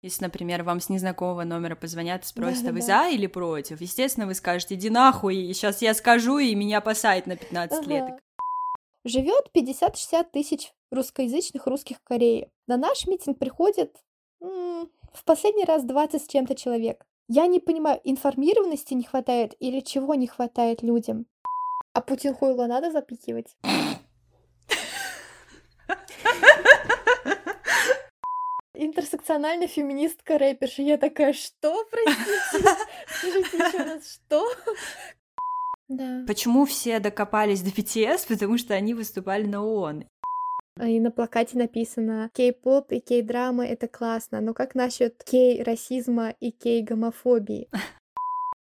Если, 0.00 0.24
например, 0.24 0.62
вам 0.62 0.80
с 0.80 0.88
незнакомого 0.88 1.42
номера 1.42 1.74
позвонят 1.74 2.24
и 2.24 2.28
спросят, 2.28 2.68
а 2.68 2.72
вы 2.72 2.82
за 2.82 3.08
или 3.08 3.26
против? 3.26 3.80
Естественно, 3.80 4.26
вы 4.26 4.34
скажете, 4.34 4.76
иди 4.76 4.90
нахуй, 4.90 5.36
и 5.36 5.52
сейчас 5.52 5.82
я 5.82 5.92
скажу, 5.92 6.38
и 6.38 6.54
меня 6.54 6.80
посадят 6.80 7.26
на 7.26 7.36
15 7.36 7.78
ага. 7.78 7.90
лет. 7.90 8.04
Живет 9.04 9.50
50-60 9.54 10.26
тысяч 10.32 10.72
русскоязычных 10.92 11.66
русских 11.66 11.96
в 11.96 12.04
Корее. 12.04 12.50
На 12.68 12.76
наш 12.76 13.06
митинг 13.06 13.38
приходит 13.38 13.96
м- 14.40 14.88
в 15.12 15.24
последний 15.24 15.64
раз 15.64 15.82
20 15.84 16.22
с 16.22 16.28
чем-то 16.28 16.54
человек. 16.54 17.04
Я 17.28 17.46
не 17.46 17.58
понимаю, 17.58 18.00
информированности 18.04 18.94
не 18.94 19.04
хватает 19.04 19.54
или 19.58 19.80
чего 19.80 20.14
не 20.14 20.28
хватает 20.28 20.82
людям. 20.82 21.26
А 21.92 22.00
Путин 22.00 22.34
хуйло 22.34 22.66
надо 22.66 22.92
запихивать? 22.92 23.56
Интерсекциональная 28.78 29.66
феминистка 29.66 30.38
рэперша. 30.38 30.82
Я 30.82 30.96
такая, 30.96 31.32
что, 31.32 31.84
простите? 31.90 32.76
Скажите 33.06 33.56
еще 33.56 33.82
раз, 33.82 34.14
что? 34.14 34.48
Да. 35.88 36.24
Почему 36.26 36.64
все 36.64 37.00
докопались 37.00 37.62
до 37.62 37.70
BTS? 37.70 38.28
Потому 38.28 38.58
что 38.58 38.74
они 38.74 38.94
выступали 38.94 39.44
на 39.44 39.64
ООН. 39.64 40.04
И 40.80 41.00
на 41.00 41.10
плакате 41.10 41.58
написано 41.58 42.30
«Кей-поп 42.34 42.92
и 42.92 43.00
кей-драма— 43.00 43.66
это 43.66 43.88
классно, 43.88 44.40
но 44.40 44.54
как 44.54 44.76
насчет 44.76 45.24
кей-расизма 45.24 46.30
и 46.38 46.52
кей-гомофобии?» 46.52 47.68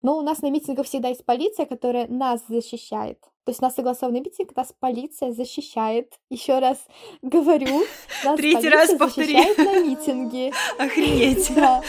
Но 0.02 0.18
у 0.18 0.22
нас 0.22 0.42
на 0.42 0.50
митингах 0.50 0.86
всегда 0.86 1.08
есть 1.10 1.24
полиция, 1.24 1.66
которая 1.66 2.08
нас 2.10 2.46
защищает. 2.50 3.20
То 3.46 3.50
есть 3.50 3.62
у 3.62 3.66
нас 3.66 3.76
согласованный 3.76 4.22
митинг, 4.22 4.56
нас 4.56 4.74
полиция 4.80 5.34
защищает. 5.34 6.14
Еще 6.30 6.60
раз 6.60 6.78
говорю, 7.22 7.84
нас 8.24 8.38
Третий 8.38 8.70
раз 8.70 8.92
повтори. 8.96 9.34
защищает 9.34 9.58
на 9.58 9.84
митинге. 9.84 10.54
Охренеть. 10.78 11.54
Да. 11.54 11.82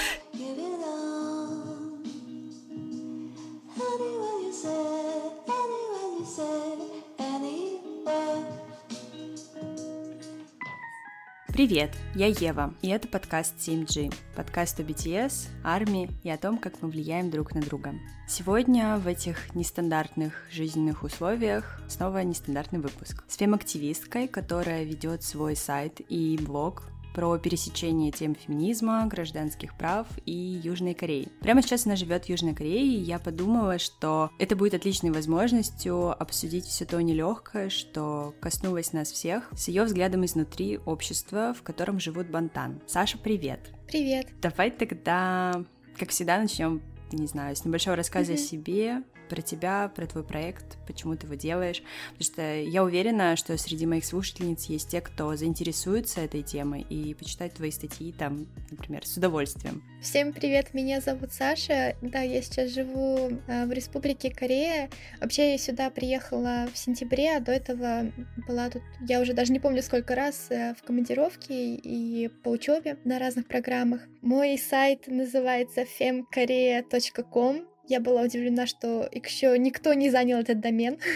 Привет, 11.54 11.92
я 12.16 12.26
Ева, 12.26 12.74
и 12.82 12.88
это 12.88 13.06
подкаст 13.06 13.54
7G, 13.58 14.12
подкаст 14.34 14.80
о 14.80 14.82
BTS, 14.82 15.50
армии 15.62 16.10
и 16.24 16.28
о 16.28 16.36
том, 16.36 16.58
как 16.58 16.82
мы 16.82 16.88
влияем 16.88 17.30
друг 17.30 17.54
на 17.54 17.60
друга. 17.60 17.94
Сегодня 18.26 18.96
в 18.96 19.06
этих 19.06 19.54
нестандартных 19.54 20.34
жизненных 20.50 21.04
условиях 21.04 21.80
снова 21.86 22.24
нестандартный 22.24 22.80
выпуск 22.80 23.22
с 23.28 23.36
фем-активисткой, 23.36 24.26
которая 24.26 24.82
ведет 24.82 25.22
свой 25.22 25.54
сайт 25.54 26.00
и 26.08 26.36
блог 26.42 26.88
про 27.14 27.38
пересечение 27.38 28.10
тем 28.10 28.34
феминизма, 28.34 29.06
гражданских 29.06 29.74
прав 29.78 30.06
и 30.26 30.32
Южной 30.32 30.94
Кореи. 30.94 31.28
Прямо 31.40 31.62
сейчас 31.62 31.86
она 31.86 31.96
живет 31.96 32.26
в 32.26 32.28
Южной 32.28 32.54
Корее, 32.54 32.84
и 32.84 33.00
я 33.00 33.18
подумала, 33.18 33.78
что 33.78 34.30
это 34.38 34.56
будет 34.56 34.74
отличной 34.74 35.12
возможностью 35.12 36.10
обсудить 36.20 36.66
все 36.66 36.84
то 36.84 37.00
нелегкое, 37.00 37.70
что 37.70 38.34
коснулось 38.40 38.92
нас 38.92 39.12
всех, 39.12 39.48
с 39.56 39.68
ее 39.68 39.84
взглядом 39.84 40.24
изнутри 40.24 40.78
общества, 40.84 41.54
в 41.56 41.62
котором 41.62 42.00
живут 42.00 42.28
Бантан. 42.28 42.80
Саша, 42.86 43.16
привет! 43.16 43.60
Привет! 43.86 44.28
Давай 44.42 44.70
тогда, 44.70 45.64
как 45.96 46.10
всегда, 46.10 46.38
начнем 46.38 46.82
не 47.12 47.26
знаю, 47.26 47.54
с 47.56 47.64
небольшого 47.64 47.96
рассказа 47.96 48.32
mm-hmm. 48.32 48.34
о 48.34 48.38
себе, 48.38 49.02
про 49.34 49.42
тебя, 49.42 49.90
про 49.92 50.06
твой 50.06 50.22
проект, 50.22 50.78
почему 50.86 51.16
ты 51.16 51.26
его 51.26 51.34
делаешь. 51.34 51.82
Потому 52.12 52.24
что 52.24 52.54
я 52.60 52.84
уверена, 52.84 53.34
что 53.34 53.58
среди 53.58 53.84
моих 53.84 54.04
слушательниц 54.04 54.66
есть 54.66 54.90
те, 54.90 55.00
кто 55.00 55.34
заинтересуется 55.34 56.20
этой 56.20 56.42
темой 56.42 56.82
и 56.82 57.14
почитает 57.14 57.54
твои 57.54 57.72
статьи 57.72 58.12
там, 58.12 58.46
например, 58.70 59.04
с 59.04 59.16
удовольствием. 59.16 59.82
Всем 60.00 60.32
привет, 60.32 60.72
меня 60.72 61.00
зовут 61.00 61.32
Саша. 61.32 61.96
Да, 62.00 62.20
я 62.20 62.42
сейчас 62.42 62.70
живу 62.70 63.40
а, 63.48 63.66
в 63.66 63.72
Республике 63.72 64.30
Корея. 64.30 64.88
Вообще 65.20 65.52
я 65.52 65.58
сюда 65.58 65.90
приехала 65.90 66.68
в 66.72 66.78
сентябре, 66.78 67.36
а 67.36 67.40
до 67.40 67.50
этого 67.50 68.12
была 68.46 68.70
тут, 68.70 68.82
я 69.00 69.20
уже 69.20 69.32
даже 69.32 69.52
не 69.52 69.58
помню 69.58 69.82
сколько 69.82 70.14
раз 70.14 70.46
э, 70.50 70.74
в 70.78 70.86
командировке 70.86 71.74
и 71.74 72.28
по 72.28 72.50
учебе 72.50 72.98
на 73.04 73.18
разных 73.18 73.48
программах. 73.48 74.02
Мой 74.22 74.56
сайт 74.58 75.08
называется 75.08 75.84
femkorea.com. 75.98 77.73
Я 77.86 78.00
была 78.00 78.22
удивлена, 78.22 78.66
что 78.66 79.08
еще 79.12 79.58
никто 79.58 79.94
не 79.94 80.10
занял 80.10 80.38
этот 80.38 80.60
домен. 80.60 80.98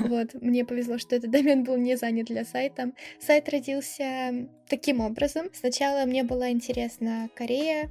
Вот, 0.00 0.34
мне 0.34 0.64
повезло, 0.64 0.98
что 0.98 1.14
этот 1.14 1.30
домен 1.30 1.62
был 1.62 1.76
не 1.76 1.94
занят 1.96 2.26
для 2.26 2.44
сайта. 2.44 2.90
Сайт 3.20 3.48
родился 3.48 4.48
таким 4.68 4.98
образом. 5.00 5.46
Сначала 5.52 6.06
мне 6.06 6.24
была 6.24 6.50
интересна 6.50 7.30
Корея, 7.36 7.88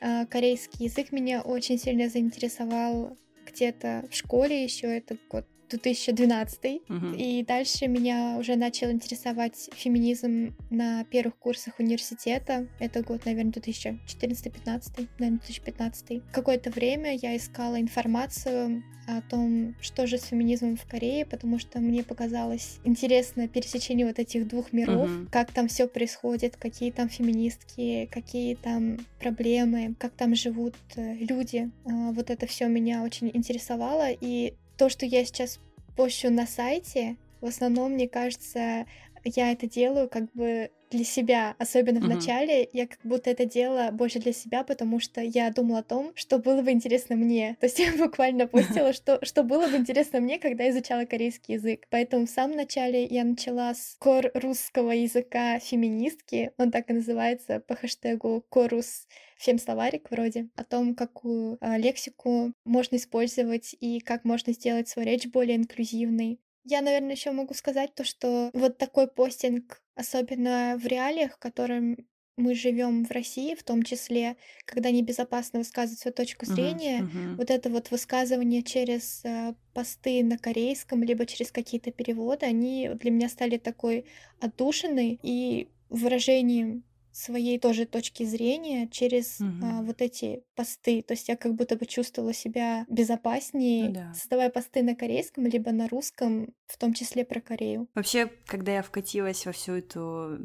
а, 0.00 0.26
корейский 0.26 0.86
язык 0.86 1.12
меня 1.12 1.42
очень 1.42 1.78
сильно 1.78 2.08
заинтересовал 2.08 3.16
где-то 3.46 4.06
в 4.10 4.14
школе 4.14 4.64
еще, 4.64 4.86
это 4.86 5.18
год 5.28 5.46
2012. 5.70 6.82
Угу. 6.88 7.06
И 7.16 7.44
дальше 7.44 7.86
меня 7.86 8.36
уже 8.38 8.56
начал 8.56 8.90
интересовать 8.90 9.70
феминизм 9.74 10.54
на 10.70 11.04
первых 11.04 11.36
курсах 11.36 11.78
университета. 11.78 12.66
Это 12.78 13.02
год, 13.02 13.24
наверное, 13.24 13.52
2014-15, 13.52 15.08
наверное, 15.18 15.40
2015. 15.40 16.22
Какое-то 16.32 16.70
время 16.70 17.16
я 17.16 17.36
искала 17.36 17.80
информацию 17.80 18.82
о 19.06 19.22
том, 19.22 19.74
что 19.80 20.06
же 20.06 20.18
с 20.18 20.24
феминизмом 20.24 20.76
в 20.76 20.86
Корее, 20.86 21.26
потому 21.26 21.58
что 21.58 21.80
мне 21.80 22.02
показалось 22.02 22.78
интересно 22.84 23.48
пересечение 23.48 24.06
вот 24.06 24.18
этих 24.18 24.46
двух 24.46 24.72
миров, 24.72 25.10
угу. 25.10 25.26
как 25.30 25.52
там 25.52 25.68
все 25.68 25.88
происходит, 25.88 26.56
какие 26.56 26.90
там 26.90 27.08
феминистки, 27.08 28.08
какие 28.10 28.54
там 28.54 28.98
проблемы, 29.18 29.94
как 29.98 30.12
там 30.12 30.34
живут 30.34 30.74
э, 30.96 31.14
люди. 31.14 31.70
А, 31.84 32.12
вот 32.12 32.30
это 32.30 32.46
все 32.46 32.66
меня 32.66 33.02
очень 33.02 33.30
интересовало, 33.32 34.08
и 34.10 34.54
то, 34.80 34.88
что 34.88 35.04
я 35.04 35.26
сейчас 35.26 35.60
пощу 35.94 36.30
на 36.30 36.46
сайте, 36.46 37.18
в 37.42 37.44
основном, 37.44 37.92
мне 37.92 38.08
кажется, 38.08 38.86
я 39.24 39.52
это 39.52 39.68
делаю 39.68 40.08
как 40.08 40.32
бы 40.32 40.70
для 40.90 41.04
себя, 41.04 41.54
особенно 41.58 41.98
mm-hmm. 41.98 42.04
в 42.04 42.08
начале, 42.08 42.68
я 42.72 42.86
как 42.86 42.98
будто 43.04 43.30
это 43.30 43.44
делала 43.44 43.90
больше 43.92 44.18
для 44.18 44.32
себя, 44.32 44.64
потому 44.64 45.00
что 45.00 45.20
я 45.20 45.50
думала 45.50 45.78
о 45.80 45.82
том, 45.84 46.12
что 46.14 46.38
было 46.38 46.62
бы 46.62 46.70
интересно 46.72 47.16
мне. 47.16 47.56
То 47.60 47.66
есть 47.66 47.78
я 47.78 47.92
буквально 47.98 48.46
постила, 48.48 48.92
что, 48.92 49.24
что 49.24 49.42
было 49.42 49.68
бы 49.68 49.76
интересно 49.76 50.20
мне, 50.20 50.38
когда 50.38 50.68
изучала 50.70 51.04
корейский 51.04 51.54
язык. 51.54 51.86
Поэтому 51.90 52.26
в 52.26 52.30
самом 52.30 52.56
начале 52.56 53.04
я 53.04 53.24
начала 53.24 53.74
с 53.74 53.96
кор 53.98 54.30
русского 54.34 54.90
языка 54.90 55.58
феминистки, 55.60 56.52
он 56.58 56.70
так 56.70 56.90
и 56.90 56.94
называется 56.94 57.60
по 57.60 57.76
хэштегу 57.76 58.44
корус 58.48 59.06
фем-словарик 59.38 60.10
вроде, 60.10 60.48
о 60.54 60.64
том, 60.64 60.94
какую 60.94 61.56
э, 61.60 61.78
лексику 61.78 62.52
можно 62.64 62.96
использовать 62.96 63.74
и 63.80 64.00
как 64.00 64.24
можно 64.24 64.52
сделать 64.52 64.88
свою 64.88 65.08
речь 65.08 65.26
более 65.28 65.56
инклюзивной. 65.56 66.38
Я, 66.64 66.82
наверное, 66.82 67.12
еще 67.12 67.30
могу 67.32 67.54
сказать 67.54 67.94
то, 67.94 68.04
что 68.04 68.50
вот 68.52 68.78
такой 68.78 69.08
постинг, 69.08 69.82
особенно 69.94 70.76
в 70.78 70.86
реалиях, 70.86 71.34
в 71.34 71.38
котором 71.38 71.96
мы 72.36 72.54
живем 72.54 73.04
в 73.04 73.10
России, 73.10 73.54
в 73.54 73.62
том 73.62 73.82
числе, 73.82 74.36
когда 74.64 74.90
небезопасно 74.90 75.60
высказывать 75.60 76.00
свою 76.00 76.14
точку 76.14 76.46
зрения, 76.46 77.00
uh-huh, 77.00 77.06
uh-huh. 77.06 77.36
вот 77.36 77.50
это 77.50 77.68
вот 77.70 77.90
высказывание 77.90 78.62
через 78.62 79.22
э, 79.24 79.54
посты 79.74 80.24
на 80.24 80.38
корейском, 80.38 81.02
либо 81.02 81.26
через 81.26 81.52
какие-то 81.52 81.92
переводы, 81.92 82.46
они 82.46 82.90
для 82.94 83.10
меня 83.10 83.28
стали 83.28 83.58
такой 83.58 84.06
отдушиной 84.40 85.20
и 85.22 85.68
выражением 85.90 86.84
своей 87.20 87.58
тоже 87.58 87.86
точки 87.86 88.24
зрения 88.24 88.88
через 88.88 89.40
угу. 89.40 89.50
а, 89.62 89.82
вот 89.82 90.00
эти 90.00 90.42
посты. 90.54 91.02
То 91.02 91.12
есть 91.12 91.28
я 91.28 91.36
как 91.36 91.54
будто 91.54 91.76
бы 91.76 91.86
чувствовала 91.86 92.32
себя 92.32 92.86
безопаснее, 92.88 93.88
ну, 93.88 93.94
да. 93.94 94.14
создавая 94.14 94.50
посты 94.50 94.82
на 94.82 94.94
корейском 94.94 95.46
либо 95.46 95.70
на 95.72 95.88
русском, 95.88 96.54
в 96.66 96.78
том 96.78 96.94
числе 96.94 97.24
про 97.24 97.40
Корею. 97.40 97.88
Вообще, 97.94 98.30
когда 98.46 98.72
я 98.72 98.82
вкатилась 98.82 99.44
во 99.46 99.52
всю 99.52 99.74
эту 99.74 100.38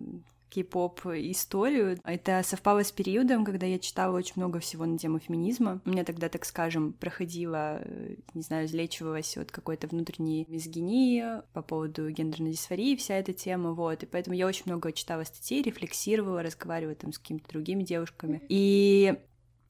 кей-поп 0.50 1.06
историю. 1.08 2.00
Это 2.04 2.42
совпало 2.44 2.84
с 2.84 2.92
периодом, 2.92 3.46
когда 3.46 3.66
я 3.66 3.80
читала 3.80 4.18
очень 4.18 4.34
много 4.36 4.60
всего 4.60 4.86
на 4.86 4.98
тему 4.98 5.20
феминизма. 5.20 5.82
У 5.86 5.90
меня 5.90 6.04
тогда, 6.04 6.30
так 6.30 6.46
скажем, 6.46 6.94
проходила, 6.94 7.82
не 8.34 8.42
знаю, 8.42 8.66
излечивалась 8.66 9.38
от 9.38 9.52
какой-то 9.52 9.88
внутренней 9.88 10.46
мизгинии 10.48 11.24
по 11.54 11.62
поводу 11.62 12.10
гендерной 12.10 12.52
дисфории, 12.52 12.96
вся 12.96 13.16
эта 13.16 13.34
тема, 13.34 13.74
вот. 13.74 14.04
И 14.04 14.06
поэтому 14.06 14.36
я 14.36 14.48
очень 14.48 14.64
много 14.66 14.92
читала 14.92 15.24
статей, 15.24 15.62
рефлексировала, 15.62 16.44
разговаривала 16.44 16.96
там 16.96 17.12
с 17.12 17.20
какими-то 17.20 17.50
другими 17.50 17.84
девушками. 17.84 18.42
И 18.50 19.16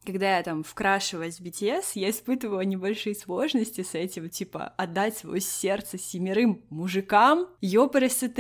когда 0.06 0.38
я 0.38 0.44
там 0.44 0.64
вкрашивалась 0.64 1.40
в 1.40 1.44
BTS, 1.44 1.84
я 1.96 2.10
испытывала 2.10 2.62
небольшие 2.62 3.16
сложности 3.16 3.82
с 3.82 3.96
этим, 3.96 4.30
типа, 4.30 4.74
отдать 4.78 5.18
свое 5.18 5.42
сердце 5.42 5.98
семерым 5.98 6.62
мужикам, 6.70 7.48
ёпрст, 7.62 8.40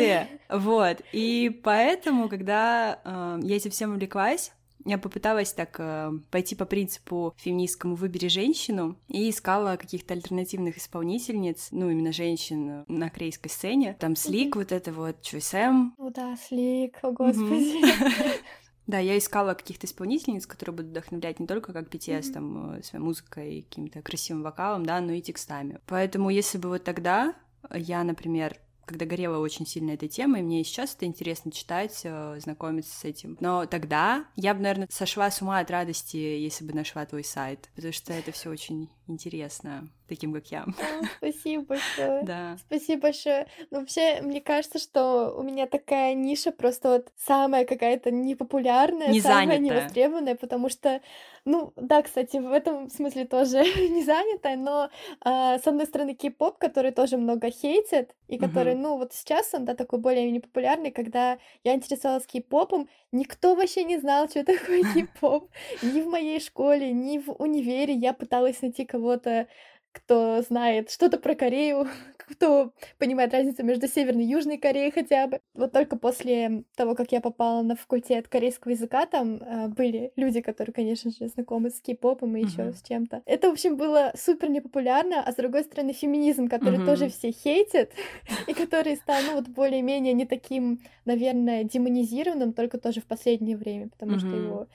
вот, 0.49 1.01
и 1.11 1.61
поэтому, 1.63 2.29
когда 2.29 2.99
э, 3.03 3.39
я 3.43 3.55
этим 3.55 3.71
всем 3.71 3.91
увлеклась, 3.91 4.51
я 4.85 4.99
попыталась 4.99 5.51
так 5.51 5.75
э, 5.79 6.11
пойти 6.29 6.55
по 6.55 6.65
принципу 6.65 7.33
феминистскому 7.37 7.95
«выбери 7.95 8.27
женщину» 8.27 8.97
и 9.07 9.31
искала 9.31 9.77
каких-то 9.77 10.13
альтернативных 10.13 10.77
исполнительниц, 10.77 11.69
ну, 11.71 11.89
именно 11.89 12.11
женщин 12.11 12.85
на 12.87 13.09
корейской 13.09 13.49
сцене. 13.49 13.97
Там 13.99 14.15
Слик, 14.15 14.55
mm-hmm. 14.55 14.59
вот 14.59 14.71
это 14.71 14.93
вот 14.93 15.21
Чуйсэм. 15.23 15.95
О, 15.97 16.09
да, 16.11 16.37
Слик, 16.37 16.99
о 17.01 17.11
господи. 17.11 17.83
Да, 18.87 18.99
я 18.99 19.17
искала 19.17 19.53
каких-то 19.53 19.87
исполнительниц, 19.87 20.45
которые 20.45 20.75
будут 20.75 20.91
вдохновлять 20.91 21.39
не 21.39 21.47
только 21.47 21.73
как 21.73 21.89
BTS, 21.89 22.21
mm-hmm. 22.21 22.33
там, 22.33 22.75
э, 22.75 22.83
своей 22.83 23.03
музыкой, 23.03 23.65
каким-то 23.67 24.01
красивым 24.01 24.43
вокалом, 24.43 24.85
да, 24.85 25.01
но 25.01 25.13
и 25.13 25.21
текстами. 25.21 25.79
Поэтому 25.87 26.29
если 26.29 26.57
бы 26.57 26.69
вот 26.69 26.83
тогда 26.83 27.33
я, 27.73 28.03
например, 28.03 28.57
когда 28.85 29.05
горела 29.05 29.39
очень 29.39 29.65
сильно 29.65 29.91
этой 29.91 30.07
темой, 30.07 30.41
мне 30.41 30.61
и 30.61 30.63
сейчас 30.63 30.95
это 30.95 31.05
интересно 31.05 31.51
читать, 31.51 32.01
э, 32.03 32.39
знакомиться 32.39 32.95
с 32.95 33.03
этим. 33.03 33.37
Но 33.39 33.65
тогда 33.65 34.25
я 34.35 34.53
бы, 34.53 34.61
наверное, 34.61 34.87
сошла 34.91 35.29
с 35.31 35.41
ума 35.41 35.59
от 35.59 35.71
радости, 35.71 36.17
если 36.17 36.63
бы 36.63 36.73
нашла 36.73 37.05
твой 37.05 37.23
сайт, 37.23 37.69
потому 37.75 37.93
что 37.93 38.13
это 38.13 38.31
все 38.31 38.49
очень 38.49 38.89
интересно 39.07 39.89
таким, 40.07 40.33
как 40.33 40.47
я. 40.47 40.65
спасибо 41.17 41.63
большое. 41.63 42.23
Да. 42.23 42.57
Спасибо 42.59 43.01
большое. 43.03 43.47
Ну, 43.71 43.79
вообще, 43.79 44.21
мне 44.21 44.41
кажется, 44.41 44.79
что 44.79 45.33
у 45.37 45.43
меня 45.43 45.67
такая 45.67 46.13
ниша 46.13 46.51
просто 46.51 46.89
вот 46.89 47.11
самая 47.17 47.65
какая-то 47.65 48.11
непопулярная, 48.11 49.09
не 49.09 49.21
самая 49.21 49.57
невостребованная, 49.57 50.35
потому 50.35 50.69
что, 50.69 51.01
ну, 51.45 51.73
да, 51.75 52.01
кстати, 52.01 52.37
в 52.37 52.51
этом 52.51 52.89
смысле 52.89 53.25
тоже 53.25 53.57
не 53.89 54.03
занятая, 54.03 54.55
но 54.55 54.89
а, 55.21 55.59
с 55.59 55.67
одной 55.67 55.85
стороны 55.85 56.13
кей-поп, 56.13 56.57
который 56.57 56.91
тоже 56.91 57.17
много 57.17 57.49
хейтит, 57.49 58.15
и 58.27 58.37
который, 58.37 58.73
угу. 58.73 58.81
ну, 58.81 58.97
вот 58.97 59.13
сейчас 59.13 59.53
он, 59.53 59.65
да, 59.65 59.75
такой 59.75 59.99
более 59.99 60.31
непопулярный, 60.31 60.91
когда 60.91 61.37
я 61.63 61.75
интересовалась 61.75 62.25
кей-попом, 62.25 62.89
никто 63.11 63.55
вообще 63.55 63.83
не 63.83 63.97
знал, 63.97 64.29
что 64.29 64.43
такое 64.45 64.83
кей-поп. 64.93 65.49
Ни 65.81 66.01
в 66.01 66.07
моей 66.07 66.39
школе, 66.39 66.91
ни 66.91 67.19
в 67.19 67.31
универе 67.31 67.93
я 67.93 68.13
пыталась 68.13 68.61
найти 68.61 68.85
кого-то 68.85 69.47
кто 69.95 70.41
знает 70.41 70.91
что-то 70.91 71.17
про 71.17 71.35
Корею, 71.35 71.87
кто 72.17 72.73
понимает 72.97 73.33
разницу 73.33 73.63
между 73.63 73.87
Северной 73.87 74.25
и 74.25 74.27
Южной 74.27 74.57
Кореей 74.57 74.91
хотя 74.91 75.27
бы. 75.27 75.39
Вот 75.53 75.71
только 75.71 75.95
после 75.95 76.63
того, 76.75 76.95
как 76.95 77.11
я 77.11 77.21
попала 77.21 77.61
на 77.61 77.75
факультет 77.75 78.27
корейского 78.27 78.71
языка, 78.71 79.05
там 79.05 79.37
э, 79.37 79.67
были 79.69 80.11
люди, 80.15 80.41
которые, 80.41 80.73
конечно 80.73 81.11
же, 81.11 81.27
знакомы 81.29 81.69
с 81.69 81.79
кей-попом 81.81 82.35
и 82.35 82.41
uh-huh. 82.41 82.45
еще 82.45 82.73
с 82.73 82.81
чем-то. 82.83 83.21
Это, 83.25 83.49
в 83.49 83.53
общем, 83.53 83.77
было 83.77 84.11
супер 84.15 84.49
непопулярно, 84.49 85.23
а 85.23 85.31
с 85.31 85.35
другой 85.35 85.63
стороны, 85.63 85.93
феминизм, 85.93 86.47
который 86.47 86.79
uh-huh. 86.79 86.85
тоже 86.85 87.09
все 87.09 87.31
хейтят, 87.31 87.91
и 88.47 88.53
который 88.53 88.97
стал, 88.97 89.21
ну, 89.25 89.35
вот 89.35 89.47
более-менее 89.47 90.13
не 90.13 90.25
таким, 90.25 90.81
наверное, 91.05 91.63
демонизированным, 91.63 92.53
только 92.53 92.77
тоже 92.77 92.99
в 92.99 93.05
последнее 93.05 93.55
время, 93.55 93.89
потому 93.89 94.13
uh-huh. 94.13 94.19
что 94.19 94.35
его 94.35 94.67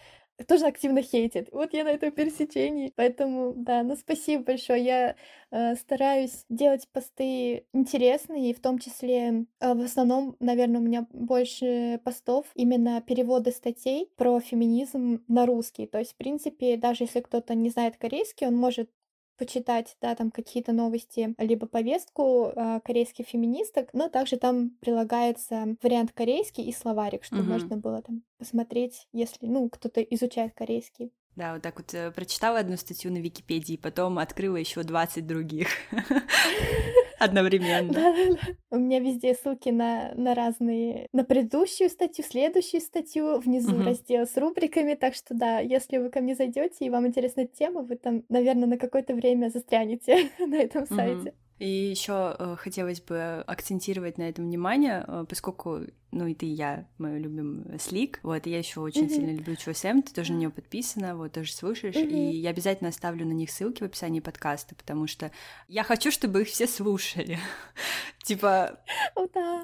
тоже 0.46 0.66
активно 0.66 1.02
хейтит. 1.02 1.48
Вот 1.52 1.72
я 1.72 1.84
на 1.84 1.88
этом 1.88 2.10
пересечении. 2.10 2.92
Поэтому, 2.96 3.52
да, 3.54 3.82
ну 3.82 3.96
спасибо 3.96 4.44
большое. 4.44 4.84
Я 4.84 5.16
э, 5.50 5.74
стараюсь 5.76 6.44
делать 6.48 6.88
посты 6.92 7.66
интересные, 7.72 8.50
и 8.50 8.54
в 8.54 8.60
том 8.60 8.78
числе 8.78 9.46
э, 9.60 9.74
в 9.74 9.80
основном, 9.80 10.36
наверное, 10.40 10.80
у 10.80 10.84
меня 10.84 11.06
больше 11.12 12.00
постов 12.04 12.46
именно 12.54 13.00
переводы 13.00 13.52
статей 13.52 14.10
про 14.16 14.40
феминизм 14.40 15.24
на 15.28 15.46
русский. 15.46 15.86
То 15.86 15.98
есть, 15.98 16.12
в 16.12 16.16
принципе, 16.16 16.76
даже 16.76 17.04
если 17.04 17.20
кто-то 17.20 17.54
не 17.54 17.70
знает 17.70 17.96
корейский, 17.96 18.46
он 18.46 18.56
может 18.56 18.90
почитать, 19.40 19.96
да, 20.02 20.14
там 20.14 20.30
какие-то 20.30 20.72
новости, 20.72 21.34
либо 21.38 21.66
повестку 21.66 22.52
э, 22.54 22.80
корейских 22.84 23.26
феминисток, 23.26 23.88
но 23.94 24.10
также 24.10 24.36
там 24.36 24.72
прилагается 24.80 25.76
вариант 25.82 26.12
корейский 26.12 26.64
и 26.64 26.72
словарик, 26.74 27.24
чтобы 27.24 27.42
угу. 27.42 27.52
можно 27.52 27.78
было 27.78 28.02
там 28.02 28.22
посмотреть, 28.38 29.08
если, 29.14 29.46
ну, 29.46 29.70
кто-то 29.70 30.02
изучает 30.02 30.52
корейский. 30.52 31.10
Да, 31.36 31.54
вот 31.54 31.62
так 31.62 31.78
вот 31.78 31.94
э, 31.94 32.10
прочитала 32.10 32.58
одну 32.58 32.76
статью 32.76 33.10
на 33.10 33.16
Википедии, 33.16 33.78
потом 33.78 34.18
открыла 34.18 34.56
еще 34.56 34.82
20 34.82 35.26
других 35.26 35.68
одновременно. 37.20 37.92
Да, 37.92 38.12
да, 38.12 38.34
да. 38.34 38.76
У 38.76 38.78
меня 38.80 38.98
везде 38.98 39.34
ссылки 39.34 39.68
на, 39.68 40.12
на 40.14 40.34
разные, 40.34 41.06
на 41.12 41.22
предыдущую 41.24 41.90
статью, 41.90 42.24
следующую 42.24 42.80
статью, 42.80 43.38
внизу 43.38 43.76
угу. 43.76 43.84
раздел 43.84 44.26
с 44.26 44.36
рубриками, 44.36 44.94
так 44.94 45.14
что 45.14 45.34
да, 45.34 45.60
если 45.60 45.98
вы 45.98 46.10
ко 46.10 46.20
мне 46.20 46.34
зайдете 46.34 46.86
и 46.86 46.90
вам 46.90 47.06
интересна 47.06 47.46
тема, 47.46 47.82
вы 47.82 47.96
там, 47.96 48.24
наверное, 48.28 48.66
на 48.66 48.78
какое-то 48.78 49.14
время 49.14 49.50
застрянете 49.50 50.30
на 50.38 50.56
этом 50.56 50.86
сайте. 50.86 51.34
И 51.58 51.68
еще 51.68 52.34
э, 52.38 52.56
хотелось 52.58 53.02
бы 53.02 53.44
акцентировать 53.46 54.16
на 54.16 54.22
этом 54.22 54.46
внимание, 54.46 55.04
э, 55.06 55.26
поскольку 55.28 55.80
ну 56.12 56.26
и 56.26 56.34
ты 56.34 56.46
и 56.46 56.50
я, 56.50 56.86
мы 56.98 57.18
любим 57.18 57.66
Слик, 57.78 58.18
вот, 58.22 58.46
и 58.46 58.50
я 58.50 58.58
еще 58.58 58.80
очень 58.80 59.04
mm-hmm. 59.04 59.08
сильно 59.08 59.36
люблю 59.36 59.56
ЧСМ, 59.56 60.02
ты 60.02 60.12
тоже 60.12 60.32
на 60.32 60.38
нее 60.38 60.50
подписана, 60.50 61.16
вот, 61.16 61.32
тоже 61.32 61.52
слушаешь, 61.52 61.94
mm-hmm. 61.94 62.32
и 62.32 62.36
я 62.36 62.50
обязательно 62.50 62.90
оставлю 62.90 63.24
на 63.26 63.32
них 63.32 63.50
ссылки 63.50 63.82
в 63.82 63.86
описании 63.86 64.20
подкаста, 64.20 64.74
потому 64.74 65.06
что 65.06 65.30
я 65.68 65.84
хочу, 65.84 66.10
чтобы 66.10 66.42
их 66.42 66.48
все 66.48 66.66
слушали, 66.66 67.38
типа, 68.24 68.80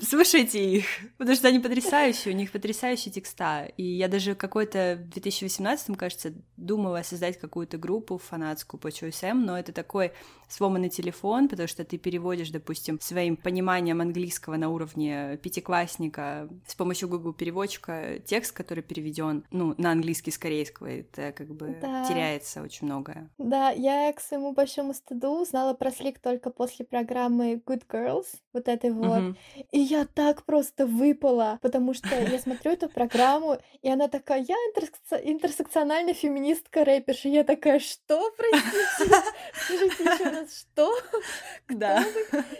слушайте 0.00 0.78
их, 0.78 0.86
потому 1.18 1.36
что 1.36 1.48
они 1.48 1.58
потрясающие, 1.58 2.32
у 2.32 2.36
них 2.36 2.52
потрясающие 2.52 3.12
текста, 3.12 3.68
и 3.76 3.82
я 3.82 4.08
даже 4.08 4.34
какой-то 4.34 4.98
в 5.00 5.08
2018, 5.10 5.96
кажется, 5.96 6.32
думала 6.56 7.02
создать 7.02 7.38
какую-то 7.40 7.76
группу 7.76 8.18
фанатскую 8.18 8.80
по 8.80 8.92
ЧСМ, 8.92 9.44
но 9.44 9.58
это 9.58 9.72
такой 9.72 10.12
сломанный 10.48 10.90
телефон, 10.90 11.48
потому 11.48 11.66
что 11.66 11.84
ты 11.84 11.98
переводишь, 11.98 12.50
допустим, 12.50 13.00
своим 13.00 13.36
пониманием 13.36 14.00
английского 14.00 14.56
на 14.56 14.68
уровне 14.68 15.38
пятиклассника 15.42 16.35
с 16.66 16.74
помощью 16.74 17.08
Google 17.08 17.32
переводчика 17.32 18.18
текст, 18.24 18.52
который 18.52 18.82
переведен, 18.82 19.44
ну, 19.50 19.74
на 19.78 19.92
английский 19.92 20.30
с 20.30 20.38
корейского, 20.38 20.86
это 20.86 21.32
как 21.32 21.48
бы 21.48 21.76
да. 21.80 22.04
теряется 22.06 22.62
очень 22.62 22.86
многое. 22.86 23.30
Да, 23.38 23.70
я 23.70 24.12
к 24.12 24.20
своему 24.20 24.52
большому 24.52 24.94
стыду 24.94 25.42
узнала 25.42 25.74
про 25.74 25.90
слик 25.90 26.18
только 26.18 26.50
после 26.50 26.84
программы 26.84 27.54
Good 27.54 27.84
Girls, 27.88 28.26
вот 28.52 28.68
этой 28.68 28.90
вот. 28.90 29.18
Угу. 29.18 29.36
И 29.72 29.80
я 29.80 30.06
так 30.06 30.44
просто 30.44 30.86
выпала, 30.86 31.58
потому 31.62 31.94
что 31.94 32.08
я 32.08 32.38
смотрю 32.38 32.72
эту 32.72 32.88
программу, 32.88 33.58
и 33.82 33.88
она 33.88 34.08
такая, 34.08 34.44
я 34.46 34.54
интерсекциональная 34.54 36.14
феминистка 36.14 36.84
рэперша. 36.84 37.28
Я 37.28 37.44
такая, 37.44 37.78
что, 37.78 38.30
простите? 38.36 39.14
Скажите 39.54 40.02
еще 40.04 40.24
раз, 40.24 40.60
что? 40.60 40.92
Да. 41.68 42.04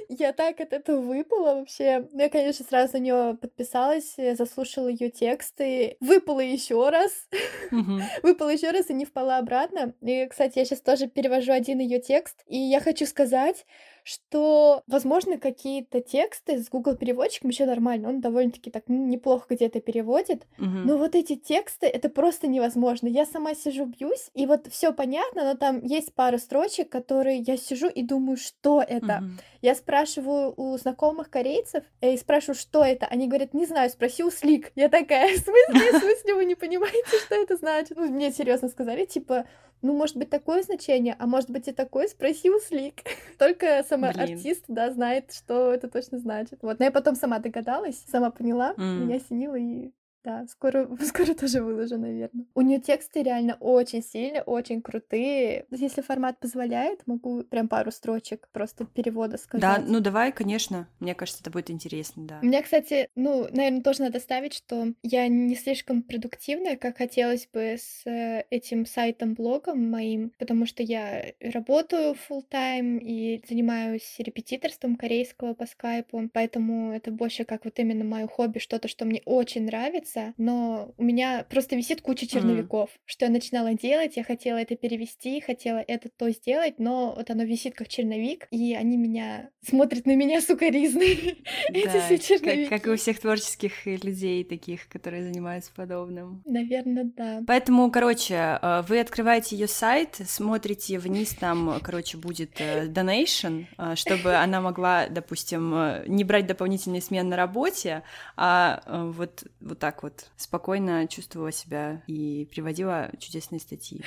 Я 0.09 0.33
так 0.33 0.61
от 0.61 0.73
этого 0.73 1.01
выпала 1.01 1.57
вообще. 1.57 2.09
Ну, 2.13 2.21
я, 2.21 2.29
конечно, 2.29 2.65
сразу 2.65 2.95
на 2.95 2.99
нее 2.99 3.39
подписалась 3.41 3.66
подписалась, 3.67 4.15
заслушала 4.37 4.89
ее 4.89 5.11
тексты, 5.11 5.97
выпала 6.01 6.41
еще 6.41 6.89
раз, 6.89 7.29
выпала 8.23 8.51
еще 8.51 8.71
раз 8.71 8.91
и 8.91 8.95
не 8.95 9.05
впала 9.05 9.39
обратно. 9.39 9.95
И, 10.03 10.27
кстати, 10.27 10.59
я 10.59 10.65
сейчас 10.65 10.81
тоже 10.81 11.09
перевожу 11.09 11.53
один 11.53 11.79
ее 11.81 12.01
текст, 12.01 12.43
и 12.47 12.57
я 12.57 12.81
хочу 12.81 13.07
сказать, 13.07 13.67
что, 14.07 14.85
возможно, 14.87 15.37
какие-то 15.37 16.01
тексты 16.01 16.63
с 16.63 16.69
Google 16.69 16.95
переводчиком 16.95 17.51
еще 17.51 17.67
нормально, 17.67 18.09
он 18.09 18.21
довольно-таки 18.21 18.71
так 18.71 18.85
неплохо 18.87 19.47
где-то 19.51 19.81
переводит, 19.81 20.47
угу. 20.59 20.69
но 20.69 20.97
вот 20.97 21.17
эти 21.17 21.35
тексты 21.35 21.87
это 21.89 22.09
просто 22.09 22.47
невозможно. 22.47 23.09
Я 23.09 23.27
сама 23.27 23.55
сижу 23.57 23.87
бьюсь, 23.87 24.31
и 24.33 24.47
вот 24.47 24.69
все 24.69 24.93
понятно, 24.93 25.43
но 25.43 25.55
там 25.57 25.83
есть 25.83 26.15
пара 26.15 26.39
строчек, 26.39 26.89
которые 26.89 27.39
я 27.39 27.57
сижу 27.57 27.89
и 27.89 28.05
думаю, 28.05 28.37
что 28.37 28.81
это. 28.81 29.23
Угу. 29.25 29.31
Я 29.63 29.75
спрашиваю 29.75 30.55
у 30.57 30.79
знакомых 30.79 31.29
корейцев 31.29 31.83
э, 32.01 32.15
и 32.15 32.17
спрашиваю, 32.17 32.55
что 32.55 32.85
это. 32.85 33.07
Они 33.07 33.27
говорят, 33.27 33.55
не 33.55 33.67
знаю, 33.67 33.91
спроси 33.91 34.23
у 34.23 34.31
Слик. 34.31 34.71
Я 34.77 34.89
такая, 34.89 35.37
в 35.37 35.41
смысле, 35.41 35.99
в 35.99 36.01
смысле 36.01 36.35
вы 36.37 36.45
не 36.45 36.55
понимаете, 36.55 37.19
что 37.27 37.35
это 37.35 37.57
значит? 37.57 37.97
Ну, 37.97 38.07
мне 38.07 38.31
серьезно 38.31 38.69
сказали, 38.69 39.05
типа, 39.05 39.47
ну, 39.83 39.95
может 39.95 40.17
быть, 40.17 40.31
такое 40.31 40.63
значение, 40.63 41.17
а 41.19 41.27
может 41.27 41.51
быть 41.51 41.69
и 41.69 41.73
такое, 41.73 42.09
спроси 42.09 42.51
у 42.51 42.59
Слик. 42.61 43.03
Только 43.39 43.85
сама 43.89 44.13
Блин. 44.13 44.35
артист, 44.35 44.65
да, 44.69 44.91
знает, 44.91 45.33
что 45.33 45.73
это 45.73 45.89
точно 45.89 46.19
значит. 46.19 46.61
Вот, 46.63 46.79
но 46.79 46.87
я 46.87 46.91
потом 46.91 47.15
сама 47.15 47.39
догадалась, 47.39 48.05
сама 48.11 48.31
поняла, 48.31 48.75
mm. 48.77 48.99
меня 48.99 49.17
осенило, 49.17 49.57
и 49.57 49.91
да, 50.27 50.45
скоро, 50.49 50.89
скоро 51.03 51.35
тоже 51.35 51.63
выложу, 51.63 51.99
наверное. 51.99 52.47
У 52.55 52.61
нее 52.61 52.81
тексты 52.81 53.23
реально 53.23 53.57
очень 53.61 54.03
сильные, 54.03 54.43
очень 54.43 54.83
крутые. 54.83 55.67
Если 55.71 56.03
формат 56.03 56.41
позволяет, 56.41 57.07
могу 57.07 57.45
прям 57.45 57.69
пару 57.69 57.93
строчек 57.93 58.49
просто 58.53 58.85
перевода 58.87 59.39
сказать. 59.39 59.63
Да, 59.63 59.85
ну 59.87 60.01
давай, 60.01 60.33
конечно. 60.33 60.89
Мне 60.99 61.15
кажется, 61.15 61.43
это 61.43 61.51
будет 61.51 61.71
интересно, 61.71 62.25
да. 62.27 62.41
Мне, 62.43 62.61
кстати, 62.61 63.09
ну, 63.15 63.47
наверное, 63.53 63.83
тоже 63.83 64.03
надо 64.03 64.19
ставить, 64.19 64.55
что 64.55 64.89
я 65.05 65.29
не 65.29 65.55
слишком 65.55 66.03
продуктивная, 66.03 66.77
как 66.77 66.99
хотелось 66.99 67.47
бы 67.53 67.77
с 67.79 68.05
э, 68.05 68.45
этим 68.51 68.85
сайтом-блогом 68.85 69.89
моим, 69.89 70.33
потому 70.39 70.67
что 70.67 70.83
я 70.83 71.25
работаю 71.41 72.17
full 72.29 72.43
time 72.51 72.99
и 72.99 73.45
занимаюсь 73.49 74.17
репетиторством 74.19 74.97
корейского 74.97 75.55
по 75.55 75.67
скайпу, 75.67 76.29
поэтому 76.33 76.93
это 76.93 77.13
больше 77.13 77.45
как 77.45 77.65
вот 77.65 77.79
именно 77.79 78.05
мое 78.05 78.27
хобби, 78.27 78.59
что-то, 78.59 78.89
что 78.89 79.05
мне 79.05 79.23
очень 79.25 79.67
нравится, 79.67 80.16
нравится, 80.17 80.35
но 80.37 80.95
у 80.97 81.05
меня 81.05 81.45
просто 81.49 81.77
висит 81.77 82.01
куча 82.01 82.27
черновиков, 82.27 82.91
mm. 82.91 82.99
что 83.05 83.25
я 83.27 83.31
начинала 83.31 83.75
делать, 83.75 84.17
я 84.17 84.25
хотела 84.25 84.57
это 84.57 84.77
перевести, 84.77 85.41
хотела 85.41 85.79
это 85.79 86.09
то 86.09 86.31
сделать, 86.31 86.79
но 86.79 87.15
вот 87.17 87.31
оно 87.31 87.45
висит 87.45 87.75
как 87.75 87.89
черновик, 87.89 88.47
и 88.51 88.75
они 88.75 88.97
меня 88.97 89.51
смотрят 89.67 90.07
на 90.07 90.17
меня 90.17 90.41
сукоризны, 90.47 91.05
эти 91.69 92.01
все 92.01 92.19
черновики. 92.19 92.69
Как, 92.69 92.83
как 92.83 92.87
и 92.89 92.91
у 92.91 92.97
всех 92.97 93.21
творческих 93.21 93.87
людей 93.87 94.45
таких, 94.45 94.89
которые 94.89 95.25
занимаются 95.25 95.73
подобным. 95.75 96.43
Наверное, 96.45 97.05
да. 97.17 97.43
Поэтому, 97.47 97.91
короче, 97.91 98.59
э, 98.61 98.83
вы 98.89 99.01
открываете 99.01 99.57
ее 99.57 99.69
сайт, 99.69 100.21
смотрите 100.27 100.99
вниз, 100.99 101.35
там, 101.35 101.81
короче, 101.83 102.17
будет 102.17 102.61
э, 102.61 102.87
donation, 102.87 103.67
э, 103.79 103.95
чтобы 103.97 104.35
она 104.37 104.61
могла, 104.61 105.09
допустим, 105.09 105.75
не 106.07 106.25
брать 106.25 106.47
дополнительные 106.47 107.01
смены 107.01 107.31
на 107.31 107.37
работе, 107.37 108.03
а 108.37 108.83
вот, 108.87 109.45
вот 109.61 109.79
так 109.79 110.03
вот 110.03 110.06
вот 110.07 110.31
спокойно 110.37 111.09
чувствовала 111.09 111.51
себя 111.51 112.03
и 112.07 112.49
приводила 112.53 113.11
чудесные 113.19 113.59
статьи. 113.59 114.03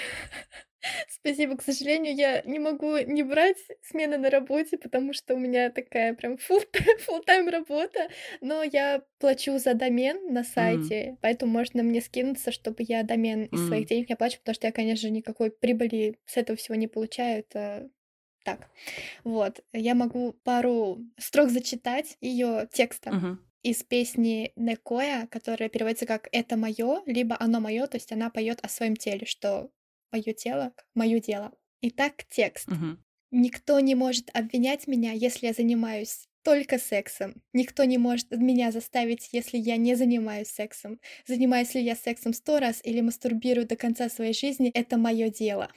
Спасибо, 1.09 1.57
к 1.57 1.61
сожалению, 1.61 2.15
я 2.15 2.41
не 2.43 2.57
могу 2.57 2.97
не 2.99 3.21
брать 3.23 3.57
смены 3.81 4.17
на 4.17 4.29
работе, 4.29 4.77
потому 4.77 5.11
что 5.11 5.35
у 5.35 5.37
меня 5.37 5.69
такая 5.69 6.13
прям 6.13 6.35
full-time 6.35 7.49
работа, 7.49 8.07
но 8.39 8.63
я 8.63 9.03
плачу 9.19 9.59
за 9.59 9.73
домен 9.73 10.33
на 10.33 10.45
сайте, 10.45 11.09
mm. 11.09 11.17
поэтому 11.21 11.51
можно 11.51 11.83
мне 11.83 11.99
скинуться, 11.99 12.53
чтобы 12.53 12.77
я 12.79 13.03
домен 13.03 13.43
из 13.43 13.59
mm. 13.59 13.67
своих 13.67 13.87
денег 13.87 14.09
не 14.09 14.15
плачу, 14.15 14.39
потому 14.39 14.55
что 14.55 14.67
я, 14.67 14.71
конечно 14.71 15.01
же, 15.01 15.11
никакой 15.11 15.51
прибыли 15.51 16.17
с 16.25 16.37
этого 16.37 16.57
всего 16.57 16.75
не 16.75 16.87
получаю, 16.87 17.39
это 17.39 17.89
так. 18.45 18.69
Вот, 19.25 19.59
я 19.73 19.95
могу 19.95 20.31
пару 20.45 20.99
строк 21.17 21.49
зачитать 21.49 22.15
ее 22.21 22.69
текста. 22.71 23.09
Uh-huh 23.09 23.37
из 23.63 23.83
песни 23.83 24.53
Некоя, 24.55 25.27
которая 25.27 25.69
переводится 25.69 26.05
как 26.05 26.29
«это 26.31 26.57
мое», 26.57 27.01
либо 27.05 27.35
«оно 27.39 27.59
мое», 27.59 27.87
то 27.87 27.97
есть 27.97 28.11
она 28.11 28.29
поет 28.29 28.59
о 28.61 28.69
своем 28.69 28.95
теле, 28.95 29.25
что 29.25 29.69
мое 30.11 30.33
тело 30.33 30.73
мое 30.95 31.19
дело. 31.19 31.51
Итак, 31.81 32.25
текст. 32.29 32.67
Угу. 32.67 32.97
Никто 33.31 33.79
не 33.79 33.95
может 33.95 34.29
обвинять 34.33 34.87
меня, 34.87 35.11
если 35.11 35.47
я 35.47 35.53
занимаюсь 35.53 36.27
только 36.43 36.79
сексом. 36.79 37.43
Никто 37.53 37.83
не 37.83 37.97
может 37.97 38.31
меня 38.31 38.71
заставить, 38.71 39.29
если 39.31 39.57
я 39.57 39.77
не 39.77 39.95
занимаюсь 39.95 40.47
сексом. 40.47 40.99
Занимаюсь 41.27 41.73
ли 41.75 41.81
я 41.83 41.95
сексом 41.95 42.33
сто 42.33 42.59
раз 42.59 42.79
или 42.83 43.01
мастурбирую 43.01 43.67
до 43.67 43.75
конца 43.75 44.09
своей 44.09 44.33
жизни, 44.33 44.71
это 44.73 44.97
мое 44.97 45.29
дело. 45.29 45.69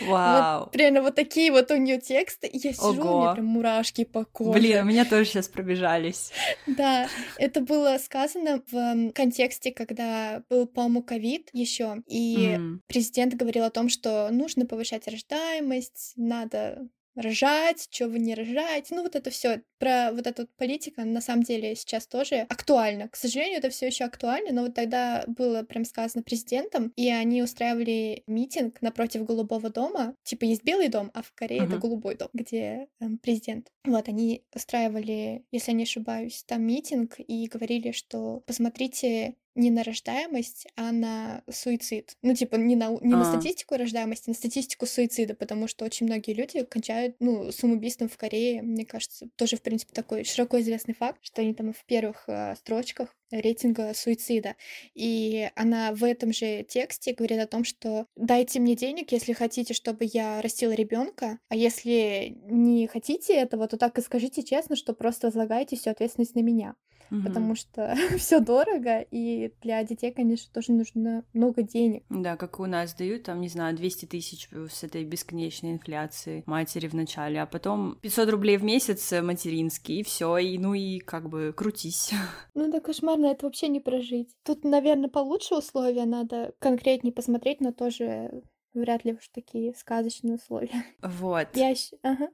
Вау. 0.00 0.60
Вот, 0.60 0.72
примерно 0.72 1.02
вот 1.02 1.14
такие 1.14 1.50
вот 1.50 1.70
у 1.70 1.76
нее 1.76 1.98
тексты. 1.98 2.46
И 2.46 2.58
я 2.58 2.72
сижу, 2.72 3.02
Ого. 3.02 3.16
у 3.16 3.20
меня 3.22 3.34
прям 3.34 3.46
мурашки 3.46 4.04
по 4.04 4.24
коже. 4.24 4.58
Блин, 4.58 4.82
у 4.82 4.84
меня 4.84 5.04
тоже 5.04 5.26
сейчас 5.26 5.48
пробежались. 5.48 6.32
Да, 6.66 7.08
это 7.38 7.60
было 7.60 7.96
сказано 7.98 8.62
в 8.70 9.12
контексте, 9.12 9.72
когда 9.72 10.42
был, 10.50 10.66
по-моему, 10.66 11.02
ковид 11.02 11.48
еще, 11.52 12.02
и 12.06 12.56
mm. 12.56 12.80
президент 12.86 13.34
говорил 13.34 13.64
о 13.64 13.70
том, 13.70 13.88
что 13.88 14.28
нужно 14.30 14.66
повышать 14.66 15.08
рождаемость, 15.08 16.12
надо 16.16 16.88
рожать, 17.16 17.88
что 17.90 18.08
вы 18.08 18.18
не 18.18 18.34
рожаете. 18.34 18.94
Ну, 18.94 19.02
вот 19.02 19.16
это 19.16 19.30
все 19.30 19.62
про 19.78 20.12
вот 20.12 20.26
эту 20.26 20.42
вот 20.42 20.50
политика 20.56 21.04
на 21.04 21.20
самом 21.20 21.42
деле 21.42 21.74
сейчас 21.74 22.06
тоже 22.06 22.46
актуально. 22.48 23.08
К 23.08 23.16
сожалению, 23.16 23.58
это 23.58 23.70
все 23.70 23.86
еще 23.86 24.04
актуально, 24.04 24.52
но 24.52 24.62
вот 24.62 24.74
тогда 24.74 25.24
было 25.26 25.62
прям 25.62 25.84
сказано 25.84 26.22
президентом, 26.22 26.92
и 26.96 27.10
они 27.10 27.42
устраивали 27.42 28.22
митинг 28.26 28.80
напротив 28.82 29.24
Голубого 29.24 29.70
дома. 29.70 30.14
Типа 30.22 30.44
есть 30.44 30.64
Белый 30.64 30.88
дом, 30.88 31.10
а 31.14 31.22
в 31.22 31.32
Корее 31.32 31.62
uh-huh. 31.62 31.68
это 31.68 31.78
Голубой 31.78 32.16
дом, 32.16 32.28
где 32.32 32.88
эм, 33.00 33.18
президент. 33.18 33.70
Вот 33.84 34.08
они 34.08 34.44
устраивали, 34.54 35.44
если 35.50 35.72
я 35.72 35.76
не 35.76 35.84
ошибаюсь, 35.84 36.44
там 36.46 36.62
митинг 36.62 37.14
и 37.18 37.46
говорили, 37.46 37.92
что 37.92 38.42
посмотрите 38.46 39.34
не 39.56 39.70
на 39.70 39.82
рождаемость, 39.82 40.66
а 40.76 40.92
на 40.92 41.42
суицид. 41.50 42.16
Ну, 42.22 42.34
типа, 42.34 42.56
не 42.56 42.76
на, 42.76 42.90
не 43.00 43.14
а. 43.14 43.16
на 43.16 43.24
статистику 43.24 43.76
рождаемости, 43.76 44.28
а 44.28 44.30
на 44.30 44.34
статистику 44.34 44.86
суицида, 44.86 45.34
потому 45.34 45.66
что 45.66 45.84
очень 45.84 46.06
многие 46.06 46.32
люди 46.32 46.62
кончают, 46.64 47.16
ну, 47.18 47.50
самоубийством 47.50 48.08
в 48.08 48.16
Корее, 48.16 48.62
мне 48.62 48.84
кажется, 48.84 49.28
тоже, 49.36 49.56
в 49.56 49.62
принципе, 49.62 49.92
такой 49.92 50.24
широко 50.24 50.60
известный 50.60 50.94
факт, 50.94 51.18
что 51.22 51.42
они 51.42 51.54
там 51.54 51.72
в 51.72 51.84
первых 51.86 52.24
э, 52.28 52.54
строчках 52.56 53.16
рейтинга 53.30 53.92
суицида. 53.94 54.54
И 54.94 55.50
она 55.56 55.92
в 55.92 56.04
этом 56.04 56.32
же 56.32 56.62
тексте 56.62 57.12
говорит 57.12 57.40
о 57.40 57.46
том, 57.46 57.64
что 57.64 58.06
дайте 58.14 58.60
мне 58.60 58.76
денег, 58.76 59.10
если 59.12 59.32
хотите, 59.32 59.74
чтобы 59.74 60.08
я 60.12 60.40
растила 60.42 60.72
ребенка, 60.72 61.38
а 61.48 61.56
если 61.56 62.36
не 62.44 62.86
хотите 62.86 63.34
этого, 63.34 63.66
то 63.66 63.76
так 63.76 63.98
и 63.98 64.02
скажите 64.02 64.42
честно, 64.42 64.76
что 64.76 64.92
просто 64.94 65.28
возлагаете 65.28 65.76
всю 65.76 65.90
ответственность 65.90 66.34
на 66.34 66.40
меня 66.40 66.74
угу. 67.10 67.22
потому 67.22 67.54
что 67.54 67.94
все 68.18 68.40
дорого, 68.40 69.00
и 69.10 69.52
для 69.62 69.82
детей, 69.84 70.12
конечно, 70.12 70.52
тоже 70.52 70.72
нужно 70.72 71.24
много 71.32 71.62
денег. 71.62 72.04
Да, 72.08 72.36
как 72.36 72.60
у 72.60 72.66
нас 72.66 72.94
дают, 72.94 73.24
там, 73.24 73.40
не 73.40 73.48
знаю, 73.48 73.76
200 73.76 74.06
тысяч 74.06 74.48
с 74.70 74.84
этой 74.84 75.04
бесконечной 75.04 75.72
инфляции 75.72 76.42
матери 76.46 76.88
в 76.88 76.94
начале, 76.94 77.40
а 77.42 77.46
потом 77.46 77.96
500 78.02 78.30
рублей 78.30 78.56
в 78.56 78.64
месяц 78.64 79.12
материнский, 79.22 80.00
и 80.00 80.02
все, 80.02 80.36
и 80.38 80.58
ну 80.58 80.74
и 80.74 80.98
как 80.98 81.28
бы 81.28 81.52
крутись. 81.56 82.12
Ну 82.54 82.70
да 82.70 82.80
кошмарно, 82.80 83.26
это 83.26 83.46
вообще 83.46 83.68
не 83.68 83.80
прожить. 83.80 84.30
Тут, 84.42 84.64
наверное, 84.64 85.10
получше 85.10 85.56
условия, 85.56 86.04
надо 86.06 86.54
конкретнее 86.58 87.12
посмотреть, 87.12 87.60
но 87.60 87.72
тоже 87.72 88.42
вряд 88.74 89.04
ли 89.04 89.14
уж 89.14 89.28
такие 89.28 89.74
сказочные 89.74 90.36
условия. 90.36 90.84
Вот. 91.02 91.48
Я... 91.54 91.74
Ага. 92.02 92.28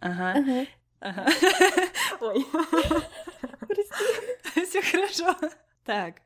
Ага. 0.00 0.32
ага. 0.32 0.66
Ага. 1.00 1.26
Ой. 2.20 2.44
Прости. 3.68 4.64
Все 4.66 4.82
хорошо. 4.82 5.36
Так. 5.84 6.22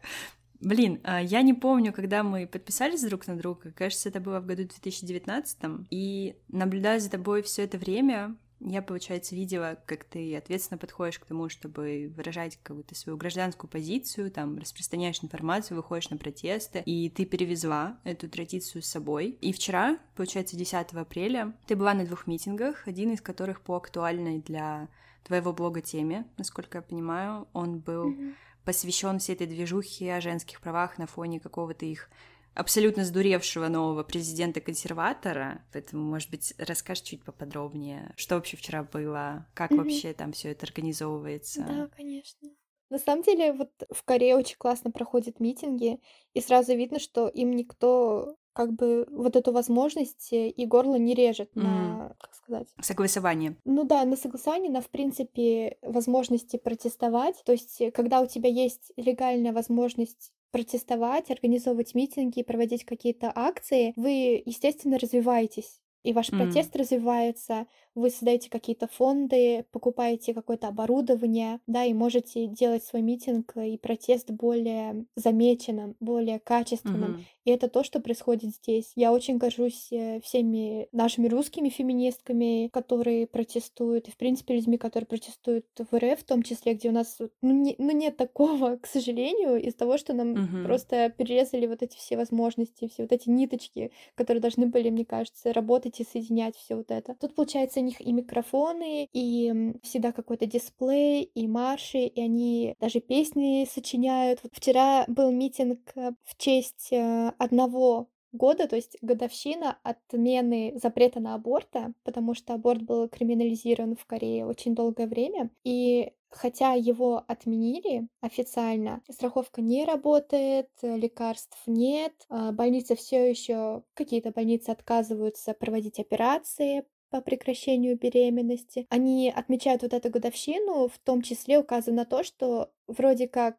Блин, 0.60 1.00
а, 1.02 1.20
я 1.20 1.42
не 1.42 1.54
помню, 1.54 1.92
когда 1.92 2.22
мы 2.22 2.46
подписались 2.46 3.02
друг 3.02 3.26
на 3.26 3.36
друга. 3.36 3.72
Кажется, 3.72 4.08
это 4.08 4.20
было 4.20 4.38
в 4.40 4.46
году 4.46 4.62
2019. 4.62 5.58
И 5.90 6.36
наблюдая 6.48 7.00
за 7.00 7.10
тобой 7.10 7.42
все 7.42 7.64
это 7.64 7.78
время, 7.78 8.36
я, 8.64 8.80
получается, 8.80 9.34
видела, 9.34 9.76
как 9.86 10.04
ты 10.04 10.36
ответственно 10.36 10.78
подходишь 10.78 11.18
к 11.18 11.24
тому, 11.24 11.48
чтобы 11.48 12.12
выражать 12.16 12.58
какую-то 12.62 12.94
свою 12.94 13.18
гражданскую 13.18 13.68
позицию, 13.68 14.30
там, 14.30 14.56
распространяешь 14.56 15.22
информацию, 15.22 15.76
выходишь 15.76 16.10
на 16.10 16.16
протесты, 16.16 16.80
и 16.86 17.10
ты 17.10 17.24
перевезла 17.24 17.98
эту 18.04 18.28
традицию 18.28 18.82
с 18.82 18.86
собой. 18.86 19.36
И 19.40 19.52
вчера, 19.52 19.98
получается, 20.14 20.56
10 20.56 20.92
апреля, 20.92 21.54
ты 21.66 21.74
была 21.74 21.92
на 21.94 22.06
двух 22.06 22.28
митингах, 22.28 22.86
один 22.86 23.12
из 23.12 23.20
которых 23.20 23.62
по 23.62 23.76
актуальной 23.76 24.38
для 24.38 24.88
твоего 25.24 25.52
блога 25.52 25.80
теме, 25.80 26.26
насколько 26.38 26.78
я 26.78 26.82
понимаю, 26.82 27.48
он 27.52 27.78
был 27.78 28.10
mm-hmm. 28.10 28.34
посвящен 28.64 29.18
всей 29.18 29.34
этой 29.34 29.46
движухе 29.46 30.14
о 30.14 30.20
женских 30.20 30.60
правах 30.60 30.98
на 30.98 31.06
фоне 31.06 31.40
какого-то 31.40 31.84
их 31.84 32.10
абсолютно 32.54 33.04
сдуревшего 33.04 33.68
нового 33.68 34.02
президента-консерватора. 34.02 35.62
Поэтому, 35.72 36.02
может 36.02 36.30
быть, 36.30 36.54
расскажешь 36.58 37.04
чуть 37.04 37.24
поподробнее, 37.24 38.12
что 38.16 38.34
вообще 38.34 38.56
вчера 38.56 38.82
было, 38.82 39.46
как 39.54 39.70
mm-hmm. 39.70 39.76
вообще 39.76 40.12
там 40.12 40.32
все 40.32 40.50
это 40.50 40.66
организовывается. 40.66 41.62
Да, 41.62 41.88
конечно. 41.96 42.50
На 42.90 42.98
самом 42.98 43.22
деле, 43.22 43.54
вот 43.54 43.70
в 43.90 44.02
Корее 44.04 44.36
очень 44.36 44.56
классно 44.58 44.90
проходят 44.90 45.40
митинги, 45.40 45.98
и 46.34 46.42
сразу 46.42 46.76
видно, 46.76 46.98
что 46.98 47.26
им 47.26 47.52
никто 47.52 48.36
как 48.52 48.72
бы 48.72 49.06
вот 49.10 49.36
эту 49.36 49.52
возможность 49.52 50.28
и 50.32 50.66
горло 50.66 50.96
не 50.96 51.14
режет 51.14 51.50
mm. 51.54 51.62
на, 51.62 52.14
как 52.18 52.34
сказать... 52.34 52.68
Согласование. 52.80 53.56
Ну 53.64 53.84
да, 53.84 54.04
на 54.04 54.16
согласование, 54.16 54.70
на, 54.70 54.80
в 54.80 54.90
принципе, 54.90 55.78
возможности 55.82 56.56
протестовать. 56.56 57.42
То 57.44 57.52
есть, 57.52 57.82
когда 57.94 58.20
у 58.20 58.26
тебя 58.26 58.48
есть 58.48 58.92
легальная 58.96 59.52
возможность 59.52 60.32
протестовать, 60.50 61.30
организовывать 61.30 61.94
митинги, 61.94 62.42
проводить 62.42 62.84
какие-то 62.84 63.32
акции, 63.34 63.94
вы, 63.96 64.42
естественно, 64.44 64.98
развиваетесь. 64.98 65.80
И 66.02 66.12
ваш 66.12 66.30
mm. 66.30 66.36
протест 66.36 66.76
развивается, 66.76 67.66
вы 67.94 68.10
создаете 68.10 68.50
какие-то 68.50 68.86
фонды, 68.86 69.64
покупаете 69.70 70.34
какое-то 70.34 70.68
оборудование, 70.68 71.60
да, 71.66 71.84
и 71.84 71.92
можете 71.92 72.46
делать 72.46 72.84
свой 72.84 73.02
митинг 73.02 73.56
и 73.56 73.76
протест 73.76 74.30
более 74.30 75.04
замеченным, 75.16 75.96
более 76.00 76.38
качественным. 76.38 77.16
Mm-hmm. 77.16 77.24
И 77.44 77.50
это 77.50 77.68
то, 77.68 77.82
что 77.82 78.00
происходит 78.00 78.54
здесь. 78.54 78.92
Я 78.94 79.12
очень 79.12 79.36
горжусь 79.36 79.88
э, 79.90 80.20
всеми 80.20 80.88
нашими 80.92 81.28
русскими 81.28 81.68
феминистками, 81.68 82.68
которые 82.72 83.26
протестуют, 83.26 84.08
и, 84.08 84.10
в 84.10 84.16
принципе, 84.16 84.54
людьми, 84.54 84.78
которые 84.78 85.06
протестуют 85.06 85.66
в 85.76 85.96
РФ, 85.96 86.20
в 86.20 86.24
том 86.24 86.42
числе, 86.42 86.74
где 86.74 86.88
у 86.88 86.92
нас 86.92 87.18
ну, 87.40 87.52
не, 87.52 87.74
ну, 87.78 87.90
нет 87.90 88.16
такого, 88.16 88.76
к 88.82 88.86
сожалению, 88.86 89.60
из-за 89.60 89.76
того, 89.76 89.98
что 89.98 90.12
нам 90.14 90.34
mm-hmm. 90.34 90.64
просто 90.64 91.10
перерезали 91.10 91.66
вот 91.66 91.82
эти 91.82 91.96
все 91.96 92.16
возможности, 92.16 92.88
все 92.88 93.02
вот 93.02 93.12
эти 93.12 93.28
ниточки, 93.28 93.90
которые 94.14 94.40
должны 94.40 94.66
были, 94.66 94.90
мне 94.90 95.04
кажется, 95.04 95.52
работать 95.52 96.00
и 96.00 96.04
соединять 96.04 96.56
все 96.56 96.76
вот 96.76 96.90
это. 96.90 97.14
Тут, 97.20 97.34
получается, 97.34 97.81
них 97.82 98.00
и 98.00 98.12
микрофоны, 98.12 99.08
и 99.12 99.74
всегда 99.82 100.12
какой-то 100.12 100.46
дисплей, 100.46 101.22
и 101.22 101.46
марши, 101.46 101.98
и 101.98 102.20
они 102.20 102.74
даже 102.80 103.00
песни 103.00 103.68
сочиняют. 103.70 104.40
Вот 104.42 104.52
вчера 104.54 105.04
был 105.08 105.30
митинг 105.30 105.80
э, 105.94 106.12
в 106.24 106.36
честь 106.36 106.92
э, 106.92 107.32
одного 107.38 108.08
года, 108.32 108.66
то 108.66 108.76
есть 108.76 108.96
годовщина 109.02 109.78
отмены 109.82 110.72
запрета 110.82 111.20
на 111.20 111.34
аборта, 111.34 111.92
потому 112.02 112.34
что 112.34 112.54
аборт 112.54 112.82
был 112.82 113.08
криминализирован 113.08 113.94
в 113.94 114.06
Корее 114.06 114.46
очень 114.46 114.74
долгое 114.74 115.06
время. 115.06 115.50
И 115.64 116.12
хотя 116.30 116.72
его 116.72 117.22
отменили 117.28 118.08
официально, 118.20 119.02
страховка 119.10 119.60
не 119.60 119.84
работает, 119.84 120.68
лекарств 120.82 121.58
нет, 121.66 122.14
а 122.28 122.52
больницы 122.52 122.96
все 122.96 123.28
еще, 123.28 123.82
какие-то 123.94 124.32
больницы 124.32 124.70
отказываются 124.70 125.52
проводить 125.52 126.00
операции, 126.00 126.84
по 127.12 127.20
прекращению 127.20 127.98
беременности. 127.98 128.86
Они 128.88 129.30
отмечают 129.30 129.82
вот 129.82 129.92
эту 129.92 130.08
годовщину, 130.08 130.88
в 130.88 130.98
том 130.98 131.20
числе 131.20 131.58
указано 131.58 131.98
на 131.98 132.04
то, 132.06 132.24
что 132.24 132.72
вроде 132.86 133.28
как 133.28 133.58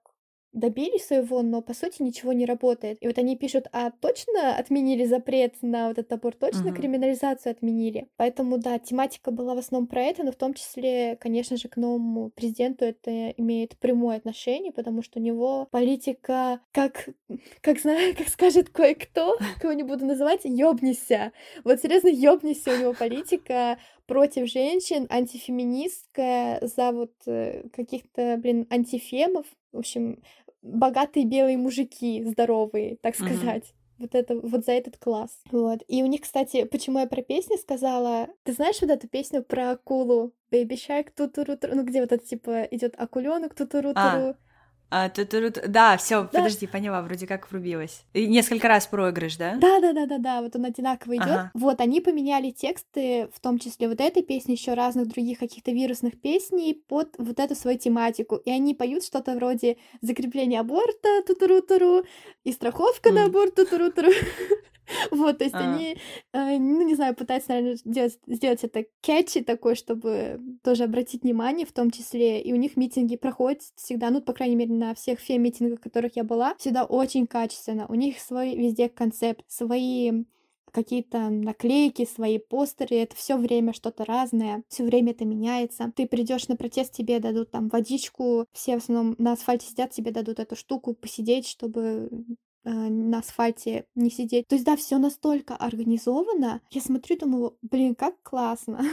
добились 0.54 1.06
своего, 1.06 1.42
но 1.42 1.62
по 1.62 1.74
сути 1.74 2.02
ничего 2.02 2.32
не 2.32 2.46
работает. 2.46 2.98
И 3.02 3.08
вот 3.08 3.18
они 3.18 3.36
пишут, 3.36 3.68
а 3.72 3.92
точно 3.92 4.56
отменили 4.56 5.04
запрет 5.06 5.56
на 5.62 5.88
вот 5.88 5.98
этот 5.98 6.14
аборт, 6.14 6.40
точно 6.40 6.70
uh-huh. 6.70 6.76
криминализацию 6.76 7.52
отменили. 7.52 8.08
Поэтому, 8.18 8.58
да, 8.60 8.78
тематика 8.80 9.32
была 9.32 9.56
в 9.56 9.58
основном 9.58 9.88
про 9.88 10.04
это, 10.04 10.24
но 10.24 10.32
в 10.32 10.36
том 10.36 10.54
числе, 10.54 11.18
конечно 11.20 11.58
же, 11.58 11.68
к 11.68 11.78
новому 11.78 12.30
президенту 12.30 12.86
это 12.86 13.30
имеет 13.30 13.78
прямое 13.80 14.18
отношение, 14.18 14.72
потому 14.72 15.02
что 15.02 15.20
у 15.20 15.24
него 15.24 15.68
политика, 15.72 16.60
как, 16.72 17.10
как, 17.62 17.80
знаю, 17.80 18.16
как 18.18 18.30
скажет 18.30 18.70
кое-кто, 18.70 19.38
кого 19.60 19.74
не 19.74 19.84
буду 19.84 20.06
называть, 20.06 20.42
ёбнися. 20.44 21.32
Вот 21.64 21.82
серьезно, 21.82 22.10
ёбнися 22.10 22.74
у 22.74 22.78
него 22.78 22.94
политика 22.94 23.78
против 24.06 24.50
женщин, 24.50 25.08
антифеминистская, 25.10 26.60
за 26.62 26.92
вот 26.92 27.14
э, 27.26 27.68
каких-то, 27.70 28.38
блин, 28.38 28.68
антифемов. 28.70 29.46
В 29.72 29.80
общем, 29.80 30.22
богатые 30.64 31.26
белые 31.26 31.58
мужики, 31.58 32.24
здоровые, 32.24 32.98
так 33.02 33.16
сказать. 33.16 33.66
Mm-hmm 33.66 33.78
вот 34.00 34.16
это 34.16 34.36
вот 34.36 34.66
за 34.66 34.74
этот 34.74 34.98
класс. 34.98 35.30
Вот. 35.52 35.82
И 35.88 36.04
у 36.04 36.08
них, 36.08 36.22
кстати, 36.22 36.66
почему 36.66 37.00
я 37.00 37.06
про 37.06 37.22
песни 37.22 37.56
сказала? 37.58 38.28
Ты 38.44 38.54
знаешь 38.54 38.82
вот 38.82 38.90
эту 38.90 39.08
песню 39.08 39.44
про 39.44 39.72
акулу? 39.72 40.34
Baby 40.52 40.74
Shark, 40.74 41.12
тутуру, 41.16 41.58
ну 41.74 41.84
где 41.84 42.02
вот 42.02 42.12
это 42.12 42.24
типа 42.24 42.64
идет 42.64 42.94
акуленок, 42.98 43.56
тутуру, 43.56 43.94
туру. 43.94 43.96
А, 43.96 44.36
а, 44.96 45.10
ту 45.10 45.22
-ту 45.24 45.50
-ту 45.50 45.68
да, 45.68 45.98
все, 45.98 46.22
да. 46.22 46.28
подожди, 46.28 46.68
поняла, 46.68 47.02
вроде 47.02 47.26
как 47.26 47.52
врубилась. 47.52 48.04
И 48.14 48.28
несколько 48.28 48.68
раз 48.68 48.86
проигрыш, 48.86 49.38
да? 49.38 49.56
Да, 49.56 49.80
да, 49.80 49.92
да, 49.92 50.06
да, 50.06 50.18
да, 50.20 50.42
вот 50.44 50.56
он 50.56 50.66
одинаково 50.66 51.16
идет. 51.16 51.28
Ага. 51.28 51.52
Вот, 51.56 51.82
они 51.82 52.00
поменяли 52.00 52.52
тексты, 52.52 53.28
в 53.34 53.40
том 53.40 53.58
числе 53.58 53.88
вот 53.88 54.00
этой 54.00 54.22
песни, 54.22 54.52
еще 54.52 54.76
разных 54.76 55.08
других 55.08 55.40
каких-то 55.40 55.72
вирусных 55.72 56.22
песней 56.22 56.76
под 56.88 57.16
вот 57.18 57.40
эту 57.40 57.56
свою 57.56 57.80
тематику. 57.80 58.36
И 58.36 58.52
они 58.52 58.76
поют 58.76 59.04
что-то 59.04 59.34
вроде 59.34 59.78
закрепление 60.02 60.60
аборта, 60.60 61.24
тутуру-туру, 61.26 62.06
и 62.44 62.52
страховка 62.52 63.10
mm. 63.10 63.14
на 63.14 63.26
аборт, 63.26 63.56
тутуру-туру. 63.56 64.12
Вот, 65.12 65.38
то 65.38 65.44
есть 65.44 65.56
а. 65.56 65.60
они, 65.60 65.98
э, 66.34 66.58
ну, 66.58 66.82
не 66.82 66.96
знаю, 66.96 67.16
пытаются, 67.16 67.52
наверное, 67.52 67.76
сделать, 67.76 68.20
сделать 68.28 68.64
это 68.64 68.86
кетчи 69.02 69.42
такой, 69.42 69.76
чтобы 69.76 70.40
тоже 70.64 70.84
обратить 70.84 71.24
внимание 71.24 71.66
в 71.66 71.72
том 71.72 71.92
числе. 71.92 72.42
И 72.42 72.54
у 72.54 72.56
них 72.56 72.78
митинги 72.78 73.16
проходят 73.16 73.62
всегда, 73.76 74.10
ну, 74.10 74.22
по 74.22 74.34
крайней 74.34 74.56
мере, 74.56 74.74
на 74.74 74.94
всех 74.94 75.20
фем-митингах, 75.20 75.80
которых 75.80 76.16
я 76.16 76.24
была, 76.24 76.56
всегда 76.56 76.84
очень 76.84 77.28
качественно. 77.28 77.86
У 77.88 77.96
них 77.96 78.20
свой 78.20 78.56
везде 78.56 78.90
концепт, 78.90 79.44
свои 79.48 80.24
какие-то 80.74 81.30
наклейки, 81.30 82.06
свои 82.06 82.40
постеры, 82.40 82.98
это 82.98 83.16
все 83.16 83.38
время 83.38 83.74
что-то 83.74 84.06
разное, 84.06 84.64
все 84.68 84.84
время 84.84 85.12
это 85.12 85.24
меняется. 85.24 85.92
Ты 85.96 86.08
придешь 86.08 86.48
на 86.48 86.56
протест, 86.56 86.94
тебе 86.94 87.20
дадут 87.20 87.52
там 87.52 87.70
водичку, 87.70 88.48
все 88.54 88.80
в 88.80 88.84
основном 88.84 89.16
на 89.20 89.34
асфальте 89.34 89.68
сидят, 89.68 89.92
тебе 89.92 90.12
дадут 90.12 90.40
эту 90.40 90.56
штуку 90.56 90.96
посидеть, 90.96 91.48
чтобы 91.48 92.10
на 92.72 93.20
асфальте 93.20 93.86
не 93.96 94.10
сидеть. 94.10 94.48
То 94.48 94.56
есть, 94.56 94.66
да, 94.66 94.76
все 94.76 94.98
настолько 94.98 95.56
организовано. 95.56 96.62
Я 96.70 96.82
смотрю, 96.82 97.18
думаю, 97.18 97.58
блин, 97.62 97.96
как 97.96 98.22
классно. 98.24 98.84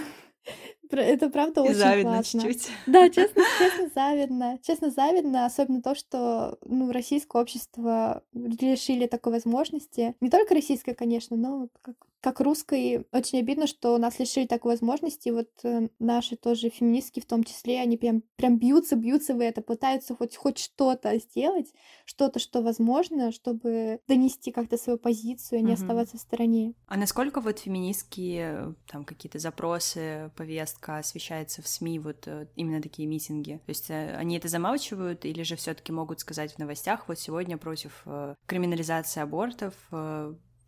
Это 0.92 1.30
правда 1.30 1.62
очень 1.62 1.74
завидно 1.74 2.14
классно. 2.14 2.42
чуть-чуть. 2.42 2.68
Да, 2.86 3.08
честно, 3.08 3.42
честно 3.58 3.90
завидно. 3.94 4.58
Честно 4.62 4.90
завидно, 4.90 5.46
особенно 5.46 5.82
то, 5.82 5.94
что 5.94 6.58
ну, 6.64 6.90
российское 6.92 7.40
общество 7.40 8.22
лишили 8.32 9.06
такой 9.06 9.32
возможности. 9.32 10.14
Не 10.20 10.30
только 10.30 10.54
российское, 10.54 10.94
конечно, 10.94 11.36
но 11.36 11.68
как 11.82 11.94
как 12.20 12.40
русской 12.40 13.06
очень 13.12 13.38
обидно, 13.38 13.66
что 13.66 13.96
нас 13.98 14.18
лишили 14.18 14.46
такой 14.46 14.72
возможности. 14.72 15.30
Вот 15.30 15.48
э, 15.62 15.88
наши 15.98 16.36
тоже 16.36 16.68
феминистки 16.68 17.20
в 17.20 17.26
том 17.26 17.44
числе, 17.44 17.80
они 17.80 17.96
прям, 17.96 18.22
прям 18.36 18.58
бьются, 18.58 18.96
бьются 18.96 19.34
в 19.34 19.40
это, 19.40 19.62
пытаются 19.62 20.14
хоть, 20.14 20.36
хоть 20.36 20.58
что-то 20.58 21.18
сделать, 21.18 21.72
что-то, 22.04 22.38
что 22.38 22.62
возможно, 22.62 23.32
чтобы 23.32 24.00
донести 24.06 24.52
как-то 24.52 24.76
свою 24.76 24.98
позицию, 24.98 25.60
а 25.60 25.62
не 25.62 25.72
угу. 25.72 25.80
оставаться 25.80 26.18
в 26.18 26.20
стороне. 26.20 26.74
А 26.86 26.96
насколько 26.96 27.40
вот 27.40 27.60
феминистские 27.60 28.74
там 28.86 29.04
какие-то 29.04 29.38
запросы, 29.38 30.30
повестка 30.80 30.98
освещается 30.98 31.62
в 31.62 31.68
СМИ, 31.68 31.98
вот 31.98 32.26
э, 32.26 32.46
именно 32.56 32.82
такие 32.82 33.08
митинги? 33.08 33.60
То 33.66 33.70
есть 33.70 33.90
э, 33.90 34.16
они 34.16 34.36
это 34.36 34.48
замалчивают 34.48 35.24
или 35.24 35.42
же 35.42 35.56
все 35.56 35.74
таки 35.74 35.92
могут 35.92 36.20
сказать 36.20 36.54
в 36.54 36.58
новостях, 36.58 37.08
вот 37.08 37.18
сегодня 37.18 37.58
против 37.58 38.04
криминализации 38.46 39.20
абортов 39.20 39.74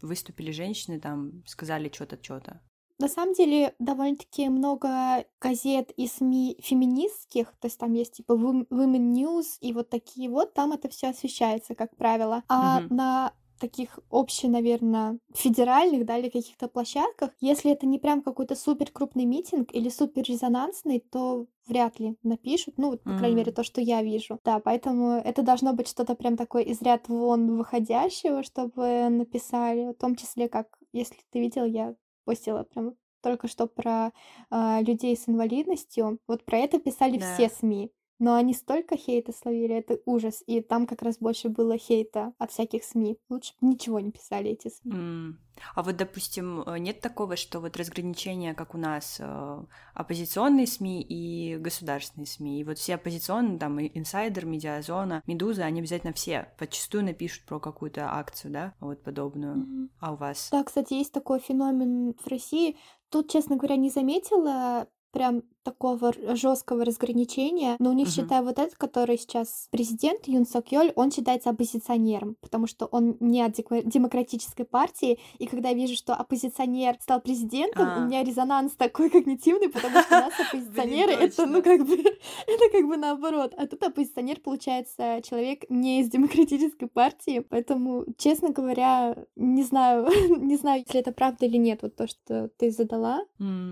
выступили 0.03 0.51
женщины, 0.51 1.01
там 1.01 1.43
сказали 1.47 1.91
что-то, 1.93 2.19
что-то. 2.21 2.61
На 2.99 3.09
самом 3.09 3.35
деле 3.35 3.75
довольно-таки 3.79 4.49
много 4.49 5.25
газет 5.41 5.91
и 5.97 6.07
СМИ 6.07 6.57
феминистских, 6.63 7.47
то 7.61 7.67
есть 7.67 7.79
там 7.79 7.93
есть 7.95 8.15
типа 8.15 8.33
Women 8.33 9.13
News 9.15 9.59
и 9.61 9.73
вот 9.73 9.91
такие 9.91 10.29
вот, 10.29 10.55
там 10.55 10.73
это 10.73 10.89
все 10.89 11.09
освещается, 11.09 11.75
как 11.75 11.97
правило. 11.97 12.43
А 12.49 12.79
угу. 12.79 12.95
на 12.95 13.33
таких 13.63 14.01
общих, 14.11 14.51
наверное, 14.51 15.19
федеральных, 15.33 16.05
да, 16.05 16.19
или 16.19 16.29
каких-то 16.29 16.67
площадках, 16.67 17.31
если 17.39 17.71
это 17.71 17.87
не 17.87 18.01
прям 18.01 18.21
какой-то 18.21 18.57
супер 18.57 18.91
крупный 18.91 19.25
митинг 19.25 19.73
или 19.73 19.89
супер 19.89 20.25
резонансный, 20.25 20.99
то 20.99 21.47
вряд 21.69 22.01
ли 22.01 22.17
напишут, 22.25 22.75
ну, 22.77 22.91
вот, 22.91 23.05
по 23.05 23.11
mm-hmm. 23.11 23.19
крайней 23.19 23.37
мере, 23.37 23.53
то, 23.53 23.63
что 23.63 23.81
я 23.81 24.03
вижу. 24.03 24.41
Да, 24.45 24.59
поэтому 24.59 25.13
это 25.13 25.43
должно 25.43 25.75
быть 25.75 25.89
что-то 25.89 26.17
прям 26.17 26.37
такое 26.37 26.65
из 26.65 26.83
ряд 26.83 27.09
вон 27.09 27.57
выходящего, 27.57 28.43
чтобы 28.43 29.09
написали, 29.09 29.93
в 29.93 29.95
том 29.95 30.17
числе, 30.17 30.49
как, 30.49 30.67
если 30.93 31.19
ты 31.31 31.39
видел, 31.39 31.65
я 31.65 31.95
постила 32.25 32.65
прям 32.65 32.95
только 33.23 33.47
что 33.47 33.69
про 33.69 34.11
э, 34.51 34.83
людей 34.83 35.17
с 35.17 35.29
инвалидностью. 35.29 36.19
Вот 36.27 36.45
про 36.45 36.59
это 36.59 36.81
писали 36.81 37.19
да. 37.19 37.33
все 37.35 37.49
СМИ 37.49 37.93
но 38.23 38.37
они 38.37 38.55
столько 38.55 38.97
хейта 38.97 39.33
словили, 39.33 39.75
это 39.75 39.99
ужас. 40.05 40.45
И 40.47 40.61
там 40.61 40.87
как 40.87 41.03
раз 41.03 41.19
больше 41.19 41.49
было 41.49 41.77
хейта 41.77 42.33
от 42.39 42.53
всяких 42.53 42.85
СМИ. 42.85 43.19
Лучше 43.29 43.55
бы 43.61 43.67
ничего 43.67 43.99
не 43.99 44.13
писали 44.13 44.53
эти 44.53 44.69
СМИ. 44.69 44.93
Mm. 44.93 45.33
А 45.75 45.83
вот, 45.83 45.97
допустим, 45.97 46.63
э, 46.63 46.79
нет 46.79 47.01
такого, 47.01 47.35
что 47.35 47.59
вот 47.59 47.77
разграничение, 47.77 48.55
как 48.55 48.77
у 48.77 48.79
нас, 48.79 49.17
э, 49.19 49.65
оппозиционные 49.95 50.69
СМИ 50.69 51.03
и 51.03 51.57
государственные 51.57 52.29
СМИ. 52.29 52.61
И 52.61 52.65
вот 52.65 52.79
все 52.79 52.95
оппозиционные, 52.95 53.59
там, 53.59 53.81
инсайдер, 53.81 54.47
медиазона, 54.47 55.25
медуза, 55.27 55.65
они 55.65 55.81
обязательно 55.81 56.13
все 56.13 56.47
подчастую 56.61 57.03
напишут 57.03 57.45
про 57.47 57.59
какую-то 57.59 58.09
акцию, 58.09 58.53
да, 58.53 58.75
вот 58.79 59.03
подобную. 59.03 59.57
Mm-hmm. 59.57 59.89
А 59.99 60.13
у 60.13 60.17
вас? 60.17 60.49
Да, 60.53 60.63
кстати, 60.63 60.95
есть 60.95 61.13
такой 61.13 61.41
феномен 61.41 62.15
в 62.15 62.27
России. 62.29 62.77
Тут, 63.11 63.33
честно 63.33 63.57
говоря, 63.57 63.75
не 63.75 63.91
заметила 63.91 64.87
прям 65.13 65.43
такого 65.63 66.13
жесткого 66.35 66.85
разграничения, 66.85 67.77
но 67.79 67.91
у 67.91 67.93
них, 67.93 68.09
uh-huh. 68.09 68.23
считаю, 68.23 68.45
вот 68.45 68.59
этот, 68.59 68.77
который 68.77 69.19
сейчас 69.19 69.69
президент 69.71 70.27
Юн 70.27 70.47
Сок 70.47 70.73
Йоль, 70.73 70.93
он 70.97 71.11
считается 71.11 71.51
оппозиционером, 71.51 72.37
потому 72.41 72.67
что 72.67 72.87
он 72.87 73.17
не 73.21 73.43
от 73.43 73.55
демократической 73.55 74.65
партии, 74.65 75.19
и 75.39 75.47
когда 75.47 75.71
я 75.71 75.75
вижу, 75.75 75.95
что 75.95 76.15
оппозиционер 76.15 76.97
стал 77.01 77.21
президентом, 77.21 77.89
uh-huh. 77.89 78.03
у 78.03 78.07
меня 78.07 78.25
резонанс 78.25 78.73
такой 78.73 79.11
когнитивный, 79.11 79.69
потому 79.69 80.01
что 80.01 80.17
у 80.17 80.21
нас 80.21 80.35
оппозиционеры 80.41 81.13
это, 81.13 81.47
ну, 81.47 81.63
как 81.63 81.87
бы, 81.87 81.95
это 82.47 82.71
как 82.73 82.87
бы 82.87 82.97
наоборот, 82.97 83.55
а 83.57 83.67
тут 83.67 83.83
оппозиционер, 83.83 84.41
получается, 84.41 85.21
человек 85.23 85.65
не 85.69 86.01
из 86.01 86.09
демократической 86.11 86.87
партии, 86.87 87.41
поэтому, 87.41 88.05
честно 88.19 88.51
говоря, 88.51 89.17
не 89.37 89.63
знаю, 89.63 90.09
не 90.39 90.57
знаю, 90.57 90.83
если 90.87 91.01
это 91.01 91.13
правда 91.13 91.47
или 91.47 91.57
нет, 91.57 91.81
вот 91.83 91.97
то, 91.97 92.07
что 92.07 92.49
ты 92.57 92.71
задала. 92.71 93.21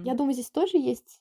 Я 0.04 0.14
думаю, 0.14 0.34
здесь 0.34 0.50
тоже 0.50 0.76
есть 0.76 1.20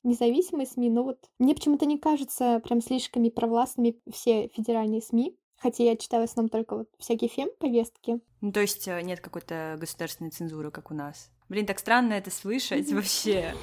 независимые 0.59 0.65
СМИ, 0.65 0.89
но 0.89 1.03
вот 1.03 1.29
мне 1.39 1.55
почему-то 1.55 1.85
не 1.85 1.97
кажется 1.97 2.61
прям 2.63 2.81
слишком 2.81 3.29
провластными 3.31 3.99
все 4.11 4.47
федеральные 4.49 5.01
СМИ. 5.01 5.37
Хотя 5.61 5.83
я 5.83 5.97
читаю 5.97 6.25
в 6.25 6.29
основном 6.31 6.49
только 6.49 6.77
вот 6.77 6.87
всякие 6.99 7.29
фем-повестки. 7.29 8.21
Ну, 8.39 8.51
то 8.53 8.61
есть 8.61 8.87
э, 8.87 9.01
нет 9.01 9.19
какой-то 9.19 9.75
государственной 9.77 10.29
цензуры, 10.29 10.71
как 10.71 10.89
у 10.89 10.93
нас. 10.93 11.29
Блин, 11.49 11.65
так 11.65 11.79
странно 11.79 12.13
это 12.13 12.31
слышать 12.31 12.89
вообще. 12.93 13.53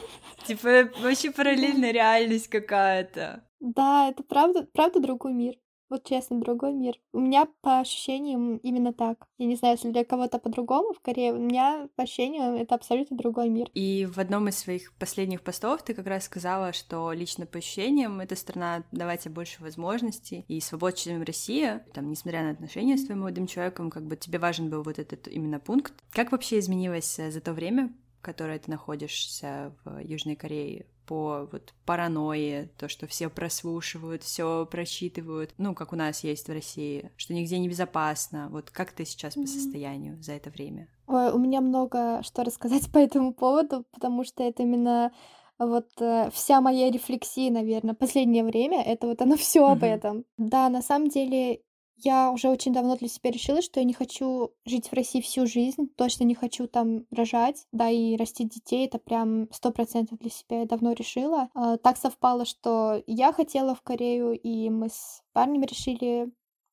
Типа, 0.47 0.91
вообще 1.01 1.31
параллельная 1.31 1.93
реальность 1.93 2.49
какая-то. 2.49 3.49
Да, 3.61 4.11
это 4.11 4.23
правда, 4.25 4.69
правда 4.75 5.01
другой 5.01 5.33
мир. 5.33 5.55
Вот 5.89 6.05
честно, 6.05 6.41
другой 6.41 6.73
мир. 6.73 6.95
У 7.13 7.21
меня 7.21 7.47
по 7.61 7.81
ощущениям 7.81 8.57
именно 8.59 8.93
так. 8.93 9.27
Я 9.39 9.47
не 9.47 9.57
знаю, 9.57 9.77
если 9.77 9.91
для 9.91 10.05
кого-то 10.05 10.39
по-другому 10.39 10.93
в 10.93 11.01
Корее, 11.01 11.33
у 11.33 11.39
меня 11.39 11.89
по 11.95 12.03
ощущениям 12.03 12.55
это 12.55 12.75
абсолютно 12.75 13.17
другой 13.17 13.49
мир. 13.49 13.69
И 13.75 14.07
в 14.07 14.19
одном 14.19 14.49
из 14.49 14.59
своих 14.59 14.93
последних 14.95 15.43
постов 15.43 15.83
ты 15.83 15.95
как 15.95 16.07
раз 16.07 16.25
сказала, 16.25 16.73
что 16.73 17.13
лично 17.13 17.47
по 17.47 17.59
ощущениям 17.59 18.21
эта 18.21 18.35
страна 18.35 18.83
давать 18.91 19.23
тебе 19.23 19.35
больше 19.35 19.63
возможностей 19.63 20.45
и 20.49 20.61
свобод, 20.61 20.97
чем 20.97 21.23
Россия. 21.23 21.87
Там, 21.95 22.11
несмотря 22.11 22.43
на 22.43 22.51
отношения 22.51 22.97
с 22.97 23.05
твоим 23.05 23.21
молодым 23.21 23.47
человеком, 23.47 23.91
как 23.91 24.07
бы 24.07 24.17
тебе 24.17 24.39
важен 24.39 24.71
был 24.71 24.83
вот 24.83 24.99
этот 24.99 25.29
именно 25.29 25.61
пункт. 25.61 25.95
Как 26.11 26.33
вообще 26.33 26.59
изменилось 26.59 27.19
э, 27.19 27.31
за 27.31 27.41
то 27.41 27.53
время, 27.53 27.93
которое 28.23 28.59
ты 28.59 28.71
находишься 28.71 29.73
в 29.85 30.01
Южной 30.01 30.35
Корее, 30.35 30.87
по 31.07 31.49
вот 31.51 31.75
паранойи, 31.85 32.69
то, 32.79 32.89
что 32.89 33.07
все 33.07 33.29
прослушивают, 33.29 34.23
все 34.23 34.67
прочитывают, 34.67 35.55
ну, 35.59 35.75
как 35.75 35.93
у 35.93 35.97
нас 35.97 36.25
есть 36.25 36.49
в 36.49 36.53
России, 36.53 37.11
что 37.17 37.35
нигде 37.35 37.59
не 37.59 37.69
безопасно. 37.69 38.49
Вот 38.51 38.71
как 38.71 38.93
ты 38.93 39.05
сейчас 39.05 39.35
по 39.35 39.47
состоянию 39.47 40.23
за 40.23 40.33
это 40.33 40.51
время? 40.51 40.89
Ой, 41.07 41.31
у 41.33 41.39
меня 41.39 41.61
много 41.61 42.23
что 42.23 42.45
рассказать 42.45 42.91
по 42.93 42.99
этому 42.99 43.33
поводу, 43.33 43.85
потому 43.93 44.25
что 44.25 44.43
это 44.43 44.63
именно 44.63 45.13
вот 45.59 45.89
э, 46.01 46.31
вся 46.33 46.61
моя 46.61 46.91
рефлексия, 46.91 47.51
наверное, 47.51 47.95
последнее 47.95 48.45
время, 48.45 48.83
это 48.83 49.07
вот 49.07 49.23
оно 49.23 49.37
все 49.37 49.67
об 49.67 49.83
этом. 49.83 50.25
Да, 50.37 50.69
на 50.69 50.83
самом 50.83 51.09
деле 51.09 51.61
Я 51.97 52.31
уже 52.31 52.49
очень 52.49 52.73
давно 52.73 52.97
для 52.97 53.09
себя 53.09 53.31
решила, 53.31 53.63
что 53.63 53.81
я 53.81 53.85
не 53.85 53.95
хочу 53.95 54.53
жить 54.65 54.89
в 54.89 54.93
России 54.93 55.21
всю 55.21 55.47
жизнь, 55.47 55.89
точно 55.97 56.25
не 56.25 56.35
хочу 56.35 56.67
там 56.67 57.07
рожать, 57.11 57.67
да, 57.73 57.89
и 57.89 58.17
растить 58.17 58.51
детей, 58.51 58.87
это 58.87 58.99
прям 58.99 59.51
сто 59.51 59.71
процентов 59.71 60.19
для 60.19 60.31
себя 60.31 60.61
я 60.61 60.67
давно 60.67 60.93
решила. 60.93 61.49
А, 61.55 61.79
так 61.79 61.97
совпало, 61.97 62.45
что 62.45 63.03
я 63.07 63.33
хотела 63.33 63.75
в 63.75 63.83
Корею, 63.83 64.39
и 64.39 64.69
мы 64.69 64.89
с 64.91 65.23
парнем 65.33 65.63
решили 65.63 66.31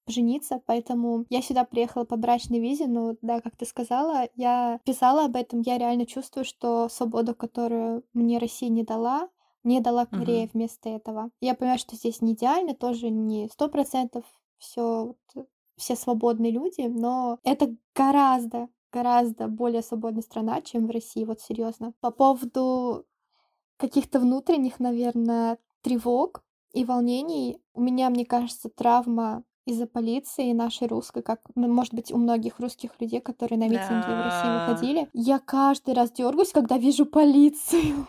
жениться, 0.08 0.62
поэтому 0.66 1.26
я 1.30 1.42
сюда 1.42 1.64
приехала 1.64 2.04
по 2.04 2.18
брачной 2.18 2.60
визе, 2.60 2.88
но 2.88 3.16
да, 3.22 3.40
как 3.40 3.56
ты 3.56 3.66
сказала, 3.66 4.28
я 4.36 4.80
писала 4.84 5.26
об 5.26 5.36
этом, 5.38 5.62
я 5.62 5.78
реально 5.78 6.06
чувствую, 6.06 6.44
что 6.44 6.90
свободу, 6.90 7.34
которую 7.34 8.04
мне 8.14 8.38
Россия 8.38 8.70
не 8.70 8.84
дала, 8.84 9.30
мне 9.64 9.80
дала 9.80 10.06
Корея 10.06 10.46
uh-huh. 10.46 10.52
вместо 10.54 10.90
этого. 10.90 11.30
Я 11.40 11.56
понимаю, 11.56 11.80
что 11.80 11.96
здесь 11.96 12.22
не 12.22 12.34
идеально, 12.34 12.74
тоже 12.74 13.10
не 13.10 13.48
сто 13.48 13.70
процентов 13.70 14.26
все 14.58 15.16
все 15.76 15.96
свободные 15.96 16.52
люди, 16.52 16.82
но 16.82 17.40
это 17.44 17.76
гораздо 17.96 18.70
гораздо 18.94 19.48
более 19.48 19.82
свободная 19.82 20.22
страна, 20.22 20.62
чем 20.62 20.88
в 20.88 20.92
России, 20.92 21.26
вот 21.26 21.42
серьезно. 21.42 21.94
По 22.00 22.12
поводу 22.12 23.06
каких-то 23.78 24.20
внутренних, 24.20 24.80
наверное, 24.80 25.58
тревог 25.82 26.44
и 26.72 26.86
волнений, 26.86 27.60
у 27.74 27.82
меня, 27.82 28.10
мне 28.10 28.26
кажется, 28.26 28.70
травма 28.70 29.44
из-за 29.66 29.88
полиции 29.88 30.52
нашей 30.52 30.88
русской, 30.88 31.24
как, 31.24 31.42
ну, 31.56 31.68
может 31.68 31.94
быть, 31.94 32.12
у 32.12 32.18
многих 32.18 32.60
русских 32.60 32.92
людей, 33.00 33.22
которые 33.22 33.58
на 33.58 33.64
митинги 33.64 34.08
да. 34.08 34.22
в 34.22 34.26
России 34.26 34.72
выходили. 34.72 35.10
Я 35.14 35.40
каждый 35.40 35.94
раз 35.94 36.12
дергаюсь, 36.12 36.52
когда 36.52 36.78
вижу 36.78 37.06
полицию. 37.06 38.08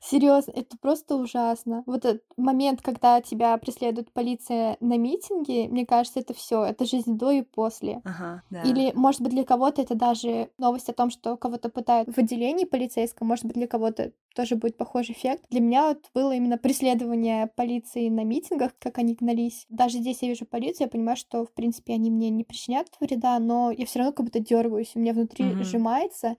Серьезно, 0.00 0.52
это 0.52 0.76
просто 0.78 1.16
ужасно. 1.16 1.82
Вот 1.86 2.04
этот 2.04 2.22
момент, 2.36 2.82
когда 2.82 3.20
тебя 3.20 3.56
преследует 3.56 4.12
полиция 4.12 4.76
на 4.80 4.98
митинге, 4.98 5.68
мне 5.68 5.86
кажется, 5.86 6.20
это 6.20 6.34
все, 6.34 6.64
это 6.64 6.84
жизнь 6.84 7.16
до 7.16 7.30
и 7.30 7.42
после. 7.42 8.02
Ага, 8.04 8.42
да. 8.50 8.62
Или, 8.62 8.92
может 8.94 9.22
быть, 9.22 9.32
для 9.32 9.44
кого-то 9.44 9.82
это 9.82 9.94
даже 9.94 10.50
новость 10.58 10.88
о 10.88 10.92
том, 10.92 11.10
что 11.10 11.36
кого-то 11.36 11.68
пытают 11.68 12.08
в 12.08 12.18
отделении 12.18 12.64
полицейском, 12.64 13.28
может 13.28 13.44
быть, 13.46 13.54
для 13.54 13.66
кого-то 13.66 14.12
тоже 14.34 14.56
будет 14.56 14.76
похожий 14.76 15.14
эффект. 15.14 15.44
Для 15.50 15.60
меня 15.60 15.88
вот 15.88 16.10
было 16.12 16.32
именно 16.32 16.58
преследование 16.58 17.46
полиции 17.54 18.08
на 18.08 18.24
митингах, 18.24 18.72
как 18.78 18.98
они 18.98 19.14
гнались. 19.14 19.64
Даже 19.68 19.98
здесь 19.98 20.22
я 20.22 20.28
вижу 20.28 20.44
полицию, 20.44 20.86
я 20.86 20.90
понимаю, 20.90 21.16
что, 21.16 21.44
в 21.44 21.52
принципе, 21.52 21.94
они 21.94 22.10
мне 22.10 22.30
не 22.30 22.44
причинят 22.44 22.88
вреда, 23.00 23.38
но 23.38 23.70
я 23.70 23.86
все 23.86 24.00
равно 24.00 24.12
как 24.12 24.26
будто 24.26 24.40
дергаюсь, 24.40 24.92
у 24.94 24.98
меня 24.98 25.12
внутри 25.12 25.44
mm-hmm. 25.46 25.62
сжимается, 25.62 26.36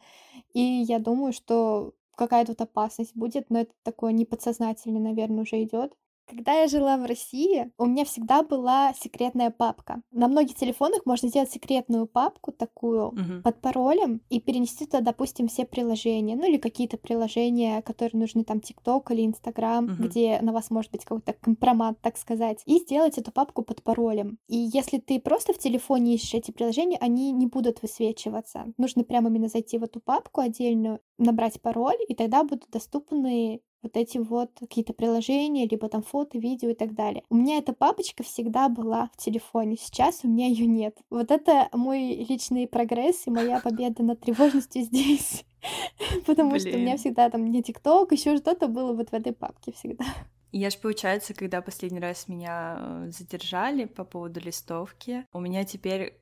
и 0.54 0.62
я 0.62 1.00
думаю, 1.00 1.34
что 1.34 1.94
какая 2.16 2.46
тут 2.46 2.62
опасность 2.62 3.16
будет, 3.16 3.50
но 3.50 3.62
это 3.62 3.74
такое 3.84 4.12
неподсознательное, 4.14 5.02
наверное, 5.02 5.44
уже 5.44 5.64
идет. 5.64 5.94
Когда 6.28 6.54
я 6.54 6.68
жила 6.68 6.98
в 6.98 7.06
России, 7.06 7.72
у 7.78 7.86
меня 7.86 8.04
всегда 8.04 8.42
была 8.42 8.94
секретная 8.94 9.52
папка. 9.52 10.02
На 10.12 10.28
многих 10.28 10.56
телефонах 10.56 11.06
можно 11.06 11.30
сделать 11.30 11.52
секретную 11.52 12.08
папку 12.08 12.52
такую 12.52 13.12
uh-huh. 13.12 13.42
под 13.44 13.62
паролем 13.62 14.22
и 14.30 14.40
перенести 14.40 14.86
туда, 14.86 15.02
допустим, 15.02 15.48
все 15.48 15.66
приложения, 15.66 16.36
ну 16.36 16.48
или 16.48 16.58
какие-то 16.58 16.98
приложения, 16.98 17.82
которые 17.84 18.20
нужны 18.20 18.44
там 18.44 18.60
ТикТок 18.60 19.12
или 19.12 19.26
Инстаграм, 19.26 19.86
uh-huh. 19.86 19.96
где 19.96 20.40
на 20.42 20.52
вас 20.52 20.72
может 20.72 20.92
быть 20.92 21.06
какой-то 21.06 21.34
компромат, 21.34 22.00
так 22.02 22.18
сказать, 22.18 22.62
и 22.66 22.80
сделать 22.80 23.18
эту 23.18 23.32
папку 23.32 23.62
под 23.62 23.84
паролем. 23.84 24.40
И 24.48 24.58
если 24.58 24.98
ты 24.98 25.20
просто 25.20 25.54
в 25.54 25.60
телефоне 25.60 26.16
ищешь 26.16 26.34
эти 26.34 26.52
приложения, 26.52 26.98
они 26.98 27.32
не 27.32 27.46
будут 27.46 27.82
высвечиваться. 27.84 28.66
Нужно 28.78 29.04
прямо 29.04 29.30
именно 29.30 29.48
зайти 29.48 29.78
в 29.78 29.84
эту 29.84 30.00
папку 30.00 30.42
отдельную, 30.42 31.00
набрать 31.18 31.62
пароль, 31.62 31.98
и 32.08 32.16
тогда 32.16 32.44
будут 32.44 32.70
доступны 32.72 33.62
вот 33.86 33.98
эти 33.98 34.18
вот 34.18 34.50
какие-то 34.60 34.94
приложения, 34.94 35.68
либо 35.68 35.88
там 35.88 36.02
фото, 36.04 36.38
видео 36.38 36.70
и 36.70 36.74
так 36.74 36.94
далее. 36.94 37.24
У 37.30 37.36
меня 37.36 37.58
эта 37.58 37.72
папочка 37.72 38.24
всегда 38.24 38.68
была 38.68 39.10
в 39.14 39.18
телефоне, 39.18 39.78
сейчас 39.80 40.22
у 40.24 40.28
меня 40.28 40.48
ее 40.48 40.66
нет. 40.66 40.98
Вот 41.10 41.32
это 41.32 41.70
мой 41.72 42.26
личный 42.28 42.68
прогресс 42.68 43.28
и 43.28 43.32
моя 43.32 43.60
победа 43.60 44.04
над 44.04 44.20
тревожностью 44.20 44.82
здесь. 44.82 45.46
Потому 46.26 46.60
что 46.60 46.70
у 46.70 46.78
меня 46.78 46.98
всегда 46.98 47.30
там 47.30 47.46
не 47.46 47.62
ТикТок, 47.62 48.12
еще 48.12 48.38
что-то 48.38 48.68
было 48.68 48.94
вот 48.94 49.10
в 49.10 49.14
этой 49.14 49.34
папке 49.34 49.72
всегда. 49.72 50.06
Я 50.52 50.70
ж, 50.70 50.78
получается, 50.78 51.34
когда 51.34 51.62
последний 51.62 52.00
раз 52.00 52.28
меня 52.28 52.78
э, 52.80 53.12
задержали 53.12 53.86
по 53.86 54.06
поводу 54.06 54.40
листовки, 54.40 55.26
у 55.34 55.40
меня 55.42 55.66
теперь 55.66 56.18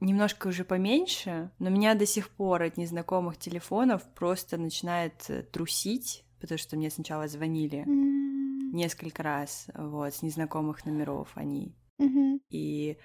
немножко 0.00 0.48
уже 0.48 0.64
поменьше, 0.64 1.50
но 1.58 1.70
меня 1.70 1.94
до 1.94 2.06
сих 2.06 2.30
пор 2.30 2.62
от 2.62 2.76
незнакомых 2.76 3.36
телефонов 3.36 4.02
просто 4.14 4.56
начинает 4.56 5.24
э, 5.28 5.42
трусить 5.42 6.23
потому 6.44 6.58
что 6.58 6.76
мне 6.76 6.90
сначала 6.90 7.26
звонили 7.28 7.84
mm. 7.86 8.74
несколько 8.74 9.22
раз, 9.22 9.66
вот, 9.74 10.14
с 10.14 10.22
незнакомых 10.22 10.84
номеров 10.84 11.30
они. 11.34 11.74
Mm-hmm. 11.98 12.40
И 12.50 12.98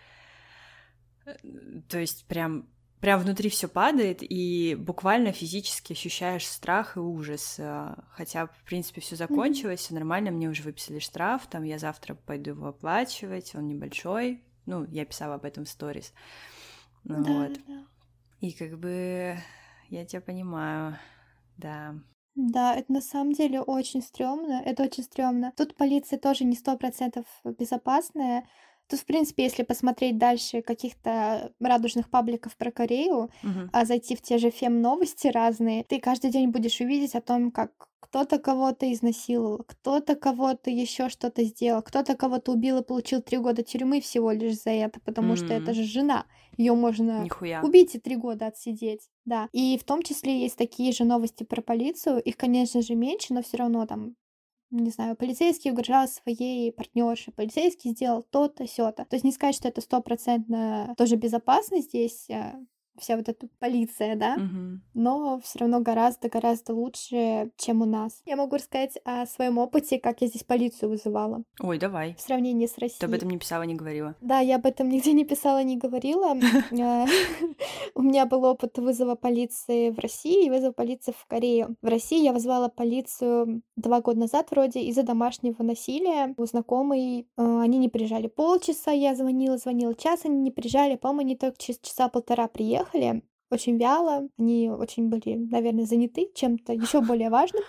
э, 1.25 1.35
то 1.87 1.99
есть 1.99 2.25
прям 2.25 2.67
прям 2.99 3.21
внутри 3.21 3.49
все 3.49 3.67
падает, 3.67 4.19
и 4.21 4.75
буквально 4.75 5.31
физически 5.31 5.93
ощущаешь 5.93 6.45
страх 6.45 6.97
и 6.97 6.99
ужас. 6.99 7.55
Э, 7.57 7.95
хотя, 8.11 8.47
в 8.47 8.63
принципе, 8.65 9.01
все 9.01 9.15
закончилось, 9.15 9.79
все 9.79 9.93
нормально, 9.93 10.31
мне 10.31 10.49
уже 10.49 10.63
выписали 10.63 10.99
штраф, 10.99 11.47
там 11.47 11.63
я 11.63 11.79
завтра 11.79 12.15
пойду 12.15 12.51
его 12.51 12.67
оплачивать, 12.67 13.55
он 13.55 13.67
небольшой. 13.67 14.43
Ну, 14.65 14.85
я 14.89 15.05
писала 15.05 15.35
об 15.35 15.45
этом 15.45 15.65
в 15.65 15.69
сторис. 15.69 16.13
Ну, 17.03 17.23
да, 17.23 17.31
вот. 17.31 17.59
Да. 17.67 17.85
И 18.41 18.51
как 18.51 18.77
бы 18.77 19.37
я 19.89 20.05
тебя 20.05 20.21
понимаю, 20.21 20.97
да. 21.57 21.95
Да, 22.41 22.73
это 22.73 22.93
на 22.93 23.01
самом 23.01 23.33
деле 23.33 23.59
очень 23.61 24.01
стрёмно. 24.01 24.61
Это 24.65 24.83
очень 24.83 25.03
стрёмно. 25.03 25.51
Тут 25.57 25.75
полиция 25.75 26.17
тоже 26.17 26.45
не 26.45 26.55
сто 26.55 26.77
процентов 26.77 27.25
безопасная. 27.43 28.45
Тут, 28.89 29.01
в 29.01 29.05
принципе, 29.05 29.43
если 29.43 29.61
посмотреть 29.61 30.17
дальше 30.17 30.63
каких-то 30.63 31.51
радужных 31.59 32.09
пабликов 32.09 32.57
про 32.57 32.71
Корею, 32.71 33.29
uh-huh. 33.43 33.69
а 33.71 33.85
зайти 33.85 34.15
в 34.15 34.21
те 34.21 34.39
же 34.39 34.49
фем-новости 34.49 35.27
разные, 35.27 35.83
ты 35.83 35.99
каждый 35.99 36.31
день 36.31 36.49
будешь 36.49 36.81
увидеть 36.81 37.13
о 37.13 37.21
том, 37.21 37.51
как 37.51 37.71
кто-то 37.99 38.39
кого-то 38.39 38.91
изнасиловал, 38.91 39.63
кто-то 39.67 40.15
кого-то 40.15 40.71
еще 40.71 41.09
что-то 41.09 41.43
сделал, 41.43 41.83
кто-то 41.83 42.15
кого-то 42.15 42.53
убил 42.53 42.79
и 42.79 42.83
получил 42.83 43.21
три 43.21 43.37
года 43.37 43.61
тюрьмы 43.61 44.01
всего 44.01 44.31
лишь 44.31 44.59
за 44.59 44.71
это, 44.71 44.99
потому 45.01 45.33
mm-hmm. 45.33 45.45
что 45.45 45.53
это 45.53 45.73
же 45.75 45.83
жена. 45.83 46.25
Ее 46.57 46.73
можно 46.73 47.23
Нихуя. 47.23 47.61
убить 47.61 47.93
и 47.93 47.99
три 47.99 48.15
года 48.15 48.47
отсидеть. 48.47 49.07
Да. 49.25 49.47
И 49.51 49.77
в 49.77 49.83
том 49.83 50.01
числе 50.01 50.41
есть 50.41 50.55
такие 50.55 50.91
же 50.91 51.03
новости 51.03 51.43
про 51.43 51.61
полицию. 51.61 52.19
Их, 52.23 52.35
конечно 52.35 52.81
же, 52.81 52.95
меньше, 52.95 53.35
но 53.35 53.43
все 53.43 53.57
равно 53.57 53.85
там 53.85 54.15
не 54.71 54.91
знаю, 54.91 55.15
полицейский 55.15 55.71
угрожал 55.71 56.07
своей 56.07 56.71
партнерше, 56.71 57.31
полицейский 57.31 57.91
сделал 57.91 58.23
то-то, 58.23 58.67
сё-то. 58.67 59.05
То 59.05 59.15
есть 59.15 59.23
не 59.25 59.31
сказать, 59.31 59.55
что 59.55 59.67
это 59.67 59.81
стопроцентно 59.81 60.93
тоже 60.97 61.15
безопасно 61.15 61.81
здесь, 61.81 62.29
а 62.29 62.55
вся 62.99 63.17
вот 63.17 63.29
эта 63.29 63.47
полиция, 63.59 64.15
да, 64.15 64.35
угу. 64.35 64.79
но 64.93 65.39
все 65.43 65.59
равно 65.59 65.79
гораздо-гораздо 65.81 66.73
лучше, 66.73 67.51
чем 67.57 67.81
у 67.81 67.85
нас. 67.85 68.21
Я 68.25 68.35
могу 68.35 68.55
рассказать 68.55 68.97
о 69.05 69.25
своем 69.25 69.57
опыте, 69.57 69.99
как 69.99 70.21
я 70.21 70.27
здесь 70.27 70.43
полицию 70.43 70.89
вызывала. 70.89 71.43
Ой, 71.61 71.77
давай. 71.77 72.15
В 72.15 72.21
сравнении 72.21 72.67
с 72.67 72.77
Россией. 72.77 72.99
Ты 72.99 73.05
об 73.05 73.13
этом 73.13 73.29
не 73.29 73.37
писала, 73.37 73.63
не 73.63 73.75
говорила. 73.75 74.15
Да, 74.21 74.39
я 74.39 74.55
об 74.55 74.65
этом 74.65 74.89
нигде 74.89 75.13
не 75.13 75.25
писала, 75.25 75.63
не 75.63 75.77
говорила. 75.77 76.35
Э, 76.71 77.05
у 77.95 78.01
меня 78.01 78.25
был 78.25 78.43
опыт 78.45 78.77
вызова 78.77 79.15
полиции 79.15 79.89
в 79.89 79.99
России 79.99 80.45
и 80.45 80.49
вызова 80.49 80.71
полиции 80.71 81.13
в 81.17 81.25
Корею. 81.25 81.75
В 81.81 81.87
России 81.87 82.23
я 82.23 82.31
вызвала 82.31 82.69
полицию 82.69 83.61
два 83.75 84.01
года 84.01 84.19
назад 84.19 84.47
вроде 84.51 84.81
из-за 84.81 85.03
домашнего 85.03 85.61
насилия. 85.63 86.33
У 86.37 86.45
знакомой 86.45 87.21
э, 87.21 87.59
они 87.61 87.77
не 87.77 87.89
приезжали 87.89 88.27
полчаса, 88.27 88.91
я 88.91 89.15
звонила, 89.15 89.57
звонила 89.57 89.95
час, 89.95 90.21
они 90.25 90.41
не 90.41 90.51
приезжали, 90.51 90.95
по-моему, 90.95 91.21
они 91.21 91.35
только 91.35 91.57
через 91.57 91.79
часа 91.79 92.07
полтора 92.07 92.47
приехали 92.47 92.88
приехали 92.89 93.23
очень 93.51 93.77
вяло, 93.77 94.27
они 94.37 94.69
очень 94.69 95.09
были, 95.09 95.35
наверное, 95.35 95.85
заняты 95.85 96.29
чем-то 96.35 96.73
еще 96.73 97.01
более 97.01 97.29
важным. 97.29 97.63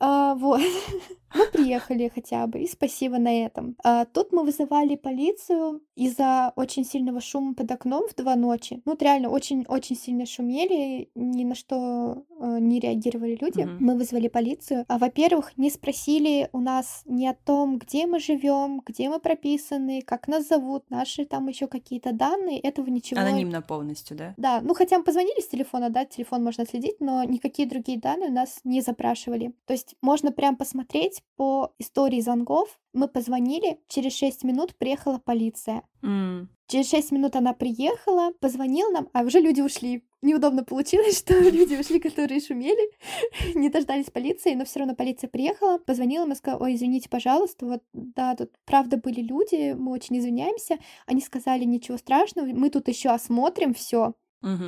А, 0.00 0.34
вот. 0.34 0.60
Мы 1.34 1.46
приехали 1.52 2.10
хотя 2.14 2.46
бы, 2.46 2.60
и 2.60 2.68
спасибо 2.68 3.18
на 3.18 3.44
этом. 3.44 3.76
А, 3.84 4.04
тут 4.04 4.32
мы 4.32 4.44
вызывали 4.44 4.96
полицию 4.96 5.82
из-за 5.94 6.52
очень 6.56 6.84
сильного 6.84 7.20
шума 7.20 7.54
под 7.54 7.70
окном 7.70 8.08
в 8.08 8.14
два 8.14 8.36
ночи. 8.36 8.80
Ну, 8.84 8.92
вот 8.92 9.02
реально 9.02 9.28
очень-очень 9.28 9.96
сильно 9.96 10.24
шумели, 10.24 11.10
ни 11.14 11.44
на 11.44 11.54
что 11.54 12.24
э, 12.40 12.58
не 12.60 12.80
реагировали 12.80 13.36
люди. 13.40 13.60
Mm-hmm. 13.60 13.76
Мы 13.80 13.96
вызвали 13.96 14.28
полицию. 14.28 14.84
А, 14.88 14.98
во-первых, 14.98 15.56
не 15.58 15.70
спросили 15.70 16.48
у 16.52 16.60
нас 16.60 17.02
ни 17.06 17.26
о 17.26 17.34
том, 17.34 17.78
где 17.78 18.06
мы 18.06 18.20
живем, 18.20 18.82
где 18.86 19.08
мы 19.08 19.18
прописаны, 19.18 20.02
как 20.02 20.28
нас 20.28 20.48
зовут, 20.48 20.84
наши 20.90 21.26
там 21.26 21.48
еще 21.48 21.66
какие-то 21.66 22.12
данные. 22.12 22.60
Этого 22.60 22.88
ничего. 22.88 23.20
Анонимно 23.20 23.62
полностью, 23.62 24.16
да? 24.16 24.34
Да. 24.36 24.60
Ну, 24.62 24.74
хотя 24.74 24.98
мы 24.98 25.04
позвонили 25.04 25.40
с 25.40 25.48
телефона, 25.48 25.90
да, 25.90 26.04
телефон 26.04 26.44
можно 26.44 26.64
следить, 26.66 27.00
но 27.00 27.24
никакие 27.24 27.68
другие 27.68 27.98
данные 27.98 28.30
у 28.30 28.34
нас 28.34 28.60
не 28.64 28.80
запрашивали. 28.80 29.52
То 29.66 29.72
есть 29.72 29.85
есть 29.86 29.96
можно 30.02 30.32
прям 30.32 30.56
посмотреть 30.56 31.22
по 31.36 31.72
истории 31.78 32.20
звонков. 32.20 32.78
Мы 32.92 33.08
позвонили, 33.08 33.78
через 33.88 34.14
6 34.14 34.44
минут 34.44 34.76
приехала 34.76 35.18
полиция. 35.18 35.82
М, 36.02 36.48
Через 36.68 36.90
6 36.90 37.12
минут 37.12 37.36
она 37.36 37.52
приехала, 37.52 38.32
позвонила 38.40 38.90
нам, 38.90 39.08
а 39.12 39.22
уже 39.22 39.38
люди 39.38 39.60
ушли. 39.60 40.02
Неудобно 40.22 40.64
получилось, 40.64 41.18
что 41.18 41.38
люди 41.38 41.76
ушли, 41.76 42.00
которые 42.00 42.40
шумели, 42.40 42.90
не 43.54 43.68
дождались 43.68 44.10
полиции, 44.10 44.54
но 44.54 44.64
все 44.64 44.80
равно 44.80 44.96
полиция 44.96 45.28
приехала, 45.28 45.78
позвонила, 45.78 46.24
мы 46.26 46.34
сказали, 46.34 46.62
ой, 46.62 46.74
извините, 46.74 47.08
пожалуйста, 47.08 47.66
вот, 47.66 47.82
да, 47.92 48.34
тут 48.34 48.50
правда 48.64 48.96
были 48.96 49.20
люди, 49.20 49.74
мы 49.74 49.92
очень 49.92 50.18
извиняемся. 50.18 50.78
Они 51.06 51.20
сказали, 51.20 51.64
ничего 51.64 51.98
страшного, 51.98 52.46
мы 52.46 52.70
тут 52.70 52.88
еще 52.88 53.10
осмотрим 53.10 53.72
все 53.72 54.14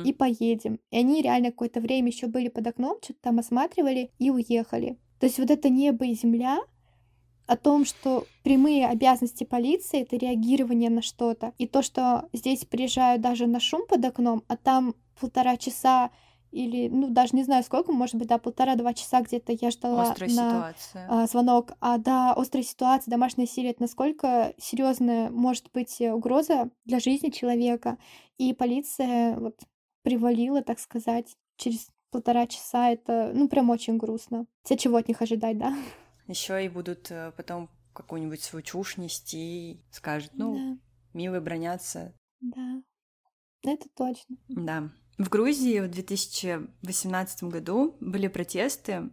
и 0.05 0.13
поедем. 0.13 0.79
И 0.91 0.97
они 0.97 1.21
реально 1.21 1.51
какое-то 1.51 1.79
время 1.79 2.07
еще 2.07 2.27
были 2.27 2.49
под 2.49 2.67
окном, 2.67 2.97
что-то 3.01 3.19
там 3.21 3.39
осматривали 3.39 4.11
и 4.19 4.29
уехали. 4.29 4.97
То 5.19 5.25
есть 5.25 5.39
вот 5.39 5.51
это 5.51 5.69
небо 5.69 6.05
и 6.05 6.13
земля 6.13 6.59
о 7.45 7.57
том, 7.57 7.83
что 7.83 8.25
прямые 8.43 8.87
обязанности 8.87 9.43
полиции— 9.43 10.01
это 10.01 10.15
реагирование 10.15 10.89
на 10.89 11.01
что-то. 11.01 11.53
И 11.57 11.67
то, 11.67 11.81
что 11.81 12.29
здесь 12.31 12.65
приезжают 12.65 13.21
даже 13.21 13.47
на 13.47 13.59
шум 13.59 13.85
под 13.87 14.05
окном, 14.05 14.43
а 14.47 14.55
там 14.55 14.95
полтора 15.19 15.57
часа 15.57 16.11
или, 16.51 16.87
ну, 16.89 17.09
даже 17.09 17.35
не 17.35 17.43
знаю 17.43 17.63
сколько, 17.63 17.91
может 17.91 18.15
быть, 18.15 18.27
да, 18.27 18.39
полтора-два 18.39 18.93
часа 18.93 19.21
где-то 19.21 19.55
я 19.59 19.69
ждала 19.69 20.03
Острая 20.03 20.29
на 20.31 20.49
ситуация. 20.49 21.07
а, 21.07 21.27
звонок. 21.27 21.73
А 21.79 21.97
да, 21.97 22.33
острая 22.33 22.63
ситуация, 22.63 23.11
домашнее 23.11 23.45
насилие, 23.45 23.71
это 23.71 23.83
насколько 23.83 24.53
серьезная 24.57 25.29
может 25.29 25.71
быть 25.73 26.01
угроза 26.01 26.69
для 26.85 26.99
жизни 26.99 27.29
человека. 27.29 27.97
И 28.37 28.53
полиция 28.53 29.37
вот 29.39 29.59
привалила, 30.01 30.63
так 30.63 30.79
сказать, 30.79 31.35
через 31.57 31.89
полтора 32.11 32.47
часа. 32.47 32.89
Это, 32.89 33.31
ну, 33.33 33.47
прям 33.49 33.69
очень 33.69 33.97
грустно. 33.97 34.45
Тебе 34.63 34.77
чего 34.79 34.97
от 34.97 35.07
них 35.07 35.21
ожидать, 35.21 35.57
да? 35.57 35.75
Еще 36.27 36.65
и 36.65 36.69
будут 36.69 37.09
э, 37.11 37.31
потом 37.35 37.69
какую-нибудь 37.93 38.41
свою 38.41 38.63
чушь 38.63 38.97
нести, 38.97 39.71
и 39.71 39.83
скажут, 39.91 40.31
ну, 40.33 40.55
Да, 40.55 40.77
милые 41.13 41.41
бронятся. 41.41 42.13
да. 42.41 42.81
Это 43.63 43.89
точно. 43.95 44.37
Да. 44.47 44.89
В 45.17 45.27
Грузии 45.27 45.79
в 45.81 45.89
2018 45.89 47.43
году 47.43 47.97
были 47.99 48.27
протесты, 48.29 49.09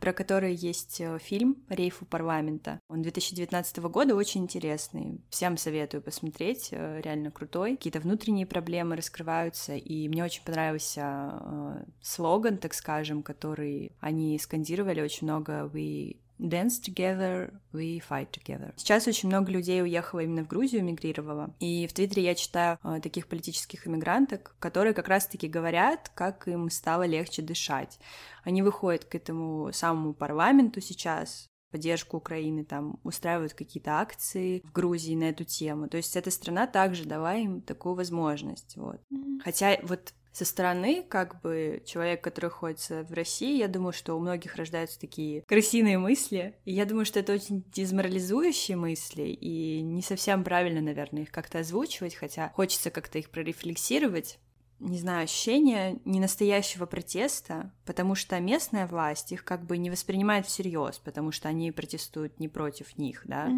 про 0.00 0.12
которые 0.12 0.54
есть 0.54 1.00
э, 1.00 1.18
фильм 1.18 1.64
«Рейф 1.68 2.02
у 2.02 2.04
парламента». 2.04 2.80
Он 2.88 3.02
2019 3.02 3.78
года 3.78 4.14
очень 4.14 4.42
интересный. 4.42 5.20
Всем 5.30 5.56
советую 5.56 6.02
посмотреть, 6.02 6.68
э, 6.72 7.00
реально 7.02 7.30
крутой. 7.30 7.76
Какие-то 7.76 8.00
внутренние 8.00 8.46
проблемы 8.46 8.96
раскрываются, 8.96 9.74
и 9.74 10.08
мне 10.08 10.24
очень 10.24 10.42
понравился 10.44 11.32
э, 11.40 11.84
слоган, 12.00 12.58
так 12.58 12.74
скажем, 12.74 13.22
который 13.22 13.92
они 14.00 14.38
скандировали 14.38 15.00
очень 15.00 15.26
много 15.26 15.70
«We 15.72 16.16
Dance 16.38 16.78
together, 16.80 17.52
we 17.72 18.02
fight 18.06 18.30
together. 18.30 18.72
Сейчас 18.76 19.06
очень 19.06 19.28
много 19.28 19.50
людей 19.50 19.82
уехало 19.82 20.20
именно 20.20 20.44
в 20.44 20.48
Грузию, 20.48 20.84
мигрировало. 20.84 21.54
И 21.60 21.86
в 21.86 21.92
Твиттере 21.94 22.24
я 22.24 22.34
читаю 22.34 22.78
э, 22.84 23.00
таких 23.02 23.26
политических 23.26 23.86
иммигранток, 23.86 24.54
которые 24.58 24.92
как 24.92 25.08
раз-таки 25.08 25.48
говорят, 25.48 26.10
как 26.14 26.46
им 26.48 26.68
стало 26.70 27.04
легче 27.04 27.42
дышать. 27.42 27.98
Они 28.44 28.62
выходят 28.62 29.04
к 29.04 29.14
этому 29.14 29.72
самому 29.72 30.12
парламенту 30.12 30.80
сейчас, 30.80 31.48
поддержку 31.70 32.18
Украины, 32.18 32.64
там 32.64 33.00
устраивают 33.02 33.54
какие-то 33.54 33.98
акции 33.98 34.62
в 34.64 34.72
Грузии 34.72 35.14
на 35.14 35.24
эту 35.24 35.44
тему. 35.44 35.88
То 35.88 35.96
есть 35.96 36.16
эта 36.16 36.30
страна 36.30 36.66
также 36.66 37.04
дала 37.04 37.34
им 37.34 37.60
такую 37.60 37.94
возможность. 37.94 38.76
Вот. 38.76 39.00
Хотя 39.42 39.78
вот 39.82 40.12
со 40.36 40.44
стороны, 40.44 41.02
как 41.02 41.40
бы, 41.40 41.82
человек, 41.86 42.22
который 42.22 42.46
находится 42.46 43.04
в 43.04 43.12
России, 43.14 43.56
я 43.56 43.68
думаю, 43.68 43.94
что 43.94 44.14
у 44.14 44.20
многих 44.20 44.56
рождаются 44.56 45.00
такие 45.00 45.40
крысиные 45.40 45.96
мысли. 45.96 46.58
И 46.66 46.74
я 46.74 46.84
думаю, 46.84 47.06
что 47.06 47.20
это 47.20 47.32
очень 47.32 47.64
дезморализующие 47.72 48.76
мысли, 48.76 49.22
и 49.22 49.80
не 49.80 50.02
совсем 50.02 50.44
правильно, 50.44 50.82
наверное, 50.82 51.22
их 51.22 51.30
как-то 51.30 51.60
озвучивать, 51.60 52.14
хотя 52.14 52.50
хочется 52.54 52.90
как-то 52.90 53.18
их 53.18 53.30
прорефлексировать. 53.30 54.38
Не 54.78 54.98
знаю, 54.98 55.24
ощущение 55.24 55.98
ненастоящего 56.04 56.84
протеста, 56.84 57.72
потому 57.86 58.14
что 58.14 58.38
местная 58.40 58.86
власть 58.86 59.32
их 59.32 59.42
как 59.42 59.64
бы 59.64 59.78
не 59.78 59.88
воспринимает 59.90 60.46
всерьез, 60.46 60.98
потому 60.98 61.32
что 61.32 61.48
они 61.48 61.72
протестуют 61.72 62.38
не 62.38 62.48
против 62.48 62.98
них, 62.98 63.22
да, 63.24 63.50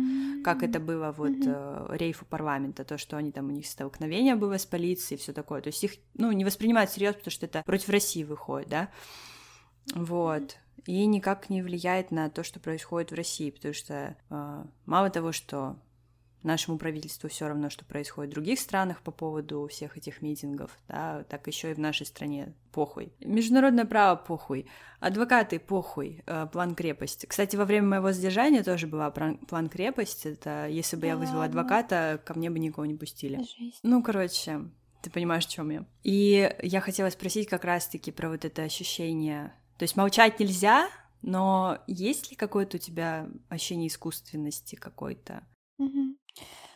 как 0.45 0.63
это 0.63 0.79
было 0.79 1.11
вот 1.11 1.31
Мгм. 1.31 1.45
э, 1.47 1.97
рейфу 1.97 2.25
парламента, 2.25 2.85
то, 2.85 2.99
что 2.99 3.17
они 3.17 3.33
там 3.33 3.49
у 3.49 3.51
них 3.51 3.67
столкновение 3.67 4.37
было 4.37 4.59
с 4.59 4.67
полицией, 4.67 5.19
все 5.19 5.33
такое. 5.33 5.61
То 5.61 5.69
есть 5.69 5.83
их, 5.83 5.95
ну, 6.15 6.31
не 6.31 6.45
воспринимают 6.45 6.91
всерьез, 6.91 7.17
потому 7.17 7.33
что 7.33 7.47
это 7.47 7.63
против 7.65 7.89
России 7.89 8.23
выходит, 8.23 8.69
да. 8.69 8.89
Вот. 9.95 10.57
И 10.87 11.05
никак 11.07 11.51
не 11.51 11.63
влияет 11.63 12.13
на 12.13 12.31
то, 12.31 12.45
что 12.45 12.61
происходит 12.61 13.11
в 13.11 13.15
России, 13.15 13.51
потому 13.51 13.75
что 13.75 14.17
э, 14.31 14.65
мало 14.87 15.11
того, 15.11 15.33
что 15.33 15.77
нашему 16.43 16.79
правительству 16.79 17.29
все 17.29 17.49
равно, 17.49 17.71
что 17.71 17.85
происходит 17.85 18.31
в 18.31 18.35
других 18.35 18.61
странах 18.61 19.03
по 19.03 19.11
поводу 19.11 19.67
всех 19.69 19.97
этих 19.97 20.23
митингов, 20.23 20.71
да, 20.89 21.25
так 21.25 21.47
еще 21.47 21.71
и 21.71 21.75
в 21.75 21.79
нашей 21.79 22.07
стране 22.07 22.55
похуй. 22.73 23.13
Международное 23.21 23.85
право 23.85 24.17
похуй, 24.17 24.67
адвокаты 25.01 25.59
похуй, 25.59 26.23
э, 26.27 26.47
план 26.53 26.75
крепость. 26.75 27.27
Кстати, 27.27 27.57
во 27.57 27.65
время 27.65 27.89
моего 27.89 28.13
задержания 28.13 28.63
тоже 28.63 28.87
была 28.87 29.11
план, 29.11 29.69
крепость. 29.69 30.27
Это 30.27 30.69
если 30.69 30.97
бы 30.97 31.03
Да 31.03 31.09
я 31.09 31.17
вызвала 31.17 31.41
ладно? 31.41 31.61
адвоката, 31.63 32.23
ко 32.25 32.35
мне 32.35 32.51
бы 32.51 32.59
никого 32.59 32.87
не 32.87 32.95
пустили. 32.95 33.39
Жесть. 33.39 33.81
Ну, 33.83 34.03
короче, 34.03 34.61
ты 35.03 35.11
понимаешь, 35.11 35.47
о 35.47 35.51
чем 35.51 35.71
я. 35.71 35.87
И 36.05 36.55
я 36.63 36.81
хотела 36.81 37.11
спросить 37.11 37.49
как 37.49 37.65
раз-таки 37.65 38.11
про 38.13 38.29
вот 38.31 38.45
это 38.45 38.63
ощущение. 38.63 39.53
То 39.79 39.85
есть 39.85 39.97
молчать 39.97 40.41
нельзя, 40.41 40.89
но 41.23 41.79
есть 41.87 42.31
ли 42.31 42.37
какое-то 42.37 42.77
у 42.77 42.81
тебя 42.81 43.29
ощущение 43.49 43.89
искусственности 43.89 44.77
какой-то? 44.77 45.45
Мгм. 45.79 46.17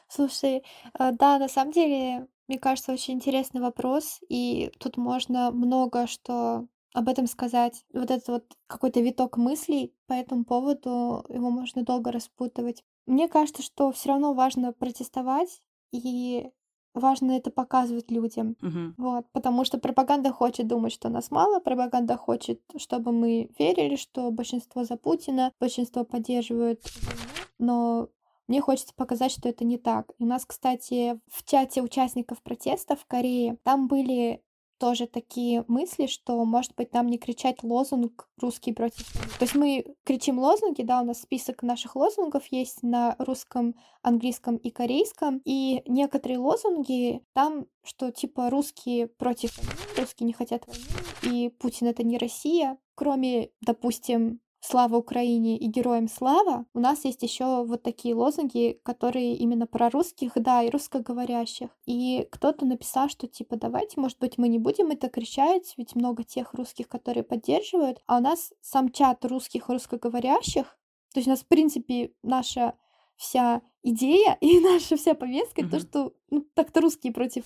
Слушай, 0.09 0.65
э, 0.99 1.13
да, 1.13 1.39
на 1.39 1.49
самом 1.49 1.73
деле, 1.73 2.29
мне 2.49 2.59
кажется, 2.59 2.93
очень 2.93 3.15
интересный 3.15 3.61
вопрос, 3.61 4.21
и 4.29 4.71
тут 4.79 4.97
можно 4.97 5.51
много 5.51 6.07
что 6.07 6.67
об 6.95 7.09
этом 7.09 7.27
сказать. 7.27 7.85
Вот 7.93 8.11
этот 8.11 8.29
вот 8.29 8.45
какой-то 8.67 9.01
виток 9.01 9.37
мыслей 9.37 9.95
по 10.07 10.13
этому 10.13 10.45
поводу, 10.45 11.25
его 11.29 11.51
можно 11.51 11.83
долго 11.83 12.13
распутывать. 12.13 12.85
Мне 13.07 13.29
кажется, 13.29 13.63
что 13.63 13.91
все 13.93 14.11
равно 14.11 14.35
важно 14.35 14.73
протестовать, 14.73 15.63
и 15.93 16.51
важно 16.95 17.33
это 17.33 17.51
показывать 17.51 18.11
людям. 18.11 18.57
Мгм. 18.61 18.95
Вот, 18.99 19.27
потому 19.33 19.65
что 19.65 19.79
пропаганда 19.79 20.31
хочет 20.33 20.67
думать, 20.67 20.93
что 20.93 21.09
нас 21.09 21.31
мало, 21.31 21.61
пропаганда 21.61 22.17
хочет, 22.17 22.61
чтобы 22.77 23.13
мы 23.13 23.51
верили, 23.59 23.97
что 23.97 24.31
большинство 24.31 24.85
за 24.85 24.97
Путина, 24.97 25.53
большинство 25.59 26.05
поддерживает 26.05 26.83
войну, 27.03 27.21
но 27.59 28.09
мне 28.53 28.61
хочется 28.61 28.93
показать, 28.95 29.33
что 29.33 29.49
это 29.49 29.65
не 29.65 29.79
так. 29.79 30.13
У 30.19 30.27
нас, 30.27 30.45
кстати, 30.45 31.19
в 31.31 31.43
чате 31.43 31.81
участников 31.81 32.43
протеста 32.43 32.97
в 32.97 33.07
Корее, 33.07 33.57
там 33.63 33.89
были 33.89 34.43
тоже 34.77 35.07
такие 35.07 35.65
мысли, 35.69 36.07
что, 36.07 36.45
может 36.45 36.75
быть, 36.75 36.93
нам 36.93 37.07
не 37.07 37.17
кричать 37.17 37.63
лозунг 37.63 38.29
«русский 38.39 38.75
против 38.75 39.15
войны». 39.15 39.31
То 39.39 39.45
есть 39.45 39.55
мы 39.55 39.97
кричим 40.05 40.39
лозунги, 40.39 40.83
да, 40.83 41.01
у 41.01 41.05
нас 41.07 41.23
список 41.23 41.63
наших 41.63 41.97
лозунгов 41.97 42.45
есть 42.49 42.83
на 42.83 43.17
русском, 43.19 43.75
английском 44.03 44.57
и 44.57 44.69
корейском, 44.69 45.41
и 45.47 45.83
некоторые 45.87 46.39
лозунги 46.39 47.25
там, 47.33 47.65
что 47.83 48.11
типа 48.11 48.51
«русские 48.51 49.07
против 49.07 49.57
войны», 49.57 49.73
«русские 49.97 50.27
не 50.27 50.35
хотят 50.35 50.67
войны», 50.67 50.85
и 51.23 51.49
«Путин— 51.49 51.87
это 51.89 52.03
не 52.03 52.19
Россия». 52.19 52.77
Кроме, 52.97 53.49
допустим, 53.63 54.41
Слава 54.65 54.97
Украине 54.97 55.59
и 55.59 55.67
героям 55.67 56.07
слава, 56.07 56.67
у 56.73 56.79
нас 56.79 57.05
есть 57.05 57.25
еще 57.25 57.65
вот 57.65 57.83
такие 57.83 58.15
лозунги, 58.15 58.79
которые 58.85 59.35
именно 59.35 59.67
про 59.67 59.91
русских, 59.91 60.35
да, 60.37 60.63
и 60.63 60.71
русскоговорящих. 60.71 61.69
И 61.85 62.29
кто-то 62.31 62.65
написал, 62.65 63.09
что 63.09 63.27
типа 63.27 63.57
давайте, 63.57 64.01
может 64.01 64.21
быть, 64.21 64.39
мы 64.39 64.47
не 64.47 64.61
будем 64.61 64.93
это 64.93 65.09
кричать, 65.09 65.75
ведь 65.77 65.97
много 65.97 66.23
тех 66.23 66.55
русских, 66.55 66.89
которые 66.89 67.25
поддерживают, 67.25 67.99
а 68.07 68.19
у 68.19 68.21
нас 68.21 68.53
сам 68.61 68.93
чат 68.93 69.25
русских 69.25 69.69
и 69.69 69.73
русскоговорящих, 69.73 70.79
то 71.13 71.19
есть 71.19 71.27
у 71.27 71.31
нас, 71.31 71.41
в 71.41 71.47
принципе, 71.47 72.13
наша 72.23 72.75
вся 73.23 73.63
идея 73.85 74.37
и 74.41 74.59
наша 74.61 74.97
вся 74.97 75.15
повестка, 75.15 75.63
то, 75.63 75.77
Мгм. 75.77 75.81
что 75.81 76.13
ну, 76.31 76.47
так-то 76.55 76.81
русские 76.81 77.13
против. 77.13 77.45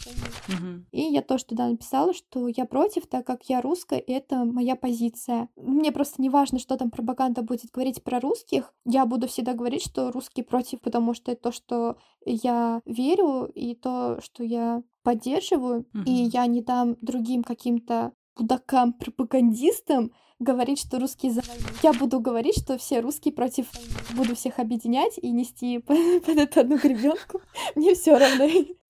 Мгм. 0.49 0.87
И 0.93 1.01
я 1.03 1.23
тоже 1.23 1.45
туда 1.45 1.69
написала, 1.69 2.15
что 2.15 2.49
я 2.49 2.65
против, 2.65 3.07
так 3.07 3.27
как 3.27 3.45
я 3.45 3.61
русская, 3.61 3.99
и 3.99 4.13
это 4.13 4.45
моя 4.45 4.77
позиция. 4.77 5.49
Мне 5.57 5.93
просто 5.93 6.23
не 6.23 6.31
важно, 6.31 6.59
что 6.59 6.77
там 6.77 6.91
пропаганда 6.91 7.43
будет 7.43 7.71
говорить 7.71 8.03
про 8.03 8.21
русских. 8.21 8.73
Я 8.85 9.07
буду 9.07 9.29
всегда 9.29 9.53
говорить, 9.53 9.83
что 9.83 10.11
русские 10.13 10.45
против, 10.45 10.81
потому 10.81 11.15
что 11.15 11.33
это 11.33 11.43
то, 11.43 11.53
что 11.53 11.97
я 12.25 12.81
верю, 12.87 13.45
и 13.55 13.75
то, 13.75 14.19
что 14.23 14.45
я 14.45 14.83
поддерживаю. 15.03 15.87
И 15.95 15.99
Мгм. 15.99 16.31
я 16.33 16.47
не 16.47 16.63
дам 16.63 16.97
другим 17.01 17.43
каким-то 17.45 18.13
мудакам-пропагандистам 18.39 20.11
говорить, 20.39 20.81
что 20.81 20.99
русские 20.99 21.33
за 21.33 21.43
войну. 21.43 21.67
Я 21.83 21.93
буду 21.93 22.21
говорить, 22.21 22.59
что 22.59 22.79
все 22.79 23.01
русские 23.01 23.33
против 23.33 23.67
войны. 23.75 23.91
Буду 24.15 24.35
всех 24.37 24.59
объединять 24.59 25.19
и 25.21 25.31
нести 25.31 25.79
по- 25.87 25.95
под 25.95 26.37
эту 26.37 26.61
одну 26.61 26.79
гребенку. 26.79 27.41
Мне 27.75 27.95
все 27.95 28.17
равно. 28.19 28.47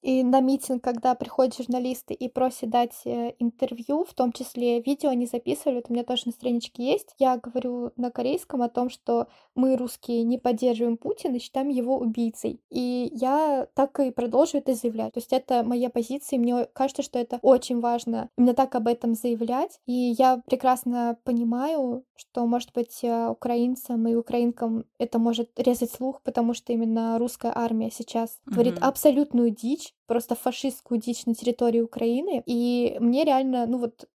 И 0.07 0.23
на 0.23 0.41
митинг, 0.41 0.85
когда 0.85 1.17
приходят 1.17 1.57
журналисты 1.57 2.15
и 2.15 2.29
просят 2.29 2.71
дать 2.71 2.95
э, 3.07 3.33
интервью, 3.41 4.05
в 4.05 4.15
том 4.15 4.31
числе 4.31 4.81
видео 4.81 5.09
они 5.09 5.27
записывали, 5.27 5.79
это 5.79 5.91
у 5.91 5.95
меня 5.95 6.05
тоже 6.05 6.23
на 6.27 6.33
страничке 6.33 6.85
есть, 6.85 7.13
я 7.19 7.37
говорю 7.39 7.91
на 7.97 8.13
корейском 8.13 8.63
о 8.63 8.69
том, 8.69 8.89
что 8.89 9.27
мы, 9.57 9.77
русские, 9.77 10.23
не 10.23 10.39
поддерживаем 10.39 10.97
Путина 10.97 11.35
и 11.35 11.39
считаем 11.41 11.71
его 11.71 11.99
убийцей. 11.99 12.61
И 12.71 13.11
я 13.15 13.67
так 13.75 13.99
и 13.99 14.13
продолжу 14.13 14.59
это 14.59 14.75
заявлять. 14.75 15.15
То 15.15 15.19
есть 15.19 15.33
это 15.33 15.65
моя 15.65 15.91
позиция, 15.91 16.37
и 16.37 16.41
мне 16.41 16.67
кажется, 16.73 17.03
что 17.03 17.19
это 17.19 17.41
очень 17.43 17.81
важно 17.81 18.31
именно 18.39 18.55
так 18.55 18.77
об 18.77 18.87
этом 18.87 19.17
заявлять. 19.17 19.81
И 19.87 20.15
я 20.17 20.41
прекрасно 20.47 21.19
понимаю, 21.25 22.05
что, 22.15 22.47
может 22.47 22.73
быть, 22.75 23.01
э, 23.03 23.29
украинцам 23.29 24.07
и 24.07 24.15
украинкам 24.15 24.85
это 24.99 25.19
может 25.19 25.51
резать 25.59 25.91
слух, 25.91 26.23
потому 26.23 26.55
что 26.55 26.73
именно 26.73 27.19
русская 27.19 27.51
армия 27.53 27.91
сейчас 27.91 28.31
mm-hmm. 28.31 28.55
творит 28.55 28.79
абсолютную 28.81 29.51
дичь, 29.51 29.96
просто 30.07 30.35
фашистскую 30.35 31.01
дичь 31.01 31.27
на 31.27 31.35
территории 31.35 31.81
Украины. 31.81 32.43
И 32.47 32.97
мне 33.01 33.25
реально, 33.25 33.67
ну 33.67 33.79
вот, 33.79 34.09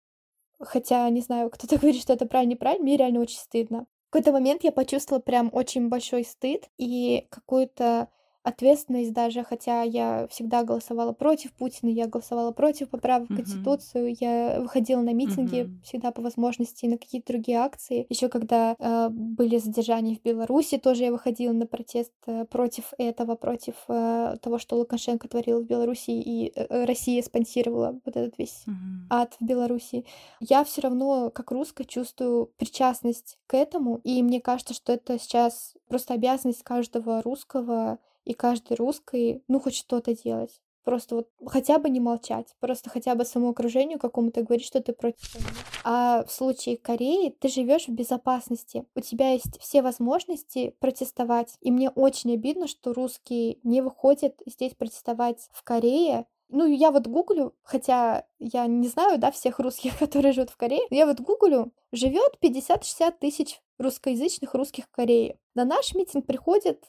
хотя, 0.60 1.08
не 1.10 1.20
знаю, 1.20 1.50
кто-то 1.52 1.78
говорит, 1.78 2.00
что 2.00 2.12
это 2.12 2.26
правильно, 2.26 2.52
неправильно, 2.52 2.84
мне 2.84 2.96
реально 2.96 3.20
очень 3.20 3.38
стыдно. 3.38 3.86
В 4.08 4.12
какой-то 4.12 4.32
момент 4.32 4.64
я 4.64 4.72
почувствовала 4.72 5.20
прям 5.20 5.50
очень 5.52 5.88
большой 5.88 6.24
стыд 6.24 6.68
и 6.78 7.26
какую-то 7.30 8.08
ответственность 8.48 9.12
даже, 9.12 9.44
хотя 9.44 9.82
я 9.82 10.26
всегда 10.30 10.64
голосовала 10.64 11.12
против 11.12 11.52
Путина, 11.52 11.90
я 11.90 12.06
голосовала 12.06 12.50
против 12.52 12.88
поправок 12.88 13.30
в 13.30 13.36
Конституцию, 13.36 14.16
я 14.18 14.58
выходила 14.60 15.00
на 15.00 15.12
митинги 15.12 15.70
всегда 15.84 16.10
по 16.10 16.22
возможности 16.22 16.86
на 16.86 16.98
какие-то 16.98 17.32
другие 17.32 17.58
акции. 17.58 18.06
Еще 18.08 18.28
когда 18.28 18.74
э, 18.78 19.08
были 19.10 19.58
задержания 19.58 20.16
в 20.16 20.22
Беларуси, 20.22 20.78
тоже 20.78 21.04
я 21.04 21.12
выходила 21.12 21.52
на 21.52 21.66
протест 21.66 22.12
э, 22.26 22.44
против 22.46 22.92
этого, 22.98 23.34
против 23.34 23.74
э, 23.88 24.36
того, 24.40 24.58
что 24.58 24.76
Лукашенко 24.76 25.28
творил 25.28 25.62
в 25.62 25.66
Беларуси, 25.66 26.10
и 26.10 26.52
э, 26.54 26.66
э 26.68 26.84
Россия 26.84 27.22
спонсировала 27.22 28.00
вот 28.04 28.16
этот 28.16 28.38
весь 28.38 28.64
ад 29.10 29.36
в 29.40 29.44
Беларуси. 29.44 30.04
Я 30.40 30.64
все 30.64 30.80
равно, 30.80 31.30
как 31.30 31.50
русская, 31.50 31.84
чувствую 31.84 32.46
причастность 32.56 33.38
к 33.46 33.54
этому, 33.54 34.00
и 34.04 34.22
мне 34.22 34.40
кажется, 34.40 34.74
что 34.74 34.92
это 34.92 35.18
сейчас 35.18 35.74
просто 35.88 36.14
обязанность 36.14 36.62
каждого 36.62 37.22
русского 37.22 37.98
и 38.28 38.34
каждой 38.34 38.76
русской, 38.76 39.42
ну, 39.48 39.58
хоть 39.58 39.74
что-то 39.74 40.14
делать. 40.14 40.60
Просто 40.84 41.16
вот 41.16 41.28
хотя 41.46 41.78
бы 41.78 41.88
не 41.88 41.98
молчать, 41.98 42.54
просто 42.60 42.90
хотя 42.90 43.14
бы 43.14 43.24
самому 43.24 43.52
окружению 43.52 43.98
какому-то 43.98 44.42
говорить, 44.42 44.66
что 44.66 44.82
ты 44.82 44.92
против. 44.92 45.36
А 45.82 46.24
в 46.24 46.30
случае 46.30 46.76
Кореи 46.76 47.34
ты 47.40 47.48
живешь 47.48 47.88
в 47.88 47.92
безопасности. 47.92 48.84
У 48.94 49.00
тебя 49.00 49.32
есть 49.32 49.58
все 49.60 49.80
возможности 49.80 50.74
протестовать. 50.78 51.56
И 51.62 51.70
мне 51.70 51.88
очень 51.88 52.34
обидно, 52.34 52.68
что 52.68 52.92
русские 52.92 53.58
не 53.62 53.80
выходят 53.80 54.34
здесь 54.46 54.74
протестовать 54.74 55.48
в 55.52 55.62
Корее, 55.64 56.26
ну, 56.50 56.66
я 56.66 56.90
вот 56.90 57.06
гуглю, 57.06 57.54
хотя 57.62 58.24
я 58.38 58.66
не 58.66 58.88
знаю, 58.88 59.18
да, 59.18 59.30
всех 59.30 59.58
русских, 59.58 59.98
которые 59.98 60.32
живут 60.32 60.50
в 60.50 60.56
Корее, 60.56 60.86
но 60.90 60.96
я 60.96 61.06
вот 61.06 61.20
гуглю, 61.20 61.72
живет 61.92 62.38
50-60 62.42 63.14
тысяч 63.20 63.60
русскоязычных 63.78 64.54
русских 64.54 64.84
в 64.84 64.90
Корее. 64.90 65.38
На 65.54 65.64
наш 65.64 65.94
митинг 65.94 66.26
приходит 66.26 66.84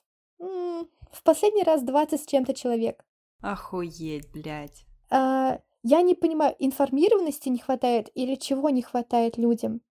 в 1.12 1.24
последний 1.24 1.64
раз 1.64 1.84
20 1.84 2.22
с 2.22 2.26
чем-то 2.26 2.54
человек. 2.54 3.06
Охуеть, 3.42 4.32
блядь. 4.32 4.86
А, 5.10 5.60
я 5.84 6.02
не 6.02 6.16
понимаю, 6.16 6.56
информированности 6.60 7.50
не 7.50 7.60
хватает 7.60 8.10
или 8.14 8.36
чего 8.36 8.70
не 8.70 8.82
хватает 8.82 9.38
людям. 9.38 9.82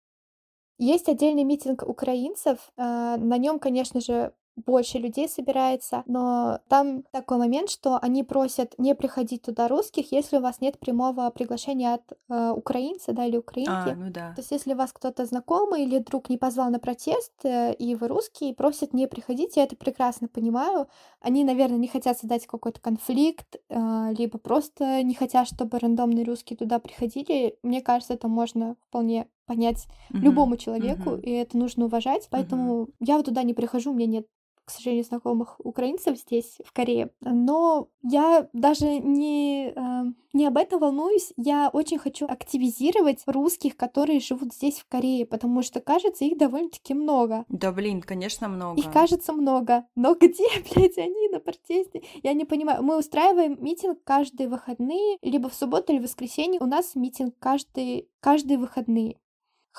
Есть 0.78 1.09
отдельный 1.09 1.44
митинг 1.44 1.83
украинцев. 1.83 2.59
А, 2.76 3.16
на 3.16 3.38
нем, 3.38 3.59
конечно 3.59 4.00
же, 4.00 4.33
больше 4.66 4.98
людей 4.98 5.28
собирается, 5.28 6.02
но 6.06 6.60
там 6.68 7.02
такой 7.10 7.38
момент, 7.38 7.70
что 7.70 7.98
они 8.00 8.22
просят 8.22 8.74
не 8.78 8.94
приходить 8.94 9.42
туда 9.42 9.68
русских, 9.68 10.12
если 10.12 10.38
у 10.38 10.40
вас 10.40 10.60
нет 10.60 10.78
прямого 10.78 11.30
приглашения 11.30 11.94
от 11.94 12.02
э, 12.28 12.50
украинца, 12.50 13.12
да, 13.12 13.24
или 13.24 13.36
украинки. 13.36 13.90
А, 13.90 13.94
ну 13.94 14.10
да. 14.10 14.32
То 14.34 14.40
есть 14.40 14.50
если 14.50 14.74
вас 14.74 14.92
кто-то 14.92 15.24
знакомый 15.24 15.84
или 15.84 15.98
друг 15.98 16.28
не 16.28 16.38
позвал 16.38 16.70
на 16.70 16.78
протест, 16.78 17.32
э, 17.44 17.74
и 17.74 17.94
вы 17.94 18.08
русские, 18.08 18.54
просят 18.54 18.92
не 18.92 19.06
приходить, 19.06 19.56
я 19.56 19.64
это 19.64 19.76
прекрасно 19.76 20.28
понимаю. 20.28 20.88
Они, 21.20 21.44
наверное, 21.44 21.78
не 21.78 21.88
хотят 21.88 22.18
создать 22.18 22.46
какой-то 22.46 22.80
конфликт, 22.80 23.56
э, 23.68 24.14
либо 24.16 24.38
просто 24.38 25.02
не 25.02 25.14
хотят, 25.14 25.48
чтобы 25.48 25.78
рандомные 25.78 26.24
русские 26.24 26.56
туда 26.56 26.78
приходили. 26.78 27.58
Мне 27.62 27.82
кажется, 27.82 28.14
это 28.14 28.28
можно 28.28 28.76
вполне 28.88 29.28
понять 29.48 29.86
mm-hmm. 30.10 30.18
любому 30.20 30.56
человеку, 30.56 31.10
mm-hmm. 31.10 31.22
и 31.22 31.30
это 31.30 31.56
нужно 31.56 31.86
уважать. 31.86 32.28
Поэтому 32.30 32.82
mm-hmm. 32.82 32.94
я 33.00 33.16
вот 33.16 33.26
туда 33.26 33.42
не 33.42 33.54
прихожу, 33.54 33.90
у 33.90 33.94
меня 33.94 34.06
нет 34.06 34.26
к 34.68 34.70
сожалению, 34.70 35.04
знакомых 35.04 35.57
украинцев 35.64 36.18
здесь, 36.18 36.59
в 36.62 36.74
Корее. 36.74 37.09
Но 37.22 37.88
я 38.02 38.50
даже 38.52 38.98
не, 38.98 39.72
э, 39.74 40.04
не 40.35 40.46
об 40.46 40.59
этом 40.59 40.78
волнуюсь. 40.78 41.33
Я 41.38 41.70
очень 41.72 41.98
хочу 41.98 42.26
активизировать 42.26 43.22
русских, 43.24 43.78
которые 43.78 44.20
живут 44.20 44.52
здесь, 44.52 44.81
в 44.81 44.87
Корее, 44.87 45.24
потому 45.24 45.62
что, 45.62 45.81
кажется, 45.81 46.26
их 46.26 46.37
довольно-таки 46.37 46.92
много. 46.92 47.46
Да, 47.48 47.72
блин, 47.72 48.02
конечно, 48.02 48.46
много. 48.46 48.78
Их, 48.78 48.92
кажется, 48.92 49.33
много. 49.33 49.87
Но 49.96 50.14
где, 50.14 50.44
блядь, 50.74 50.98
они 50.98 51.31
на 51.31 51.40
протесте? 51.40 52.02
Я 52.22 52.35
не 52.35 52.44
понимаю. 52.44 52.83
Мы 52.83 52.98
устраиваем 52.98 53.57
митинг 53.64 54.04
каждые 54.04 54.50
выходные, 54.50 55.16
либо 55.22 55.48
в 55.48 55.54
субботу 55.54 55.94
или 55.94 56.00
в 56.00 56.02
воскресенье. 56.02 56.61
У 56.61 56.66
нас 56.66 56.94
митинг 56.94 57.35
каждый, 57.38 58.11
каждые 58.20 58.59
выходные. 58.59 59.16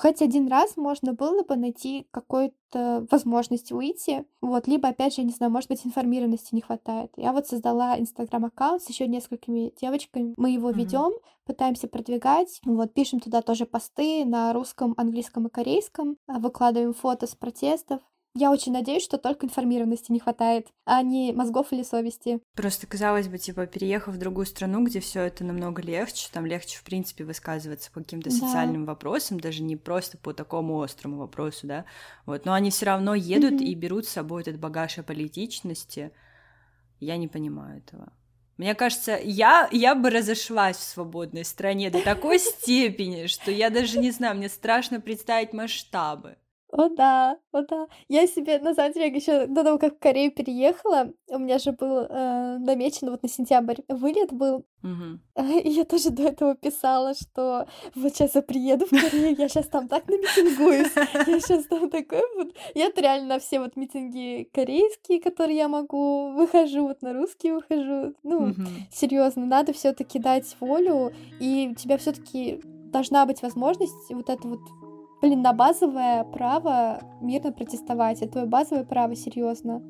Хоть 0.00 0.22
один 0.22 0.48
раз 0.48 0.78
можно 0.78 1.12
было 1.12 1.42
бы 1.42 1.56
найти 1.56 2.06
какую-то 2.10 3.06
возможность 3.10 3.70
выйти, 3.70 4.24
вот, 4.40 4.66
либо, 4.66 4.88
опять 4.88 5.14
же, 5.14 5.22
не 5.22 5.30
знаю, 5.30 5.52
может 5.52 5.68
быть, 5.68 5.84
информированности 5.84 6.54
не 6.54 6.62
хватает. 6.62 7.12
Я 7.18 7.34
вот 7.34 7.46
создала 7.46 7.98
инстаграм-аккаунт 7.98 8.82
с 8.82 8.88
еще 8.88 9.06
несколькими 9.06 9.74
девочками, 9.78 10.32
мы 10.38 10.52
его 10.52 10.70
mm-hmm. 10.70 10.74
ведем, 10.74 11.12
пытаемся 11.44 11.86
продвигать, 11.86 12.62
вот, 12.64 12.94
пишем 12.94 13.20
туда 13.20 13.42
тоже 13.42 13.66
посты 13.66 14.24
на 14.24 14.54
русском, 14.54 14.94
английском 14.96 15.48
и 15.48 15.50
корейском, 15.50 16.16
выкладываем 16.26 16.94
фото 16.94 17.26
с 17.26 17.34
протестов, 17.34 18.00
я 18.34 18.52
очень 18.52 18.72
надеюсь, 18.72 19.02
что 19.02 19.18
только 19.18 19.46
информированности 19.46 20.12
не 20.12 20.20
хватает, 20.20 20.68
а 20.84 21.02
не 21.02 21.32
мозгов 21.32 21.72
или 21.72 21.82
совести. 21.82 22.40
Просто 22.54 22.86
казалось 22.86 23.28
бы, 23.28 23.38
типа, 23.38 23.66
переехав 23.66 24.14
в 24.14 24.18
другую 24.18 24.46
страну, 24.46 24.84
где 24.84 25.00
все 25.00 25.22
это 25.22 25.42
намного 25.44 25.82
легче, 25.82 26.28
там 26.32 26.46
легче, 26.46 26.78
в 26.78 26.84
принципе, 26.84 27.24
высказываться 27.24 27.90
по 27.90 28.00
каким-то 28.00 28.30
социальным 28.30 28.84
да. 28.84 28.92
вопросам, 28.92 29.40
даже 29.40 29.62
не 29.62 29.76
просто 29.76 30.16
по 30.16 30.32
такому 30.32 30.80
острому 30.80 31.18
вопросу, 31.18 31.66
да. 31.66 31.84
Вот, 32.24 32.44
но 32.44 32.52
они 32.52 32.70
все 32.70 32.86
равно 32.86 33.14
едут 33.14 33.54
mm-hmm. 33.54 33.64
и 33.64 33.74
берут 33.74 34.06
с 34.06 34.10
собой 34.10 34.42
этот 34.42 34.58
багаж 34.58 34.96
политичности. 35.06 36.12
Я 37.00 37.16
не 37.16 37.26
понимаю 37.26 37.78
этого. 37.78 38.12
Мне 38.58 38.74
кажется, 38.74 39.18
я, 39.22 39.68
я 39.72 39.94
бы 39.94 40.10
разошлась 40.10 40.76
в 40.76 40.82
свободной 40.82 41.44
стране 41.46 41.90
до 41.90 42.02
такой 42.02 42.38
степени, 42.38 43.26
что 43.26 43.50
я 43.50 43.70
даже 43.70 43.98
не 43.98 44.10
знаю, 44.10 44.36
мне 44.36 44.48
страшно 44.48 45.00
представить 45.00 45.52
масштабы. 45.52 46.36
О 46.72 46.88
да, 46.88 47.36
о 47.52 47.62
да. 47.62 47.88
Я 48.08 48.26
себе, 48.26 48.58
на 48.60 48.74
самом 48.74 48.92
деле, 48.92 49.08
еще 49.08 49.46
до 49.46 49.64
того, 49.64 49.78
как 49.78 49.96
в 49.96 49.98
Корею 49.98 50.30
переехала, 50.30 51.12
у 51.28 51.38
меня 51.38 51.58
же 51.58 51.72
был 51.72 52.06
э, 52.08 52.58
намечен 52.58 53.10
вот 53.10 53.22
на 53.22 53.28
сентябрь 53.28 53.80
вылет 53.88 54.32
был. 54.32 54.64
Угу. 54.82 55.18
И 55.64 55.70
я 55.70 55.84
тоже 55.84 56.10
до 56.10 56.22
этого 56.24 56.54
писала, 56.54 57.14
что 57.14 57.66
вот 57.94 58.14
сейчас 58.14 58.36
я 58.36 58.42
приеду 58.42 58.86
в 58.86 58.90
Корею, 58.90 59.36
я 59.36 59.48
сейчас 59.48 59.66
там 59.66 59.88
так 59.88 60.06
намитингуюсь, 60.08 60.92
я 60.94 61.06
сейчас 61.40 61.64
там 61.66 61.90
такой 61.90 62.22
вот... 62.36 62.54
Я-то 62.74 63.00
реально 63.00 63.34
на 63.34 63.38
все 63.40 63.58
вот 63.58 63.76
митинги 63.76 64.48
корейские, 64.52 65.20
которые 65.20 65.56
я 65.56 65.68
могу, 65.68 66.32
выхожу, 66.32 66.86
вот 66.86 67.02
на 67.02 67.12
русские 67.12 67.54
выхожу. 67.54 68.14
Ну, 68.22 68.54
серьезно, 68.92 69.44
надо 69.44 69.72
все 69.72 69.92
таки 69.92 70.18
дать 70.18 70.56
волю, 70.60 71.12
и 71.40 71.68
у 71.72 71.74
тебя 71.74 71.98
все 71.98 72.12
таки 72.12 72.60
должна 72.64 73.26
быть 73.26 73.42
возможность 73.42 74.10
вот 74.10 74.28
это 74.28 74.46
вот 74.46 74.60
Блин, 75.20 75.42
на 75.42 75.52
базовое 75.52 76.24
право 76.24 77.00
мирно 77.20 77.52
протестовать. 77.52 78.22
Это 78.22 78.32
твое 78.32 78.46
базовое 78.46 78.84
право, 78.84 79.14
серьезно. 79.14 79.82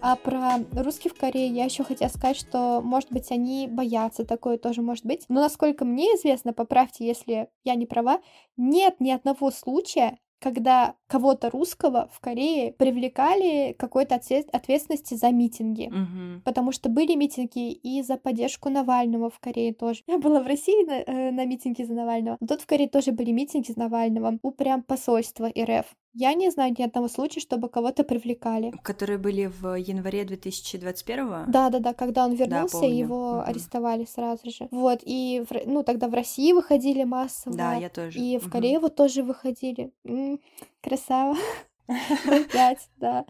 А 0.00 0.14
про 0.16 0.58
русских 0.72 1.12
в 1.12 1.18
Корее 1.18 1.48
я 1.48 1.64
еще 1.64 1.82
хотела 1.82 2.08
сказать, 2.08 2.36
что, 2.36 2.80
может 2.82 3.10
быть, 3.10 3.30
они 3.32 3.68
боятся, 3.68 4.24
такое 4.24 4.56
тоже 4.56 4.80
может 4.80 5.04
быть. 5.04 5.24
Но, 5.28 5.40
насколько 5.40 5.84
мне 5.84 6.06
известно, 6.16 6.52
поправьте, 6.52 7.06
если 7.06 7.50
я 7.64 7.74
не 7.74 7.84
права, 7.84 8.20
нет 8.56 8.96
ни 9.00 9.10
одного 9.10 9.50
случая, 9.50 10.18
когда 10.40 10.94
кого-то 11.06 11.50
русского 11.50 12.08
в 12.12 12.20
Корее 12.20 12.72
привлекали 12.72 13.74
какой-то 13.78 14.14
ответственности 14.14 15.14
за 15.14 15.30
митинги. 15.30 15.86
Угу. 15.86 16.42
Потому 16.44 16.72
что 16.72 16.88
были 16.88 17.14
митинги 17.14 17.72
и 17.72 18.02
за 18.02 18.16
поддержку 18.16 18.68
Навального 18.68 19.30
в 19.30 19.38
Корее 19.40 19.72
тоже. 19.74 20.02
Я 20.06 20.18
была 20.18 20.40
в 20.40 20.46
России 20.46 20.86
на, 20.86 21.00
э, 21.00 21.30
на 21.30 21.44
митинге 21.44 21.84
за 21.84 21.94
Навального. 21.94 22.36
Но 22.40 22.46
тут 22.46 22.62
в 22.62 22.66
Корее 22.66 22.88
тоже 22.88 23.12
были 23.12 23.30
митинги 23.32 23.72
за 23.72 23.78
Навального 23.78 24.38
у 24.42 24.50
прям 24.50 24.82
посольства 24.82 25.46
РФ. 25.46 25.86
Я 26.14 26.34
не 26.34 26.50
знаю 26.50 26.74
ни 26.76 26.82
одного 26.82 27.08
случая, 27.08 27.40
чтобы 27.40 27.68
кого-то 27.68 28.04
привлекали. 28.04 28.72
Которые 28.82 29.18
были 29.18 29.46
в 29.46 29.74
январе 29.74 30.24
2021 30.24 31.50
Да, 31.50 31.70
да, 31.70 31.78
да, 31.78 31.94
когда 31.94 32.24
он 32.24 32.34
вернулся, 32.34 32.80
да, 32.80 32.86
его 32.86 33.30
угу. 33.32 33.40
арестовали 33.40 34.04
сразу 34.04 34.50
же. 34.50 34.68
Вот, 34.70 35.00
и 35.04 35.44
ну 35.66 35.82
тогда 35.82 36.08
в 36.08 36.14
России 36.14 36.52
выходили 36.52 37.04
массово. 37.04 37.56
Да, 37.56 37.74
я 37.74 37.88
тоже. 37.88 38.18
И 38.18 38.38
в 38.38 38.50
Корее 38.50 38.78
угу. 38.78 38.86
вот 38.86 38.96
тоже 38.96 39.22
выходили. 39.22 39.92
М-м, 40.04 40.40
красава. 40.82 41.36
0,5, 41.88 42.78
да. 42.98 43.24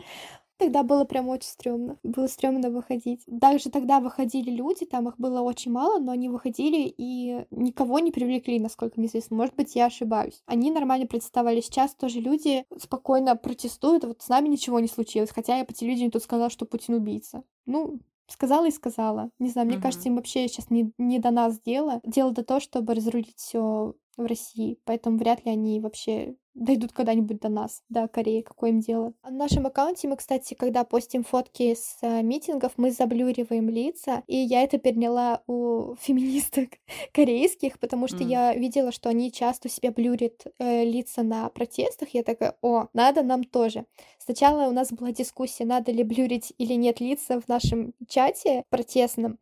Тогда 0.59 0.83
было 0.83 1.05
прям 1.05 1.29
очень 1.29 1.49
стрёмно. 1.49 1.99
Было 2.03 2.27
стрёмно 2.27 2.69
выходить. 2.71 3.25
Также 3.41 3.71
тогда 3.71 4.01
выходили 4.01 4.51
люди, 4.51 4.85
там 4.85 5.09
их 5.09 5.17
было 5.17 5.41
очень 5.41 5.71
мало, 5.71 6.01
но 6.01 6.11
они 6.11 6.29
выходили 6.29 6.93
и 6.99 7.47
никого 7.53 8.01
не 8.01 8.11
привлекли, 8.11 8.59
насколько 8.59 8.99
мне 8.99 9.07
известно. 9.09 9.37
Может 9.37 9.55
быть, 9.55 9.77
я 9.77 9.87
ошибаюсь. 9.87 10.43
Они 10.47 10.73
нормально 10.73 11.07
протестовали. 11.07 11.61
Сейчас 11.61 11.95
тоже 11.95 12.19
люди 12.19 12.65
спокойно 12.77 13.37
протестуют. 13.37 14.05
Вот 14.05 14.21
с 14.21 14.29
нами 14.29 14.49
ничего 14.49 14.81
не 14.81 14.89
случилось. 14.89 15.31
Хотя 15.31 15.59
я 15.59 15.65
по 15.65 15.73
телевидению 15.73 16.11
тут 16.11 16.25
сказала, 16.25 16.51
что 16.51 16.67
Путин 16.67 16.95
убийца. 16.95 17.45
Ну, 17.65 18.01
сказала 18.27 18.67
и 18.67 18.73
сказала. 18.73 19.31
Не 19.39 19.51
знаю, 19.51 19.69
мне 19.69 19.77
uh-huh. 19.77 19.83
кажется, 19.83 20.09
им 20.09 20.17
вообще 20.17 20.49
сейчас 20.49 20.71
не, 20.71 20.93
не 20.99 21.21
до 21.21 21.31
нас 21.31 21.61
дело. 21.61 22.01
Дело 22.05 22.33
до 22.33 22.43
того, 22.43 22.59
чтобы 22.59 22.95
разрулить 22.95 23.37
все 23.37 23.95
в 24.19 24.27
России, 24.27 24.79
поэтому 24.85 25.17
вряд 25.17 25.45
ли 25.45 25.53
они 25.53 25.81
вообще 25.81 26.35
дойдут 26.59 26.93
когда-нибудь 26.93 27.41
до 27.41 27.49
нас, 27.49 27.83
до 27.89 28.09
Кореи, 28.09 28.43
какое 28.43 28.71
им 28.71 28.81
дело. 28.81 29.13
На 29.23 29.31
нашем 29.31 29.67
аккаунте 29.67 30.09
мы, 30.09 30.17
кстати, 30.17 30.55
когда 30.55 30.85
постим 30.85 31.23
фотки 31.23 31.75
с 31.75 31.99
э, 32.03 32.23
митингов, 32.23 32.73
мы 32.77 32.91
заблюриваем 32.91 33.69
лица, 33.69 34.23
и 34.27 34.37
я 34.37 34.63
это 34.63 34.79
переняла 34.79 35.43
у 35.47 35.95
феминисток 36.01 36.71
корейских, 37.13 37.79
потому 37.79 38.09
что 38.09 38.19
mm. 38.19 38.29
я 38.29 38.55
видела, 38.55 38.93
что 38.93 39.09
они 39.09 39.33
часто 39.33 39.69
себя 39.69 39.93
блюрят 39.93 40.47
э, 40.59 40.85
лица 40.85 41.23
на 41.23 41.49
протестах, 41.49 42.11
я 42.11 42.23
такая, 42.23 42.57
о, 42.61 42.87
надо 42.93 43.23
нам 43.23 43.45
тоже. 43.45 43.87
Сначала 44.19 44.69
у 44.69 44.73
нас 44.73 44.93
была 44.93 45.13
дискуссия, 45.13 45.65
надо 45.65 45.93
ли 45.93 46.03
блюрить 46.03 46.53
или 46.59 46.75
нет 46.75 47.01
лица 47.01 47.41
в 47.41 47.49
нашем 47.49 47.95
чате 48.09 48.65
протестном, 48.69 49.39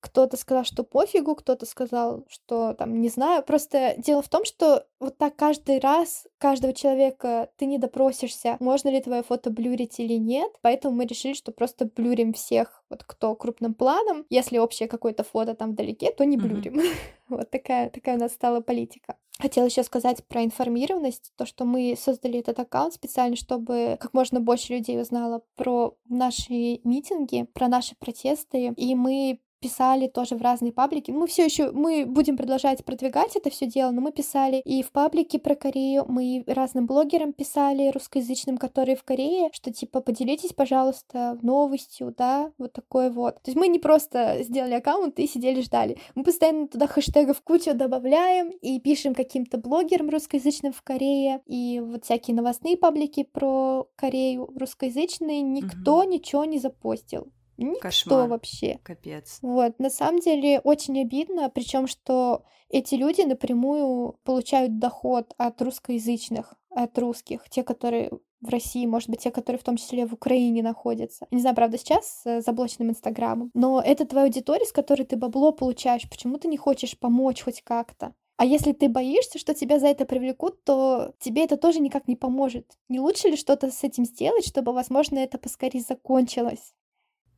кто-то 0.00 0.36
сказал, 0.36 0.64
что 0.64 0.84
пофигу, 0.84 1.34
кто-то 1.34 1.66
сказал, 1.66 2.24
что 2.28 2.74
там 2.74 3.00
не 3.00 3.08
знаю. 3.08 3.42
Просто 3.42 3.94
дело 3.98 4.22
в 4.22 4.28
том, 4.28 4.44
что 4.44 4.86
вот 5.00 5.18
так 5.18 5.36
каждый 5.36 5.80
раз 5.80 6.26
каждого 6.38 6.72
человека 6.72 7.50
ты 7.56 7.66
не 7.66 7.78
допросишься, 7.78 8.56
можно 8.60 8.88
ли 8.88 9.00
твое 9.00 9.22
фото 9.22 9.50
блюрить 9.50 9.98
или 9.98 10.14
нет. 10.14 10.52
Поэтому 10.62 10.94
мы 10.94 11.06
решили, 11.06 11.34
что 11.34 11.52
просто 11.52 11.84
блюрим 11.84 12.32
всех, 12.32 12.82
вот 12.90 13.02
кто 13.04 13.34
крупным 13.34 13.74
планом. 13.74 14.24
Если 14.30 14.58
общее 14.58 14.88
какое-то 14.88 15.24
фото 15.24 15.54
там 15.54 15.72
вдалеке, 15.72 16.12
то 16.12 16.24
не 16.24 16.36
блюрим. 16.36 16.78
Mm-hmm. 16.78 16.94
вот 17.28 17.50
такая, 17.50 17.90
такая 17.90 18.16
у 18.16 18.20
нас 18.20 18.32
стала 18.32 18.60
политика. 18.60 19.16
Хотела 19.40 19.66
еще 19.66 19.84
сказать 19.84 20.24
про 20.26 20.42
информированность, 20.42 21.32
то, 21.36 21.46
что 21.46 21.64
мы 21.64 21.96
создали 21.96 22.40
этот 22.40 22.58
аккаунт 22.58 22.94
специально, 22.94 23.36
чтобы 23.36 23.96
как 24.00 24.12
можно 24.12 24.40
больше 24.40 24.74
людей 24.74 25.00
узнало 25.00 25.42
про 25.54 25.94
наши 26.08 26.80
митинги, 26.82 27.44
про 27.52 27.68
наши 27.68 27.94
протесты, 27.96 28.74
и 28.76 28.94
мы 28.96 29.38
писали 29.60 30.06
тоже 30.06 30.36
в 30.36 30.42
разные 30.42 30.72
паблики. 30.72 31.10
Мы 31.10 31.26
все 31.26 31.44
еще, 31.44 31.70
мы 31.72 32.06
будем 32.06 32.36
продолжать 32.36 32.84
продвигать 32.84 33.36
это 33.36 33.50
все 33.50 33.66
дело, 33.66 33.90
но 33.90 34.00
мы 34.00 34.12
писали 34.12 34.60
и 34.64 34.82
в 34.82 34.90
паблике 34.92 35.38
про 35.38 35.54
Корею, 35.54 36.04
мы 36.08 36.44
разным 36.46 36.86
блогерам 36.86 37.32
писали, 37.32 37.90
русскоязычным, 37.90 38.58
которые 38.58 38.96
в 38.96 39.04
Корее, 39.04 39.50
что 39.52 39.72
типа 39.72 40.00
поделитесь, 40.00 40.52
пожалуйста, 40.52 41.38
новостью, 41.42 42.14
да, 42.16 42.52
вот 42.58 42.72
такое 42.72 43.10
вот. 43.10 43.34
То 43.36 43.50
есть 43.50 43.56
мы 43.56 43.68
не 43.68 43.78
просто 43.78 44.42
сделали 44.42 44.74
аккаунт 44.74 45.18
и 45.18 45.26
сидели 45.26 45.60
ждали. 45.60 45.98
Мы 46.14 46.24
постоянно 46.24 46.68
туда 46.68 46.86
хэштегов 46.86 47.40
кучу 47.42 47.74
добавляем 47.74 48.50
и 48.50 48.80
пишем 48.80 49.14
каким-то 49.14 49.58
блогерам 49.58 50.10
русскоязычным 50.10 50.72
в 50.72 50.82
Корее, 50.82 51.42
и 51.46 51.80
вот 51.84 52.04
всякие 52.04 52.36
новостные 52.36 52.76
паблики 52.76 53.24
про 53.24 53.88
Корею 53.96 54.50
русскоязычные, 54.56 55.42
никто 55.42 56.02
mm-hmm. 56.02 56.08
ничего 56.08 56.44
не 56.44 56.58
запостил. 56.58 57.28
Никто 57.58 57.80
Кошмар. 57.80 58.28
вообще. 58.28 58.78
Капец. 58.82 59.38
Вот, 59.42 59.78
на 59.78 59.90
самом 59.90 60.20
деле 60.20 60.60
очень 60.60 61.00
обидно, 61.00 61.50
причем 61.50 61.86
что 61.86 62.44
эти 62.70 62.94
люди 62.94 63.22
напрямую 63.22 64.18
получают 64.24 64.78
доход 64.78 65.34
от 65.36 65.60
русскоязычных, 65.60 66.54
от 66.70 66.98
русских, 66.98 67.48
те, 67.50 67.62
которые 67.62 68.10
в 68.40 68.48
России, 68.48 68.86
может 68.86 69.10
быть, 69.10 69.20
те, 69.20 69.32
которые 69.32 69.58
в 69.58 69.64
том 69.64 69.76
числе 69.76 70.06
в 70.06 70.12
Украине 70.12 70.62
находятся. 70.62 71.26
Не 71.32 71.40
знаю, 71.40 71.56
правда, 71.56 71.76
сейчас 71.76 72.22
с 72.22 72.40
заблоченным 72.42 72.90
Инстаграмом, 72.90 73.50
но 73.54 73.82
это 73.84 74.06
твоя 74.06 74.26
аудитория, 74.26 74.64
с 74.64 74.72
которой 74.72 75.02
ты 75.02 75.16
бабло 75.16 75.52
получаешь. 75.52 76.08
Почему 76.08 76.38
ты 76.38 76.46
не 76.46 76.56
хочешь 76.56 76.98
помочь 76.98 77.42
хоть 77.42 77.62
как-то? 77.62 78.14
А 78.36 78.44
если 78.44 78.70
ты 78.70 78.88
боишься, 78.88 79.40
что 79.40 79.52
тебя 79.52 79.80
за 79.80 79.88
это 79.88 80.04
привлекут, 80.04 80.62
то 80.62 81.12
тебе 81.18 81.44
это 81.44 81.56
тоже 81.56 81.80
никак 81.80 82.06
не 82.06 82.14
поможет. 82.14 82.78
Не 82.88 83.00
лучше 83.00 83.28
ли 83.28 83.36
что-то 83.36 83.72
с 83.72 83.82
этим 83.82 84.04
сделать, 84.04 84.46
чтобы, 84.46 84.72
возможно, 84.72 85.18
это 85.18 85.38
поскорее 85.38 85.80
закончилось? 85.80 86.72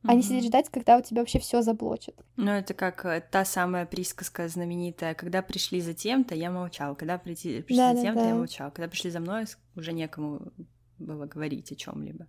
А 0.03 0.15
не 0.15 0.23
сидеть 0.23 0.45
ждать, 0.45 0.69
когда 0.69 0.97
у 0.97 1.01
тебя 1.01 1.21
вообще 1.21 1.39
все 1.39 1.61
заблочат. 1.61 2.15
Ну, 2.35 2.51
это 2.51 2.73
как 2.73 3.05
э, 3.05 3.21
та 3.21 3.45
самая 3.45 3.85
присказка 3.85 4.47
знаменитая. 4.47 5.13
Когда 5.13 5.41
пришли 5.41 5.79
за 5.79 5.93
тем-то, 5.93 6.33
я 6.33 6.49
молчал. 6.49 6.95
Когда 6.95 7.17
пришли, 7.17 7.61
пришли 7.61 7.77
да, 7.77 7.95
за 7.95 8.01
тем-то, 8.01 8.21
да. 8.21 8.29
я 8.29 8.35
молчал. 8.35 8.71
Когда 8.71 8.87
пришли 8.87 9.11
за 9.11 9.19
мной, 9.19 9.45
уже 9.75 9.93
некому 9.93 10.51
было 10.97 11.25
говорить 11.25 11.71
о 11.71 11.75
чем-либо. 11.75 12.27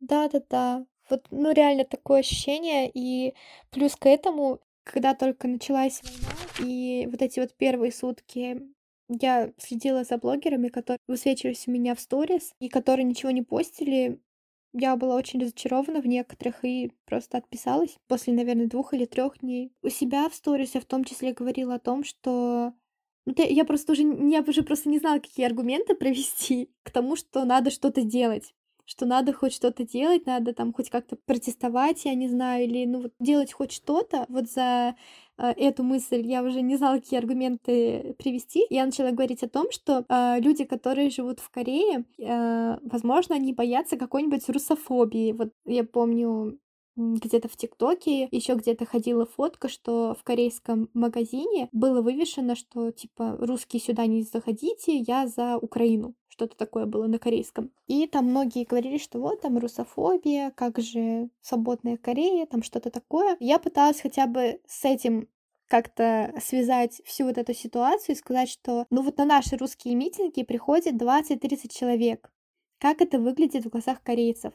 Да, 0.00 0.28
да, 0.28 0.42
да. 0.50 0.86
Вот, 1.10 1.26
ну, 1.30 1.52
реально 1.52 1.84
такое 1.84 2.20
ощущение. 2.20 2.90
И 2.92 3.34
плюс 3.70 3.94
к 3.96 4.06
этому, 4.06 4.60
когда 4.84 5.14
только 5.14 5.46
началась 5.46 6.02
война, 6.02 6.70
и 6.70 7.06
вот 7.10 7.22
эти 7.22 7.40
вот 7.40 7.54
первые 7.56 7.92
сутки 7.92 8.62
я 9.08 9.52
следила 9.58 10.04
за 10.04 10.16
блогерами, 10.16 10.68
которые 10.68 10.98
высвечивались 11.06 11.68
у 11.68 11.70
меня 11.70 11.94
в 11.94 12.00
сторис, 12.00 12.52
и 12.60 12.68
которые 12.68 13.04
ничего 13.04 13.30
не 13.30 13.42
постили, 13.42 14.20
я 14.72 14.96
была 14.96 15.16
очень 15.16 15.40
разочарована 15.40 16.00
в 16.00 16.06
некоторых 16.06 16.64
и 16.64 16.92
просто 17.04 17.38
отписалась 17.38 17.96
после, 18.08 18.32
наверное, 18.32 18.66
двух 18.66 18.94
или 18.94 19.04
трех 19.04 19.38
дней. 19.40 19.72
У 19.82 19.88
себя 19.88 20.28
в 20.28 20.34
сторис 20.34 20.74
я 20.74 20.80
в 20.80 20.86
том 20.86 21.04
числе 21.04 21.32
говорила 21.32 21.74
о 21.74 21.78
том, 21.78 22.04
что 22.04 22.72
ну, 23.26 23.34
я 23.36 23.64
просто 23.64 23.92
уже, 23.92 24.02
я 24.02 24.40
уже 24.40 24.62
просто 24.62 24.88
не 24.88 24.98
знала, 24.98 25.18
какие 25.18 25.46
аргументы 25.46 25.94
провести 25.96 26.70
к 26.82 26.90
тому, 26.90 27.16
что 27.16 27.44
надо 27.44 27.70
что-то 27.70 28.02
делать 28.02 28.54
что 28.84 29.06
надо 29.06 29.32
хоть 29.32 29.52
что-то 29.52 29.84
делать, 29.84 30.26
надо 30.26 30.52
там 30.52 30.72
хоть 30.72 30.90
как-то 30.90 31.16
протестовать, 31.16 32.04
я 32.04 32.14
не 32.14 32.28
знаю, 32.28 32.64
или 32.64 32.84
ну 32.86 33.02
вот 33.02 33.12
делать 33.20 33.52
хоть 33.52 33.72
что-то. 33.72 34.26
Вот 34.28 34.50
за 34.50 34.96
э, 35.38 35.50
эту 35.56 35.82
мысль 35.82 36.26
я 36.26 36.42
уже 36.42 36.62
не 36.62 36.76
знала, 36.76 36.96
какие 36.96 37.18
аргументы 37.18 38.14
привести. 38.18 38.66
Я 38.70 38.84
начала 38.86 39.10
говорить 39.10 39.42
о 39.42 39.48
том, 39.48 39.70
что 39.70 40.04
э, 40.08 40.40
люди, 40.40 40.64
которые 40.64 41.10
живут 41.10 41.40
в 41.40 41.50
Корее, 41.50 42.04
э, 42.18 42.78
возможно, 42.82 43.36
они 43.36 43.52
боятся 43.52 43.96
какой-нибудь 43.96 44.48
русофобии. 44.48 45.32
Вот 45.32 45.52
я 45.64 45.84
помню, 45.84 46.58
где-то 46.96 47.48
в 47.48 47.56
ТикТоке, 47.56 48.28
еще 48.30 48.54
где-то 48.54 48.84
ходила 48.84 49.26
фотка, 49.26 49.68
что 49.68 50.14
в 50.18 50.24
корейском 50.24 50.90
магазине 50.92 51.68
было 51.72 52.02
вывешено, 52.02 52.54
что 52.54 52.90
типа 52.90 53.36
русские 53.40 53.80
сюда 53.80 54.06
не 54.06 54.22
заходите, 54.22 54.98
я 54.98 55.26
за 55.26 55.56
Украину. 55.56 56.14
Что-то 56.32 56.56
такое 56.56 56.86
было 56.86 57.06
на 57.08 57.18
корейском. 57.18 57.70
И 57.88 58.06
там 58.06 58.24
многие 58.24 58.64
говорили, 58.64 58.96
что 58.96 59.18
вот 59.18 59.42
там 59.42 59.58
русофобия, 59.58 60.50
как 60.52 60.78
же 60.78 61.28
свободная 61.42 61.98
Корея, 61.98 62.46
там 62.46 62.62
что-то 62.62 62.88
такое. 62.90 63.36
Я 63.38 63.58
пыталась 63.58 64.00
хотя 64.00 64.26
бы 64.26 64.58
с 64.66 64.82
этим 64.86 65.28
как-то 65.68 66.32
связать 66.42 67.02
всю 67.04 67.26
вот 67.26 67.36
эту 67.36 67.52
ситуацию 67.52 68.16
и 68.16 68.18
сказать, 68.18 68.48
что 68.48 68.86
ну 68.88 69.02
вот 69.02 69.18
на 69.18 69.26
наши 69.26 69.58
русские 69.58 69.94
митинги 69.94 70.42
приходит 70.42 70.94
20-30 70.94 71.68
человек. 71.70 72.32
Как 72.78 73.02
это 73.02 73.18
выглядит 73.18 73.66
в 73.66 73.68
глазах 73.68 74.02
корейцев? 74.02 74.54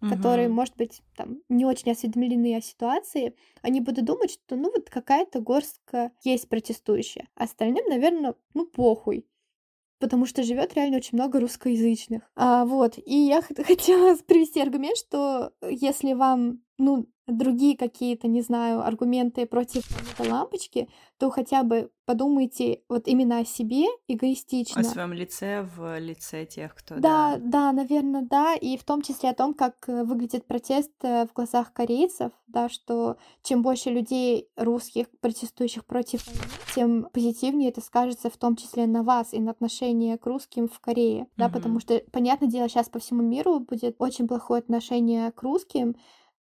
угу. 0.00 0.10
которые, 0.10 0.48
может 0.48 0.76
быть, 0.76 1.02
там 1.16 1.38
не 1.48 1.64
очень 1.64 1.90
осведомлены 1.90 2.56
о 2.56 2.60
ситуации, 2.60 3.34
они 3.62 3.80
будут 3.80 4.04
думать, 4.04 4.30
что 4.30 4.54
ну 4.54 4.70
вот 4.70 4.90
какая-то 4.90 5.40
горстка 5.40 6.12
есть 6.22 6.48
протестующая. 6.48 7.26
Остальным, 7.34 7.84
наверное, 7.88 8.36
ну 8.54 8.66
похуй 8.66 9.26
потому 9.98 10.26
что 10.26 10.42
живет 10.42 10.74
реально 10.74 10.98
очень 10.98 11.16
много 11.16 11.40
русскоязычных. 11.40 12.22
А, 12.36 12.64
вот, 12.64 12.98
и 12.98 13.14
я 13.14 13.42
хотела 13.66 14.16
привести 14.16 14.60
аргумент, 14.60 14.96
что 14.96 15.52
если 15.62 16.12
вам, 16.12 16.60
ну, 16.78 17.06
другие 17.26 17.76
какие-то, 17.76 18.28
не 18.28 18.40
знаю, 18.40 18.86
аргументы 18.86 19.46
против 19.46 19.84
лампочки, 20.18 20.88
то 21.18 21.30
хотя 21.30 21.62
бы 21.62 21.90
подумайте 22.04 22.82
вот 22.88 23.08
именно 23.08 23.38
о 23.38 23.44
себе 23.44 23.86
эгоистично. 24.06 24.80
О 24.80 24.84
своем 24.84 25.12
лице 25.12 25.68
в 25.76 25.98
лице 25.98 26.46
тех, 26.46 26.74
кто... 26.74 26.94
Да, 26.94 27.36
да, 27.36 27.38
да, 27.38 27.72
наверное, 27.72 28.22
да, 28.22 28.54
и 28.54 28.76
в 28.76 28.84
том 28.84 29.02
числе 29.02 29.30
о 29.30 29.34
том, 29.34 29.54
как 29.54 29.88
э, 29.88 30.04
выглядит 30.04 30.46
протест 30.46 30.92
э, 31.02 31.26
в 31.26 31.32
глазах 31.32 31.72
корейцев, 31.72 32.30
да, 32.46 32.68
что 32.68 33.16
чем 33.42 33.62
больше 33.62 33.90
людей 33.90 34.48
русских, 34.56 35.06
протестующих 35.20 35.84
против 35.84 36.24
тем 36.74 37.08
позитивнее 37.12 37.70
это 37.70 37.80
скажется 37.80 38.30
в 38.30 38.36
том 38.36 38.54
числе 38.54 38.86
на 38.86 39.02
вас 39.02 39.32
и 39.32 39.40
на 39.40 39.50
отношение 39.50 40.16
к 40.16 40.26
русским 40.26 40.68
в 40.68 40.78
Корее, 40.78 41.26
да, 41.36 41.46
mm-hmm. 41.46 41.52
потому 41.52 41.80
что, 41.80 42.00
понятное 42.12 42.48
дело, 42.48 42.68
сейчас 42.68 42.88
по 42.88 43.00
всему 43.00 43.22
миру 43.22 43.58
будет 43.58 43.96
очень 43.98 44.28
плохое 44.28 44.60
отношение 44.60 45.32
к 45.32 45.42
русским, 45.42 45.96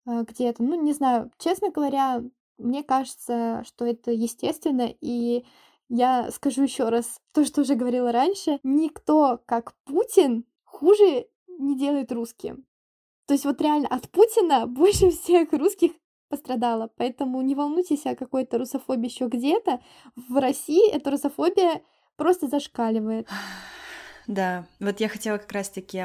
где-то. 0.05 0.63
Ну, 0.63 0.81
не 0.81 0.93
знаю, 0.93 1.31
честно 1.37 1.71
говоря, 1.71 2.23
мне 2.57 2.83
кажется, 2.83 3.63
что 3.65 3.85
это 3.85 4.11
естественно, 4.11 4.93
и 5.01 5.45
я 5.89 6.31
скажу 6.31 6.63
еще 6.63 6.89
раз 6.89 7.19
то, 7.33 7.45
что 7.45 7.61
уже 7.61 7.75
говорила 7.75 8.11
раньше, 8.11 8.59
никто, 8.63 9.41
как 9.45 9.73
Путин, 9.85 10.45
хуже 10.63 11.27
не 11.47 11.77
делает 11.77 12.11
русским. 12.11 12.65
То 13.27 13.33
есть 13.33 13.45
вот 13.45 13.61
реально 13.61 13.87
от 13.87 14.09
Путина 14.09 14.67
больше 14.67 15.11
всех 15.11 15.51
русских 15.53 15.91
пострадало. 16.29 16.91
Поэтому 16.97 17.41
не 17.41 17.55
волнуйтесь 17.55 18.05
о 18.05 18.15
какой-то 18.15 18.57
русофобии 18.57 19.09
еще 19.09 19.27
где-то. 19.27 19.79
В 20.15 20.39
России 20.39 20.89
эта 20.91 21.11
русофобия 21.11 21.81
просто 22.15 22.47
зашкаливает. 22.47 23.27
Да, 24.27 24.65
вот 24.79 25.01
я 25.01 25.07
хотела 25.07 25.37
как 25.37 25.51
раз-таки 25.51 26.03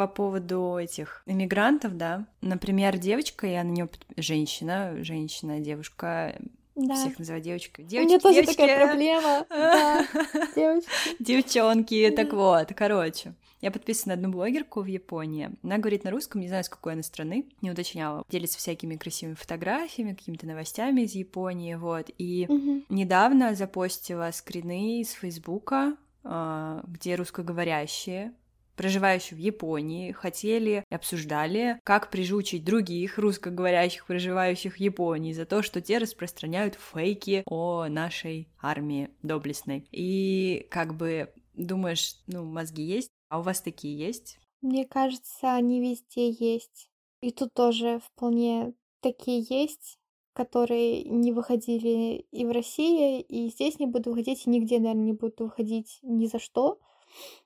по 0.00 0.06
поводу 0.06 0.78
этих 0.78 1.22
иммигрантов, 1.26 1.94
да. 1.98 2.24
Например, 2.40 2.96
девочка, 2.96 3.46
я 3.46 3.62
на 3.62 3.68
нее 3.68 3.90
женщина, 4.16 4.94
женщина, 5.04 5.60
девушка, 5.60 6.40
да. 6.74 6.94
Всех 6.94 7.18
называю 7.18 7.42
девочкой. 7.42 7.84
Девочки, 7.84 8.06
У 8.06 8.08
меня 8.08 8.18
тоже 8.18 8.34
девочки. 8.36 8.56
такая 8.56 8.86
проблема. 8.86 9.46
Да, 9.50 10.06
девочки. 10.56 10.88
Девчонки, 11.18 12.10
так 12.16 12.32
вот, 12.32 12.72
короче. 12.74 13.34
Я 13.60 13.70
подписана 13.70 14.14
на 14.14 14.20
одну 14.20 14.32
блогерку 14.32 14.80
в 14.80 14.86
Японии. 14.86 15.50
Она 15.62 15.76
говорит 15.76 16.04
на 16.04 16.10
русском, 16.12 16.40
не 16.40 16.48
знаю, 16.48 16.64
с 16.64 16.70
какой 16.70 16.94
она 16.94 17.02
страны, 17.02 17.44
не 17.60 17.70
уточняла. 17.70 18.24
Делится 18.30 18.56
всякими 18.56 18.96
красивыми 18.96 19.34
фотографиями, 19.34 20.14
какими-то 20.14 20.46
новостями 20.46 21.02
из 21.02 21.12
Японии, 21.12 21.74
вот. 21.74 22.06
И 22.16 22.46
угу. 22.48 22.84
недавно 22.88 23.54
запостила 23.54 24.30
скрины 24.32 25.02
из 25.02 25.10
Фейсбука, 25.10 25.94
а, 26.24 26.82
где 26.86 27.16
русскоговорящие 27.16 28.32
проживающие 28.76 29.36
в 29.36 29.40
Японии, 29.40 30.12
хотели 30.12 30.84
и 30.88 30.94
обсуждали, 30.94 31.80
как 31.84 32.10
прижучить 32.10 32.64
других 32.64 33.18
русскоговорящих, 33.18 34.06
проживающих 34.06 34.74
в 34.74 34.80
Японии, 34.80 35.32
за 35.32 35.46
то, 35.46 35.62
что 35.62 35.80
те 35.80 35.98
распространяют 35.98 36.76
фейки 36.76 37.42
о 37.46 37.86
нашей 37.88 38.48
армии 38.60 39.10
доблестной. 39.22 39.86
И 39.90 40.66
как 40.70 40.96
бы 40.96 41.32
думаешь, 41.54 42.16
ну, 42.26 42.44
мозги 42.44 42.82
есть, 42.82 43.10
а 43.28 43.40
у 43.40 43.42
вас 43.42 43.60
такие 43.60 43.96
есть? 43.98 44.38
Мне 44.62 44.86
кажется, 44.86 45.54
они 45.54 45.80
везде 45.80 46.30
есть. 46.30 46.90
И 47.20 47.32
тут 47.32 47.52
тоже 47.54 48.00
вполне 48.00 48.74
такие 49.00 49.44
есть, 49.48 49.98
которые 50.32 51.04
не 51.04 51.32
выходили 51.32 52.26
и 52.30 52.44
в 52.44 52.50
России, 52.50 53.20
и 53.20 53.50
здесь 53.50 53.78
не 53.78 53.86
будут 53.86 54.06
выходить, 54.06 54.46
и 54.46 54.50
нигде, 54.50 54.78
наверное, 54.78 55.04
не 55.04 55.12
будут 55.12 55.40
выходить 55.40 55.98
ни 56.02 56.26
за 56.26 56.38
что. 56.38 56.78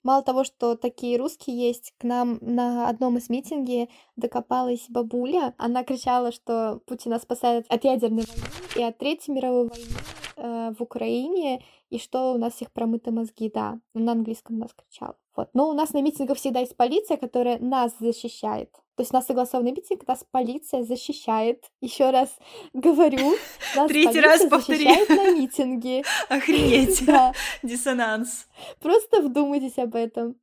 Мало 0.02 0.22
того, 0.22 0.44
что 0.44 0.76
такие 0.76 1.16
русские 1.16 1.56
есть, 1.56 1.94
к 1.98 2.04
нам 2.04 2.38
на 2.40 2.88
одном 2.88 3.18
из 3.18 3.28
митинге 3.28 3.88
докопалась 4.16 4.86
бабуля. 4.88 5.54
Она 5.58 5.84
кричала, 5.84 6.32
что 6.32 6.80
Путин 6.86 7.12
нас 7.12 7.22
спасает 7.22 7.66
от 7.68 7.84
ядерной 7.84 8.24
войны 8.24 8.48
и 8.76 8.82
от 8.82 8.98
Третьей 8.98 9.34
мировой 9.34 9.68
войны 9.68 9.96
э, 10.36 10.74
в 10.78 10.82
Украине, 10.82 11.64
и 11.90 11.98
что 11.98 12.32
у 12.32 12.38
нас 12.38 12.54
всех 12.54 12.72
промыты 12.72 13.10
мозги, 13.10 13.50
да. 13.52 13.80
На 13.94 14.12
английском 14.12 14.58
нас 14.58 14.72
кричала. 14.74 15.16
Вот. 15.36 15.48
Но 15.54 15.68
у 15.68 15.72
нас 15.72 15.92
на 15.92 16.02
митингах 16.02 16.38
всегда 16.38 16.60
есть 16.60 16.76
полиция, 16.76 17.16
которая 17.16 17.58
нас 17.58 17.94
защищает. 17.98 18.70
То 18.96 19.02
есть 19.02 19.12
у 19.12 19.16
нас 19.16 19.26
согласованный 19.26 19.72
митинг, 19.72 20.06
нас 20.06 20.24
полиция 20.30 20.84
защищает. 20.84 21.64
Еще 21.80 22.10
раз 22.10 22.30
говорю, 22.72 23.34
нас 23.76 23.88
Третий 23.88 24.20
раз 24.20 24.40
защищает 24.48 25.08
на 25.08 25.32
митинге. 25.32 26.04
Охренеть. 26.28 27.04
Да. 27.14 27.32
Диссонанс. 27.62 28.46
Просто 28.80 29.20
вдумайтесь 29.20 29.78
об 29.78 29.94
этом. 29.94 30.36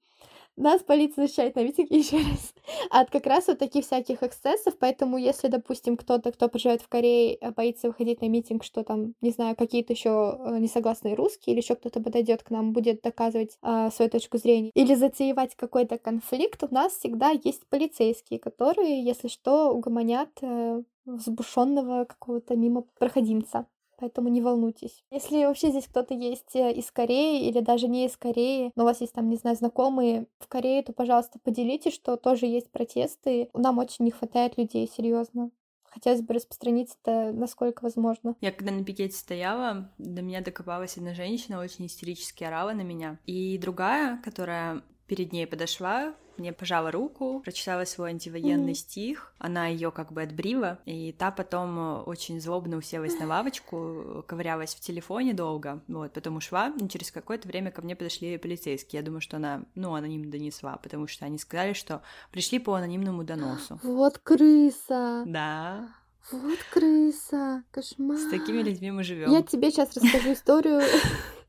Нас 0.62 0.84
полиция 0.84 1.24
защищает 1.24 1.56
на 1.56 1.64
митинге 1.64 1.98
еще 1.98 2.18
раз. 2.18 2.54
От 2.92 3.10
как 3.10 3.26
раз 3.26 3.48
вот 3.48 3.58
таких 3.58 3.84
всяких 3.84 4.22
эксцессов, 4.22 4.78
поэтому 4.78 5.18
если, 5.18 5.48
допустим, 5.48 5.98
кто-то, 5.98 6.32
кто 6.32 6.50
проживает 6.50 6.84
в 6.84 6.88
Корее, 6.88 7.36
э, 7.42 7.50
боится 7.50 7.88
выходить 7.88 8.22
на 8.22 8.30
митинг, 8.30 8.64
что 8.64 8.84
там, 8.84 9.16
не 9.22 9.32
знаю, 9.32 9.56
какие-то 9.56 9.94
еще 9.94 10.38
э, 10.40 10.60
несогласные 10.60 11.16
русские 11.16 11.56
или 11.56 11.62
еще 11.62 11.74
кто-то 11.74 12.00
подойдет 12.00 12.44
к 12.44 12.52
нам, 12.52 12.74
будет 12.74 13.02
доказывать 13.02 13.58
э, 13.64 13.90
свою 13.92 14.12
точку 14.12 14.38
зрения 14.38 14.70
или 14.76 14.94
затеевать 14.94 15.56
какой-то 15.56 15.98
конфликт, 15.98 16.64
у 16.64 16.72
нас 16.72 16.94
всегда 16.94 17.32
есть 17.32 17.66
полицейские, 17.68 18.40
которые, 18.40 19.04
если 19.04 19.30
что, 19.30 19.72
угомонят 19.72 20.30
э, 20.44 20.84
взбушенного 21.06 22.06
какого-то 22.06 22.56
мимо 22.56 22.84
проходимца 23.00 23.66
поэтому 24.02 24.30
не 24.30 24.42
волнуйтесь. 24.42 25.04
Если 25.12 25.46
вообще 25.46 25.70
здесь 25.70 25.88
кто-то 25.88 26.14
есть 26.16 26.56
э, 26.56 26.74
из 26.74 26.92
Кореи 26.92 27.48
или 27.48 27.60
даже 27.62 27.88
не 27.88 28.08
из 28.08 28.18
Кореи, 28.18 28.72
но 28.76 28.84
у 28.84 28.86
вас 28.88 29.00
есть 29.00 29.14
там, 29.14 29.30
не 29.30 29.38
знаю, 29.38 29.56
знакомые 29.56 30.26
в 30.40 30.48
Корее, 30.48 30.82
то, 30.82 30.92
пожалуйста, 30.92 31.40
поделитесь, 31.40 31.94
что 31.94 32.18
тоже 32.18 32.48
есть 32.48 32.72
протесты. 32.72 33.50
Нам 33.54 33.78
очень 33.78 34.06
не 34.06 34.12
хватает 34.12 34.58
людей, 34.58 34.90
серьезно. 34.94 35.52
Хотелось 35.84 36.22
бы 36.22 36.34
распространить 36.34 36.98
это 37.04 37.32
насколько 37.32 37.84
возможно. 37.84 38.36
Я 38.42 38.52
когда 38.52 38.72
на 38.72 38.84
пикете 38.84 39.16
стояла, 39.16 39.92
до 39.98 40.22
меня 40.22 40.42
докопалась 40.42 40.98
одна 40.98 41.14
женщина, 41.14 41.60
очень 41.60 41.86
истерически 41.86 42.44
орала 42.44 42.72
на 42.72 42.82
меня. 42.82 43.20
И 43.26 43.58
другая, 43.58 44.20
которая 44.24 44.82
перед 45.06 45.34
ней 45.34 45.46
подошла, 45.46 46.16
мне 46.42 46.54
пожала 46.54 46.92
руку, 46.92 47.42
прочитала 47.44 47.86
свой 47.86 48.10
антивоенный 48.10 48.74
mm-hmm. 48.74 48.76
стих, 48.76 49.34
она 49.38 49.68
ее 49.68 49.92
как 49.92 50.12
бы 50.12 50.22
отбрила, 50.22 50.80
и 50.86 51.14
та 51.14 51.32
потом 51.32 51.80
э, 51.80 52.02
очень 52.02 52.42
злобно 52.42 52.78
уселась 52.78 53.18
на 53.20 53.28
лавочку, 53.28 54.26
ковырялась 54.28 54.76
в 54.76 54.80
телефоне 54.80 55.34
долго, 55.34 55.82
вот, 55.88 56.12
потом 56.12 56.36
ушла, 56.36 56.74
и 56.80 56.88
через 56.90 57.12
какое-то 57.12 57.48
время 57.48 57.72
ко 57.72 57.82
мне 57.82 57.96
подошли 57.96 58.38
полицейские, 58.38 59.00
я 59.00 59.06
думаю, 59.06 59.22
что 59.22 59.38
она, 59.38 59.64
ну, 59.76 59.96
анонимно 59.96 60.30
донесла, 60.30 60.78
потому 60.78 61.08
что 61.08 61.26
они 61.26 61.38
сказали, 61.38 61.74
что 61.74 62.02
пришли 62.32 62.60
по 62.60 62.74
анонимному 62.74 63.24
доносу. 63.24 63.80
Вот 63.84 64.18
крыса! 64.18 65.24
Да. 65.26 65.88
Вот 66.32 66.60
крыса, 66.72 67.64
кошмар. 67.72 68.18
С 68.18 68.30
такими 68.30 68.62
людьми 68.62 68.92
мы 68.92 69.04
живем. 69.04 69.32
Я 69.32 69.42
тебе 69.42 69.72
сейчас 69.72 69.96
расскажу 69.96 70.34
историю 70.34 70.82
Э, 70.82 70.88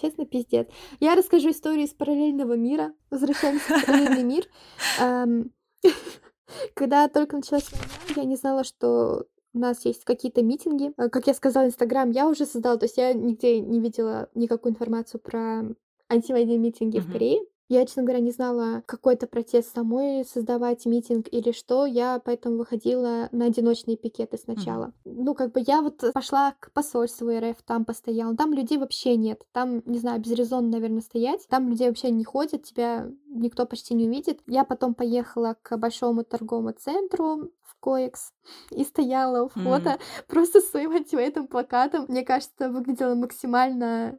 честно, 0.00 0.26
пиздец. 0.26 0.68
Я 1.00 1.14
расскажу 1.14 1.50
историю 1.50 1.86
из 1.86 1.90
параллельного 1.90 2.54
мира. 2.54 2.92
Возвращаемся 3.10 3.78
в 3.78 3.86
параллельный 3.86 4.24
мир. 4.24 4.46
Когда 6.74 7.08
только 7.08 7.36
началась 7.36 7.70
война, 7.70 8.22
я 8.22 8.24
не 8.24 8.36
знала, 8.36 8.64
что 8.64 9.26
у 9.54 9.58
нас 9.58 9.84
есть 9.84 10.04
какие-то 10.04 10.42
митинги. 10.42 10.92
Э, 10.96 11.08
как 11.08 11.26
я 11.26 11.34
сказала, 11.34 11.66
Инстаграм 11.66 12.10
я 12.10 12.28
уже 12.28 12.46
создала, 12.46 12.76
то 12.76 12.84
есть 12.84 12.96
я 12.96 13.12
нигде 13.12 13.60
не 13.60 13.80
видела 13.80 14.28
никакую 14.34 14.72
информацию 14.72 15.20
про 15.20 15.64
антивоенные 16.08 16.58
митинги 16.58 16.98
в 16.98 17.10
Корее. 17.10 17.40
Я, 17.72 17.86
честно 17.86 18.02
говоря, 18.02 18.20
не 18.20 18.32
знала, 18.32 18.82
какой-то 18.84 19.26
протест 19.26 19.74
самой 19.74 20.26
создавать, 20.26 20.84
митинг 20.84 21.26
или 21.32 21.52
что. 21.52 21.86
Я 21.86 22.20
поэтому 22.22 22.58
выходила 22.58 23.30
на 23.32 23.46
одиночные 23.46 23.96
пикеты 23.96 24.36
сначала. 24.36 24.92
Mm-hmm. 25.06 25.14
Ну, 25.16 25.34
как 25.34 25.52
бы 25.52 25.64
я 25.66 25.80
вот 25.80 26.04
пошла 26.12 26.52
к 26.60 26.70
посольству 26.72 27.30
РФ, 27.30 27.62
там 27.64 27.86
постояла. 27.86 28.36
Там 28.36 28.52
людей 28.52 28.76
вообще 28.76 29.16
нет. 29.16 29.46
Там, 29.52 29.82
не 29.86 29.98
знаю, 29.98 30.20
без 30.20 30.32
резона, 30.32 30.68
наверное, 30.68 31.00
стоять. 31.00 31.48
Там 31.48 31.70
людей 31.70 31.88
вообще 31.88 32.10
не 32.10 32.24
ходят, 32.24 32.64
тебя 32.64 33.08
никто 33.26 33.64
почти 33.64 33.94
не 33.94 34.06
увидит. 34.06 34.42
Я 34.46 34.64
потом 34.64 34.92
поехала 34.92 35.56
к 35.62 35.74
большому 35.78 36.24
торговому 36.24 36.72
центру 36.72 37.52
в 37.62 37.80
Коекс 37.80 38.34
и 38.70 38.84
стояла 38.84 39.44
у 39.44 39.48
входа 39.48 39.92
mm-hmm. 39.92 40.26
просто 40.28 40.60
с 40.60 40.68
своим 40.68 40.90
антивоенным 40.90 41.46
плакатом. 41.46 42.04
Мне 42.08 42.22
кажется, 42.22 42.52
это 42.58 42.68
выглядело 42.68 43.14
максимально 43.14 44.18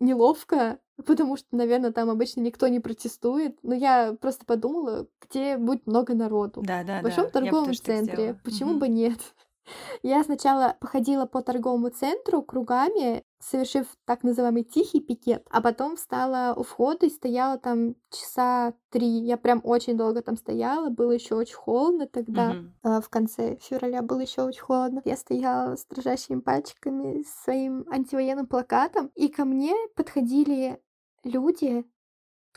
неловко, 0.00 0.78
потому 1.04 1.36
что, 1.36 1.48
наверное, 1.52 1.92
там 1.92 2.10
обычно 2.10 2.40
никто 2.40 2.68
не 2.68 2.80
протестует. 2.80 3.58
Но 3.62 3.74
я 3.74 4.16
просто 4.20 4.44
подумала, 4.44 5.06
где 5.20 5.56
будет 5.56 5.86
много 5.86 6.14
народу. 6.14 6.62
Да, 6.62 6.84
да, 6.84 7.00
В 7.00 7.02
большом 7.02 7.24
да. 7.26 7.30
торговом 7.30 7.74
центре. 7.74 8.38
Почему 8.44 8.72
угу. 8.72 8.80
бы 8.80 8.88
нет? 8.88 9.20
Я 10.02 10.24
сначала 10.24 10.76
походила 10.80 11.26
по 11.26 11.42
торговому 11.42 11.90
центру 11.90 12.42
кругами, 12.42 13.22
совершив 13.40 13.86
так 14.04 14.24
называемый 14.24 14.64
тихий 14.64 15.00
пикет, 15.00 15.46
а 15.50 15.60
потом 15.60 15.96
встала 15.96 16.54
у 16.56 16.62
входа 16.62 17.06
и 17.06 17.10
стояла 17.10 17.58
там 17.58 17.94
часа 18.10 18.74
три. 18.90 19.06
Я 19.06 19.36
прям 19.36 19.60
очень 19.64 19.96
долго 19.96 20.22
там 20.22 20.36
стояла, 20.36 20.90
было 20.90 21.12
еще 21.12 21.34
очень 21.34 21.54
холодно 21.54 22.06
тогда, 22.06 22.54
mm-hmm. 22.54 23.00
в 23.00 23.08
конце 23.08 23.56
февраля 23.60 24.02
было 24.02 24.20
еще 24.20 24.42
очень 24.42 24.62
холодно. 24.62 25.02
Я 25.04 25.16
стояла 25.16 25.76
с 25.76 25.84
дрожащими 25.86 26.40
пальчиками, 26.40 27.22
с 27.22 27.44
своим 27.44 27.86
антивоенным 27.90 28.46
плакатом, 28.46 29.10
и 29.14 29.28
ко 29.28 29.44
мне 29.44 29.74
подходили 29.94 30.80
люди 31.24 31.84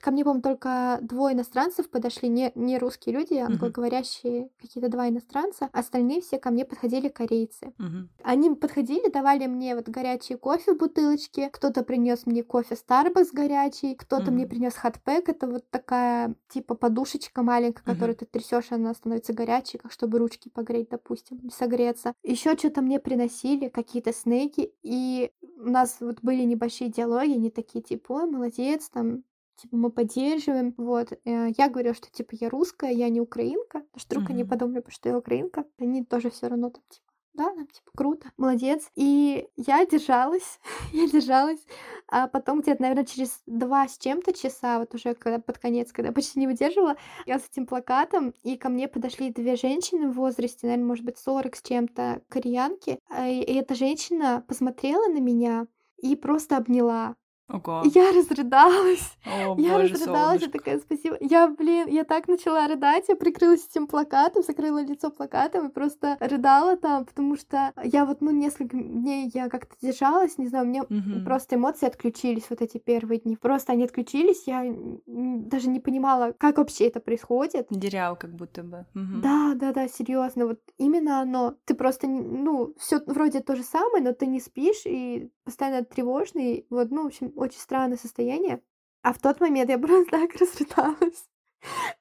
Ко 0.02 0.12
мне, 0.12 0.24
по-моему, 0.24 0.42
только 0.42 1.00
двое 1.02 1.36
иностранцев 1.36 1.90
подошли, 1.90 2.28
не, 2.28 2.52
не 2.56 2.78
русские 2.78 3.16
люди, 3.16 3.36
а 3.36 3.46
англоговорящие 3.46 4.46
uh-huh. 4.46 4.50
какие-то 4.60 4.90
два 4.90 5.10
иностранца. 5.10 5.70
Остальные 5.72 6.22
все 6.22 6.40
ко 6.40 6.50
мне 6.50 6.66
подходили 6.66 7.08
корейцы. 7.08 7.74
Uh-huh. 7.78 8.08
Они 8.24 8.50
подходили, 8.56 9.10
давали 9.10 9.46
мне 9.46 9.76
вот 9.76 9.88
горячий 9.90 10.36
кофе 10.36 10.74
в 10.74 10.78
бутылочке. 10.78 11.50
Кто-то 11.50 11.84
принес 11.84 12.26
мне 12.26 12.44
кофе 12.44 12.76
Starbucks 12.76 13.30
горячий, 13.32 13.96
кто-то 13.96 14.26
uh-huh. 14.26 14.32
мне 14.32 14.48
принес 14.48 14.74
хатпэк. 14.74 15.30
Это 15.30 15.48
вот 15.48 15.70
такая 15.70 16.36
типа 16.50 16.76
подушечка 16.76 17.44
маленькая, 17.44 17.84
uh-huh. 17.84 17.94
которую 17.94 18.16
ты 18.16 18.26
трясешь, 18.26 18.72
она 18.72 18.94
становится 18.94 19.34
горячей, 19.34 19.78
как 19.78 19.92
чтобы 19.92 20.18
ручки 20.18 20.50
погреть, 20.50 20.90
допустим, 20.90 21.50
согреться. 21.52 22.14
Еще 22.24 22.58
что-то 22.58 22.82
мне 22.82 23.00
приносили, 23.00 23.70
какие-то 23.70 24.14
снеки, 24.14 24.74
и 24.82 25.32
у 25.58 25.70
нас 25.70 25.98
вот 26.00 26.20
были 26.22 26.44
небольшие 26.44 26.90
диалоги, 26.90 27.34
они 27.34 27.52
такие 27.52 27.84
типа, 27.84 28.14
ой, 28.14 28.26
молодец, 28.26 28.90
там 28.90 29.24
типа, 29.62 29.76
мы 29.76 29.92
поддерживаем, 29.92 30.74
вот. 30.78 31.14
Э, 31.26 31.50
я 31.58 31.70
говорю, 31.70 31.94
что, 31.94 32.10
типа, 32.12 32.36
я 32.40 32.50
русская, 32.50 32.92
я 32.92 33.10
не 33.10 33.22
украинка, 33.22 33.80
потому 33.80 34.00
что 34.00 34.16
вдруг 34.16 34.30
mm-hmm. 34.30 34.34
они 34.34 34.44
подумали, 34.44 34.84
что 34.90 35.10
я 35.10 35.18
украинка, 35.18 35.66
они 35.80 36.04
тоже 36.04 36.30
все 36.30 36.48
равно 36.48 36.70
там, 36.70 36.84
типа, 36.90 37.12
да, 37.34 37.46
там, 37.46 37.68
типа, 37.68 37.92
круто, 37.96 38.32
молодец. 38.38 38.90
И 38.96 39.48
я 39.56 39.86
держалась, 39.86 40.60
я 40.94 41.08
держалась, 41.08 41.66
а 42.08 42.28
потом 42.28 42.62
где-то, 42.62 42.82
наверное, 42.82 43.06
через 43.06 43.42
два 43.46 43.88
с 43.88 43.98
чем-то 43.98 44.34
часа, 44.34 44.80
вот 44.80 44.94
уже 44.94 45.14
когда 45.14 45.40
под 45.40 45.58
конец, 45.58 45.92
когда 45.92 46.12
почти 46.12 46.40
не 46.40 46.48
выдерживала, 46.48 46.98
я 47.26 47.40
с 47.40 47.48
этим 47.50 47.66
плакатом, 47.66 48.34
и 48.44 48.58
ко 48.58 48.70
мне 48.70 48.88
подошли 48.88 49.32
две 49.32 49.56
женщины 49.56 50.10
в 50.10 50.16
возрасте, 50.16 50.68
наверное, 50.68 50.88
может 50.88 51.06
быть, 51.06 51.18
40 51.18 51.56
с 51.56 51.62
чем-то, 51.62 52.22
кореянки, 52.28 53.00
а, 53.10 53.28
и 53.28 53.54
эта 53.54 53.76
женщина 53.76 54.44
посмотрела 54.48 55.08
на 55.08 55.20
меня 55.20 55.68
и 55.98 56.16
просто 56.16 56.58
обняла. 56.58 57.16
Ого. 57.52 57.84
Я 57.94 58.12
разрыдалась. 58.12 59.18
О, 59.26 59.56
я 59.58 59.74
боже, 59.74 59.94
разрыдалась, 59.94 60.42
я 60.42 60.48
солнышко. 60.48 60.52
такая, 60.52 60.80
спасибо. 60.80 61.18
Я, 61.20 61.48
блин, 61.48 61.88
я 61.88 62.04
так 62.04 62.28
начала 62.28 62.68
рыдать, 62.68 63.06
я 63.10 63.16
прикрылась 63.16 63.68
этим 63.70 63.88
плакатом, 63.88 64.44
закрыла 64.44 64.82
лицо 64.84 65.10
плакатом 65.10 65.68
и 65.68 65.72
просто 65.72 66.18
рыдала 66.20 66.78
там, 66.78 67.06
потому 67.06 67.36
что 67.36 67.74
я 67.84 68.06
вот, 68.06 68.22
ну, 68.22 68.32
несколько 68.32 68.78
дней 68.78 69.30
я 69.34 69.50
как-то 69.50 69.76
держалась, 69.82 70.38
не 70.38 70.48
знаю, 70.48 70.66
мне 70.66 70.84
Мгм. 70.90 71.24
просто 71.24 71.56
эмоции 71.56 71.88
отключились 71.88 72.46
вот 72.50 72.62
эти 72.62 72.78
первые 72.78 73.20
дни. 73.20 73.36
Просто 73.36 73.74
они 73.74 73.84
отключились, 73.84 74.48
я 74.48 74.64
даже 75.06 75.70
не 75.70 75.80
понимала, 75.80 76.34
как 76.38 76.58
вообще 76.58 76.88
это 76.88 77.00
происходит. 77.00 77.68
Дырял 77.70 78.16
как 78.16 78.34
будто 78.36 78.64
бы. 78.64 78.86
Мгм. 78.94 79.22
Да, 79.22 79.54
да, 79.56 79.72
да, 79.74 79.88
серьезно, 79.88 80.48
вот 80.48 80.60
именно 80.78 81.22
оно. 81.22 81.56
Ты 81.66 81.74
просто, 81.74 82.08
ну, 82.08 82.74
все 82.80 83.00
вроде 83.06 83.42
то 83.42 83.56
же 83.56 83.64
самое, 83.64 84.04
но 84.04 84.14
ты 84.14 84.26
не 84.26 84.40
спишь 84.40 84.84
и 84.86 85.30
постоянно 85.44 85.84
тревожный. 85.84 86.66
Вот, 86.70 86.92
ну, 86.92 87.04
в 87.04 87.08
общем, 87.08 87.32
очень 87.42 87.60
странное 87.60 87.98
состояние. 87.98 88.62
А 89.04 89.14
в 89.14 89.20
тот 89.20 89.40
момент 89.40 89.70
я 89.70 89.78
просто 89.80 90.10
так 90.12 90.34
разрыдалась. 90.36 91.26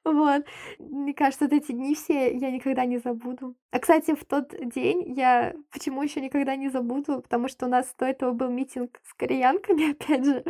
Вот. 0.03 0.43
Мне 0.79 1.13
кажется, 1.13 1.45
вот 1.45 1.53
эти 1.53 1.71
дни 1.71 1.93
все 1.93 2.35
я 2.35 2.49
никогда 2.51 2.85
не 2.85 2.97
забуду. 2.97 3.55
А, 3.71 3.79
кстати, 3.79 4.15
в 4.15 4.25
тот 4.25 4.53
день 4.73 5.13
я 5.13 5.53
почему 5.71 6.01
еще 6.01 6.19
никогда 6.21 6.55
не 6.55 6.69
забуду, 6.69 7.21
потому 7.21 7.47
что 7.47 7.67
у 7.67 7.69
нас 7.69 7.93
до 7.99 8.05
этого 8.05 8.31
был 8.33 8.49
митинг 8.49 8.99
с 9.03 9.13
кореянками, 9.13 9.91
опять 10.01 10.25
же, 10.25 10.43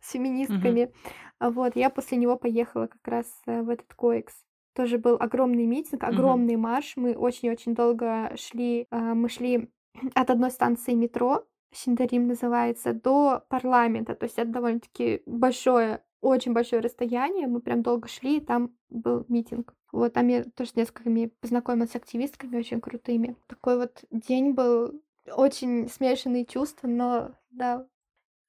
с 0.00 0.10
феминистками. 0.12 0.92
А 1.38 1.50
Вот, 1.50 1.76
я 1.76 1.88
после 1.88 2.18
него 2.18 2.36
поехала 2.36 2.88
как 2.88 3.06
раз 3.08 3.26
э, 3.46 3.62
в 3.62 3.68
этот 3.70 3.94
коекс. 3.94 4.34
Тоже 4.74 4.98
был 4.98 5.16
огромный 5.18 5.66
митинг, 5.66 6.04
огромный 6.04 6.56
марш. 6.56 6.92
Мы 6.96 7.14
очень-очень 7.16 7.74
долго 7.74 8.32
шли. 8.36 8.86
а, 8.90 9.14
Мы 9.14 9.28
шли 9.28 9.70
от 10.14 10.30
одной 10.30 10.50
станции 10.50 10.92
метро, 10.94 11.44
Синдарим 11.72 12.26
называется, 12.26 12.92
до 12.92 13.44
парламента. 13.48 14.14
То 14.14 14.24
есть 14.24 14.38
это 14.38 14.50
довольно-таки 14.50 15.22
большое, 15.26 16.02
очень 16.20 16.52
большое 16.52 16.80
расстояние. 16.80 17.46
Мы 17.46 17.60
прям 17.60 17.82
долго 17.82 18.08
шли, 18.08 18.38
и 18.38 18.44
там 18.44 18.74
был 18.88 19.24
митинг. 19.28 19.74
Вот 19.92 20.12
там 20.12 20.28
я 20.28 20.44
тоже 20.44 20.70
с 20.70 20.76
несколькими 20.76 21.26
познакомилась 21.40 21.92
с 21.92 21.96
активистками 21.96 22.56
очень 22.56 22.80
крутыми. 22.80 23.36
Такой 23.46 23.78
вот 23.78 24.04
день 24.10 24.52
был 24.52 25.02
очень 25.34 25.88
смешанные 25.88 26.44
чувства, 26.44 26.88
но 26.88 27.32
да, 27.50 27.86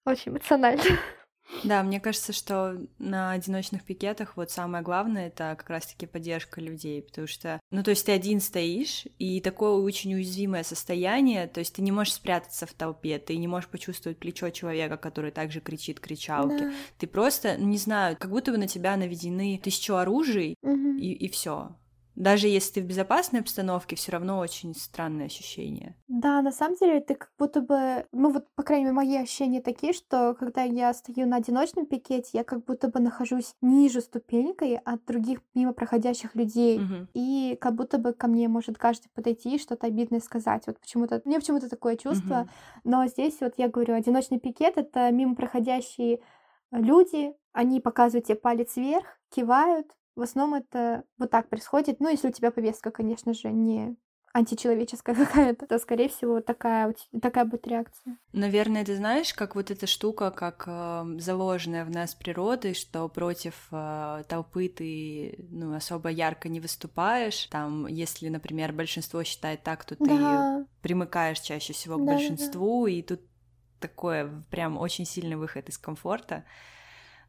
очень 0.06 0.32
эмоционально. 0.32 0.84
Да, 1.64 1.84
мне 1.84 2.00
кажется, 2.00 2.32
что 2.34 2.78
на 3.00 3.32
одиночных 3.32 3.84
пикетах 3.84 4.38
вот 4.38 4.52
самое 4.52 4.84
главное 4.84 5.28
это 5.28 5.56
как 5.58 5.70
раз-таки 5.70 6.06
поддержка 6.06 6.62
людей, 6.62 7.02
потому 7.02 7.28
что, 7.28 7.60
ну, 7.72 7.84
то 7.84 7.92
есть 7.92 8.06
ты 8.06 8.12
один 8.12 8.40
стоишь, 8.40 9.06
и 9.18 9.42
такое 9.42 9.72
очень 9.72 10.14
уязвимое 10.14 10.64
состояние, 10.64 11.48
то 11.48 11.60
есть 11.60 11.76
ты 11.76 11.82
не 11.82 11.92
можешь 11.92 12.14
спрятаться 12.14 12.66
в 12.66 12.74
толпе, 12.74 13.20
ты 13.20 13.38
не 13.38 13.48
можешь 13.48 13.70
почувствовать 13.70 14.18
плечо 14.20 14.50
человека, 14.52 14.98
который 14.98 15.32
также 15.32 15.60
кричит 15.60 16.00
кричалки. 16.00 16.64
Да. 16.64 16.72
Ты 16.98 17.08
просто, 17.08 17.56
ну, 17.58 17.68
не 17.68 17.78
знаю, 17.78 18.16
как 18.18 18.32
будто 18.32 18.52
бы 18.52 18.58
на 18.58 18.68
тебя 18.68 18.96
наведены 18.96 19.60
тысячу 19.62 19.96
оружий, 19.96 20.56
Мгм. 20.62 20.98
и, 20.98 21.12
и 21.12 21.30
все. 21.30 21.76
Даже 22.20 22.48
если 22.50 22.74
ты 22.74 22.82
в 22.82 22.86
безопасной 22.86 23.40
обстановке, 23.40 23.96
все 23.96 24.12
равно 24.12 24.40
очень 24.40 24.76
странное 24.76 25.26
ощущение. 25.28 25.96
Да, 26.10 26.42
на 26.42 26.52
самом 26.52 26.76
деле 26.76 27.02
ты 27.02 27.16
как 27.16 27.32
будто 27.38 27.62
бы, 27.62 28.06
ну 28.12 28.32
вот, 28.32 28.48
по 28.56 28.64
крайней 28.64 28.86
мере, 28.86 28.96
мои 28.96 29.16
ощущения 29.16 29.62
такие, 29.62 29.94
что 29.94 30.36
когда 30.38 30.64
я 30.64 30.92
стою 30.94 31.28
на 31.28 31.38
одиночном 31.38 31.86
пикете, 31.86 32.32
я 32.34 32.44
как 32.44 32.66
будто 32.66 32.90
бы 32.90 33.00
нахожусь 33.00 33.54
ниже 33.62 34.02
ступенькой 34.02 34.78
от 34.78 35.06
других 35.06 35.40
мимо 35.54 35.72
проходящих 35.72 36.36
людей. 36.36 36.80
Мгм. 36.80 37.08
И 37.14 37.58
как 37.62 37.76
будто 37.76 38.00
бы 38.00 38.14
ко 38.14 38.28
мне 38.28 38.48
может 38.50 38.78
каждый 38.78 39.10
подойти 39.14 39.56
и 39.56 39.60
что-то 39.60 39.88
обидное 39.88 40.20
сказать. 40.20 40.64
Вот 40.68 40.80
почему-то, 40.80 41.22
мне 41.26 41.40
почему-то 41.40 41.70
такое 41.70 41.96
чувство. 41.96 42.36
Мгм. 42.36 42.50
Но 42.84 43.06
здесь 43.08 43.38
вот 43.40 43.54
я 43.58 43.70
говорю, 43.70 43.94
одиночный 43.94 44.40
пикет— 44.40 44.74
это 44.78 45.10
мимо 45.12 45.36
проходящие 45.36 46.22
люди, 46.72 47.34
они 47.54 47.80
показывают 47.82 48.26
тебе 48.26 48.36
палец 48.36 48.76
вверх, 48.78 49.06
кивают. 49.30 49.88
В 50.20 50.24
основном 50.24 50.62
это 50.62 51.04
вот 51.18 51.32
так 51.32 51.50
происходит. 51.50 52.00
Ну, 52.00 52.10
если 52.10 52.28
у 52.30 52.32
тебя 52.32 52.52
повестка, 52.52 52.92
конечно 52.92 53.34
же, 53.34 53.52
не 53.52 53.96
античеловеческая 54.34 55.16
какая-то, 55.26 55.66
то, 55.66 55.80
скорее 55.80 56.10
всего, 56.10 56.42
такая, 56.42 56.94
такая 57.22 57.46
будет 57.46 57.68
реакция. 57.68 58.18
Наверное, 58.32 58.86
ты 58.86 58.96
знаешь, 58.96 59.34
как 59.34 59.56
вот 59.56 59.72
эта 59.72 59.88
штука, 59.88 60.30
как 60.30 60.66
э, 60.68 61.06
заложенная 61.20 61.84
в 61.84 61.90
нас 61.90 62.14
природой, 62.14 62.76
что 62.76 63.10
против 63.10 63.68
э, 63.72 64.24
толпы 64.28 64.68
ты 64.70 65.48
ну, 65.50 65.74
особо 65.74 66.10
ярко 66.10 66.48
не 66.48 66.60
выступаешь. 66.60 67.46
Там, 67.46 67.88
если, 67.88 68.30
например, 68.30 68.72
большинство 68.72 69.24
считает 69.24 69.64
так, 69.64 69.84
то 69.84 69.96
ты 69.96 70.06
Да, 70.06 70.66
примыкаешь 70.82 71.40
чаще 71.40 71.74
всего 71.74 71.98
к 71.98 72.06
Да-да-да. 72.06 72.14
большинству, 72.14 72.86
и 72.86 73.02
тут 73.02 73.22
такое 73.80 74.46
прям 74.52 74.78
очень 74.78 75.06
сильный 75.06 75.36
выход 75.36 75.68
из 75.70 75.80
комфорта. 75.80 76.46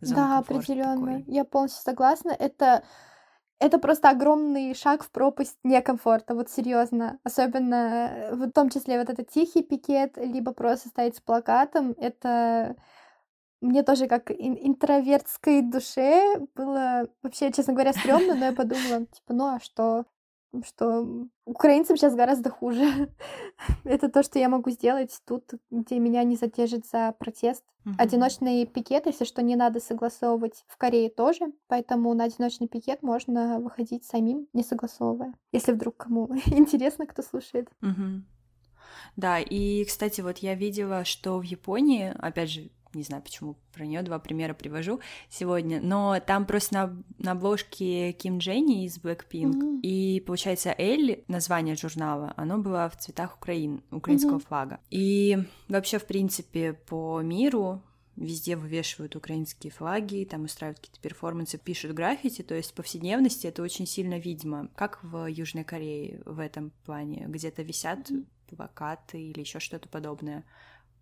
Да, 0.03 0.39
определенно. 0.39 0.95
такой. 0.95 1.25
Я 1.27 1.45
полностью 1.45 1.83
согласна. 1.83 2.31
Это 2.31 2.83
это 3.59 3.79
просто 3.79 4.09
огромный 4.09 4.75
шаг 4.75 5.05
в 5.05 5.11
пропасть 5.11 5.59
некомфорта, 5.65 6.35
вот 6.35 6.49
серьезно. 6.49 7.19
Особенно, 7.25 8.09
э, 8.11 8.35
в 8.35 8.51
том 8.53 8.71
числе 8.71 8.99
вот 8.99 9.11
этот 9.11 9.29
тихий 9.29 9.63
пикет, 9.63 10.17
либо 10.17 10.53
просто 10.53 10.89
стоять 10.89 11.17
с 11.17 11.21
плакатом. 11.21 11.95
Это 11.99 12.77
мне 13.61 13.83
тоже 13.83 14.07
как 14.07 14.31
ин- 14.31 14.59
интровертской 14.59 15.61
душе 15.61 16.39
было 16.55 17.09
вообще, 17.23 17.53
честно 17.53 17.75
говоря, 17.75 17.93
стрёмно, 17.93 18.35
но 18.35 18.47
я 18.47 18.53
подумала, 18.53 19.05
типа, 19.07 19.35
ну 19.35 19.45
а 19.47 19.61
что? 19.61 20.07
Что 20.65 21.07
украинцам 21.45 21.97
сейчас 21.97 22.15
гораздо 22.15 22.51
хуже. 22.51 23.09
Это 23.85 24.09
то, 24.09 24.23
что 24.23 24.39
я 24.39 24.49
могу 24.49 24.71
сделать 24.71 25.21
тут, 25.27 25.45
где 25.71 25.99
меня 25.99 26.25
не 26.25 26.37
задержит 26.37 26.87
за 26.87 27.15
протест. 27.19 27.65
Мгм. 27.85 27.97
Одиночный 27.99 28.67
пикет, 28.67 29.07
если 29.07 29.25
что, 29.25 29.43
не 29.43 29.57
надо 29.57 29.81
согласовывать 29.81 30.65
в 30.67 30.77
Корее 30.77 31.09
тоже, 31.09 31.47
поэтому 31.69 32.13
на 32.15 32.25
одиночный 32.25 32.69
пикет 32.69 33.03
можно 33.03 33.61
выходить 33.61 34.05
самим, 34.05 34.49
не 34.53 34.63
согласовывая. 34.63 35.35
Если 35.53 35.73
вдруг 35.73 35.97
кому 35.97 36.29
интересно, 36.47 37.07
кто 37.07 37.23
слушает. 37.23 37.69
Мгм. 37.81 38.27
Да, 39.17 39.39
и, 39.39 39.85
кстати, 39.85 40.21
вот 40.21 40.39
я 40.39 40.55
видела, 40.55 41.05
что 41.05 41.39
в 41.39 41.43
Японии, 41.43 42.13
опять 42.19 42.51
же, 42.51 42.71
не 42.93 43.03
знаю, 43.03 43.23
почему 43.23 43.57
про 43.73 43.87
нее 43.87 44.03
два 44.03 44.19
примера 44.19 44.55
привожу 44.55 45.01
сегодня, 45.29 45.81
но 45.81 46.19
там 46.21 46.47
просто 46.47 46.75
на, 46.75 47.03
на 47.19 47.33
обложке 47.33 48.13
Ким 48.13 48.39
Дженни 48.39 48.85
из 48.85 48.99
Blackpink, 48.99 49.47
Мгм. 49.47 49.81
и, 49.81 50.21
получается, 50.27 50.75
Элли, 50.77 51.25
название 51.29 51.77
журнала, 51.77 52.35
оно 52.37 52.59
было 52.59 52.91
в 52.91 52.99
цветах 52.99 53.37
Украин, 53.37 53.83
украинского 53.91 54.33
Мгм. 54.35 54.41
флага. 54.41 54.81
И 54.91 55.39
вообще, 55.69 55.99
в 55.99 56.07
принципе, 56.07 56.73
по 56.73 57.21
миру 57.21 57.83
везде 58.17 58.57
вывешивают 58.57 59.17
украинские 59.17 59.73
флаги, 59.73 60.27
там 60.31 60.45
устраивают 60.45 60.81
какие-то 60.81 61.01
перформансы, 61.01 61.59
пишут 61.59 61.93
граффити, 61.93 62.43
то 62.43 62.55
есть 62.55 62.73
в 62.73 62.75
повседневности 62.75 63.47
это 63.47 63.63
очень 63.63 63.87
сильно 63.87 64.19
видимо. 64.19 64.69
Как 64.75 65.03
в 65.03 65.27
Южной 65.27 65.65
Корее 65.65 66.21
в 66.27 66.39
этом 66.39 66.73
плане? 66.85 67.25
Где-то 67.29 67.63
висят 67.63 68.11
плакаты 68.49 69.23
или 69.23 69.41
еще 69.41 69.61
что-то 69.61 69.89
подобное. 69.89 70.45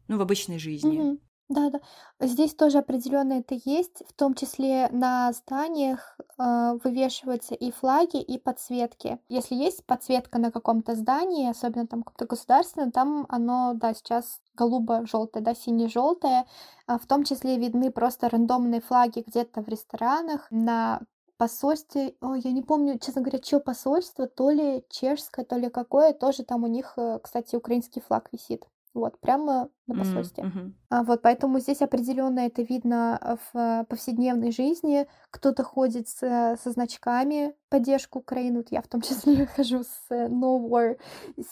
Ну, 0.07 0.19
в 0.19 0.21
обычной 0.21 0.59
жизни. 0.59 0.99
Мгм. 0.99 1.19
Да, 1.49 1.71
да. 1.71 1.81
Здесь 2.21 2.55
тоже 2.55 2.79
определенно 2.79 3.33
это 3.35 3.55
есть, 3.65 4.03
в 4.07 4.13
том 4.13 4.35
числе 4.35 4.89
на 4.91 5.33
зданиях 5.33 6.19
э, 6.39 6.79
вывешиваются 6.85 7.55
и 7.55 7.71
флаги, 7.71 8.21
и 8.21 8.39
подсветки. 8.39 9.19
Если 9.31 9.55
есть 9.55 9.87
подсветка 9.87 10.39
на 10.39 10.51
каком-то 10.53 10.95
здании, 10.95 11.49
особенно 11.49 11.87
там 11.87 12.03
каком-то 12.03 12.27
государственном, 12.27 12.93
там 12.93 13.25
оно, 13.31 13.73
да, 13.75 13.95
сейчас 13.95 14.43
голубо-желтое, 14.57 15.43
да, 15.43 15.55
сине-желтое. 15.55 16.45
А 16.87 16.99
в 16.99 17.07
том 17.07 17.25
числе 17.25 17.57
видны 17.57 17.91
просто 17.91 18.29
рандомные 18.29 18.83
флаги 18.83 19.25
где-то 19.27 19.63
в 19.63 19.69
ресторанах, 19.69 20.49
на 20.51 21.01
посольстве, 21.39 22.15
ой, 22.21 22.41
я 22.45 22.51
не 22.53 22.63
помню, 22.63 22.99
честно 22.99 23.23
говоря, 23.23 23.39
чье 23.39 23.59
посольство, 23.61 24.27
то 24.27 24.51
ли 24.51 24.85
чешское, 24.91 25.47
то 25.47 25.57
ли 25.57 25.71
какое, 25.71 26.13
тоже 26.13 26.43
там 26.45 26.65
у 26.65 26.67
них, 26.67 26.93
э, 26.99 27.21
кстати, 27.23 27.57
украинский 27.57 28.03
флаг 28.03 28.29
висит. 28.33 28.67
Вот, 28.99 29.21
прямо 29.21 29.69
на 29.87 29.95
посольстве. 29.95 30.45
мгм. 30.45 30.75
А 30.91 31.03
вот 31.03 31.23
поэтому 31.23 31.61
здесь 31.61 31.83
определенно 31.83 32.41
это 32.41 32.63
видно 32.63 33.39
в 33.53 33.59
э, 33.59 33.85
повседневной 33.85 34.53
жизни. 34.53 35.07
Кто-то 35.31 35.63
ходит 35.63 36.09
с, 36.09 36.19
со 36.63 36.71
значками 36.71 37.55
поддержку 37.69 38.19
Украины. 38.19 38.59
Вот 38.59 38.69
я 38.71 38.83
в 38.83 38.89
том 38.89 39.01
числе 39.01 39.47
хожу 39.57 39.83
с 39.83 40.11
э, 40.11 40.29
No 40.29 40.69
War 40.69 40.99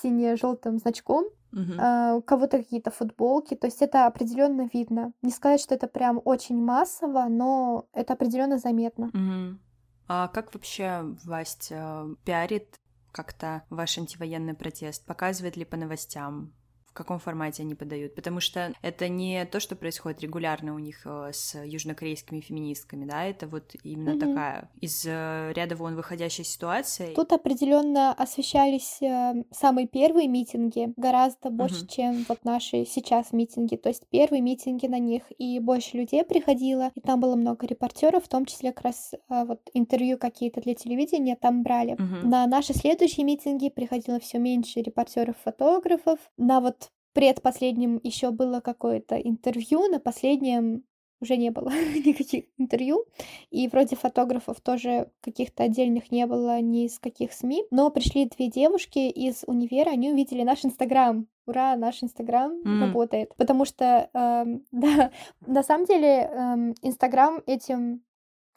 сине-желтым 0.03 0.79
значком. 0.79 1.25
Мгм. 1.53 1.77
А, 1.79 2.15
у 2.17 2.23
кого-то 2.23 2.59
какие-то 2.59 2.91
футболки. 2.91 3.55
То 3.55 3.67
есть 3.67 3.81
это 3.81 4.07
определенно 4.07 4.69
видно. 4.73 5.13
Не 5.23 5.31
сказать, 5.31 5.61
что 5.61 5.75
это 5.75 5.87
прям 5.87 6.21
очень 6.25 6.57
массово, 6.57 7.27
но 7.29 7.87
это 7.93 8.13
определенно 8.15 8.59
заметно. 8.59 9.11
Мгм. 9.13 9.61
А 10.09 10.29
как 10.29 10.55
вообще 10.55 11.03
власть 11.25 11.69
э, 11.71 12.15
пиарит 12.25 12.81
как-то 13.13 13.63
ваш 13.71 13.99
антивоенный 13.99 14.55
протест? 14.55 15.07
Показывает 15.07 15.57
ли 15.57 15.65
по 15.65 15.77
новостям? 15.77 16.53
Каком 16.97 17.19
формате 17.19 17.63
они 17.63 17.75
подают, 17.75 18.15
потому 18.15 18.41
что 18.41 18.73
это 18.81 19.09
не 19.09 19.45
то, 19.45 19.61
что 19.61 19.77
происходит 19.77 20.23
регулярно 20.23 20.75
у 20.75 20.79
них 20.79 21.03
э, 21.05 21.31
с 21.31 21.55
южнокорейскими 21.63 22.41
феминистками, 22.41 23.05
да, 23.05 23.25
это 23.25 23.47
вот 23.47 23.77
именно 23.83 24.11
mm-hmm. 24.11 24.21
такая 24.21 24.71
из 24.81 25.05
э, 25.07 25.53
ряда 25.55 25.77
вон 25.77 25.95
выходящая 25.95 26.47
ситуация. 26.47 27.15
Тут 27.15 27.33
определенно 27.33 28.15
освещались 28.15 29.03
э, 29.03 29.45
самые 29.51 29.87
первые 29.87 30.27
митинги 30.27 30.95
гораздо 30.97 31.51
больше, 31.51 31.85
mm-hmm. 31.85 31.95
чем 31.95 32.25
вот 32.31 32.45
наши 32.47 32.87
сейчас 32.87 33.33
митинги, 33.33 33.77
то 33.77 33.91
есть 33.91 34.07
первые 34.09 34.41
митинги 34.41 34.87
на 34.87 34.99
них 34.99 35.25
и 35.37 35.61
больше 35.61 35.99
людей 35.99 36.25
приходило, 36.25 36.93
и 36.95 37.01
там 37.01 37.21
было 37.21 37.37
много 37.37 37.67
репортеров, 37.67 38.25
в 38.25 38.29
том 38.29 38.47
числе 38.47 38.73
как 38.73 38.85
раз 38.85 39.13
вот 39.29 39.61
интервью 39.75 40.17
какие-то 40.17 40.63
для 40.63 40.75
телевидения 40.75 41.37
там 41.37 41.63
брали. 41.63 41.93
Mm-hmm. 41.93 42.27
На 42.27 42.47
наши 42.47 42.73
следующие 42.73 43.27
митинги 43.27 43.69
приходило 43.69 44.19
все 44.19 44.39
меньше 44.39 44.81
репортеров, 44.81 45.37
фотографов. 45.45 46.19
На 46.39 46.61
вот 46.61 46.86
предпоследнем 47.17 47.99
еще 48.03 48.31
было 48.31 48.61
какое-то 48.61 49.17
интервью, 49.17 49.89
на 49.89 49.99
последнем 49.99 50.85
уже 51.23 51.39
не 51.39 51.51
было 51.51 51.71
никаких 52.05 52.45
интервью, 52.59 53.07
и 53.51 53.69
вроде 53.69 53.97
фотографов 53.97 54.61
тоже 54.61 55.11
каких-то 55.23 55.63
отдельных 55.63 56.13
не 56.13 56.27
было 56.27 56.61
ни 56.61 56.85
из 56.85 56.99
каких 56.99 57.33
СМИ, 57.33 57.65
но 57.71 57.89
пришли 57.91 58.27
две 58.27 58.51
девушки 58.51 58.99
из 58.99 59.45
универа, 59.47 59.93
они 59.93 60.13
увидели 60.13 60.43
наш 60.43 60.67
Инстаграм, 60.67 61.27
ура, 61.47 61.75
наш 61.77 62.03
Инстаграм 62.03 62.53
mm. 62.53 62.81
работает, 62.81 63.35
потому 63.37 63.65
что, 63.65 64.11
э, 64.13 64.45
да, 64.73 65.11
на 65.47 65.63
самом 65.63 65.87
деле 65.87 66.75
Инстаграм 66.83 67.39
э, 67.39 67.55
этим 67.55 68.03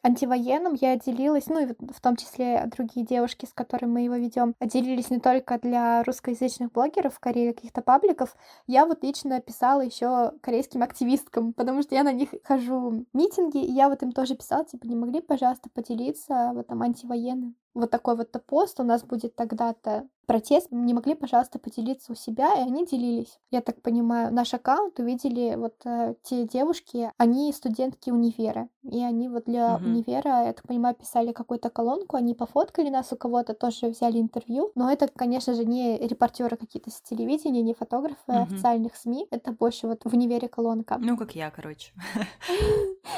антивоенным 0.03 0.75
я 0.79 0.97
делилась, 0.97 1.47
ну 1.47 1.59
и 1.59 1.73
в 1.91 2.01
том 2.01 2.15
числе 2.15 2.69
другие 2.75 3.05
девушки, 3.05 3.45
с 3.45 3.53
которыми 3.53 3.91
мы 3.91 4.01
его 4.01 4.15
ведем, 4.15 4.55
делились 4.61 5.09
не 5.09 5.19
только 5.19 5.59
для 5.59 6.03
русскоязычных 6.03 6.71
блогеров 6.71 7.15
в 7.15 7.19
Корее, 7.19 7.53
каких-то 7.53 7.81
пабликов. 7.81 8.35
Я 8.67 8.85
вот 8.85 9.03
лично 9.03 9.41
писала 9.41 9.81
еще 9.81 10.33
корейским 10.41 10.83
активисткам, 10.83 11.53
потому 11.53 11.81
что 11.81 11.95
я 11.95 12.03
на 12.03 12.11
них 12.11 12.29
хожу 12.43 13.05
митинги, 13.13 13.63
и 13.63 13.71
я 13.71 13.89
вот 13.89 14.03
им 14.03 14.11
тоже 14.11 14.35
писала, 14.35 14.65
типа, 14.65 14.85
не 14.87 14.95
могли, 14.95 15.21
пожалуйста, 15.21 15.69
поделиться 15.73 16.51
вот 16.53 16.67
там 16.67 16.81
антивоенным 16.81 17.55
вот 17.73 17.91
такой 17.91 18.15
вот 18.15 18.31
пост, 18.45 18.79
у 18.79 18.83
нас 18.83 19.03
будет 19.03 19.35
тогда-то 19.35 20.07
протест, 20.25 20.67
не 20.69 20.93
могли, 20.93 21.15
пожалуйста, 21.15 21.57
поделиться 21.57 22.11
у 22.11 22.15
себя, 22.15 22.53
и 22.53 22.59
они 22.59 22.85
делились. 22.85 23.39
Я 23.49 23.61
так 23.61 23.81
понимаю, 23.81 24.31
наш 24.31 24.53
аккаунт 24.53 24.99
увидели 24.99 25.55
вот 25.55 25.73
э, 25.85 26.13
те 26.21 26.47
девушки, 26.47 27.11
они 27.17 27.51
студентки 27.51 28.11
универа, 28.11 28.69
и 28.83 29.03
они 29.03 29.27
вот 29.27 29.45
для 29.45 29.75
uh-huh. 29.75 29.83
универа, 29.83 30.45
я 30.45 30.53
так 30.53 30.67
понимаю, 30.67 30.93
писали 30.93 31.31
какую-то 31.31 31.71
колонку, 31.71 32.15
они 32.15 32.35
пофоткали 32.35 32.89
нас 32.89 33.11
у 33.11 33.15
кого-то, 33.15 33.55
тоже 33.55 33.87
взяли 33.87 34.19
интервью, 34.19 34.71
но 34.75 34.91
это, 34.91 35.07
конечно 35.07 35.55
же, 35.55 35.65
не 35.65 35.97
репортеры 35.97 36.57
какие-то 36.57 36.91
с 36.91 37.01
телевидения, 37.01 37.63
не 37.63 37.73
фотографы 37.73 38.19
uh-huh. 38.27 38.43
официальных 38.43 38.95
СМИ, 38.97 39.27
это 39.31 39.51
больше 39.51 39.87
вот 39.87 40.03
в 40.03 40.13
универе 40.13 40.47
колонка. 40.47 40.97
Ну, 40.99 41.17
как 41.17 41.33
я, 41.35 41.49
короче. 41.49 41.91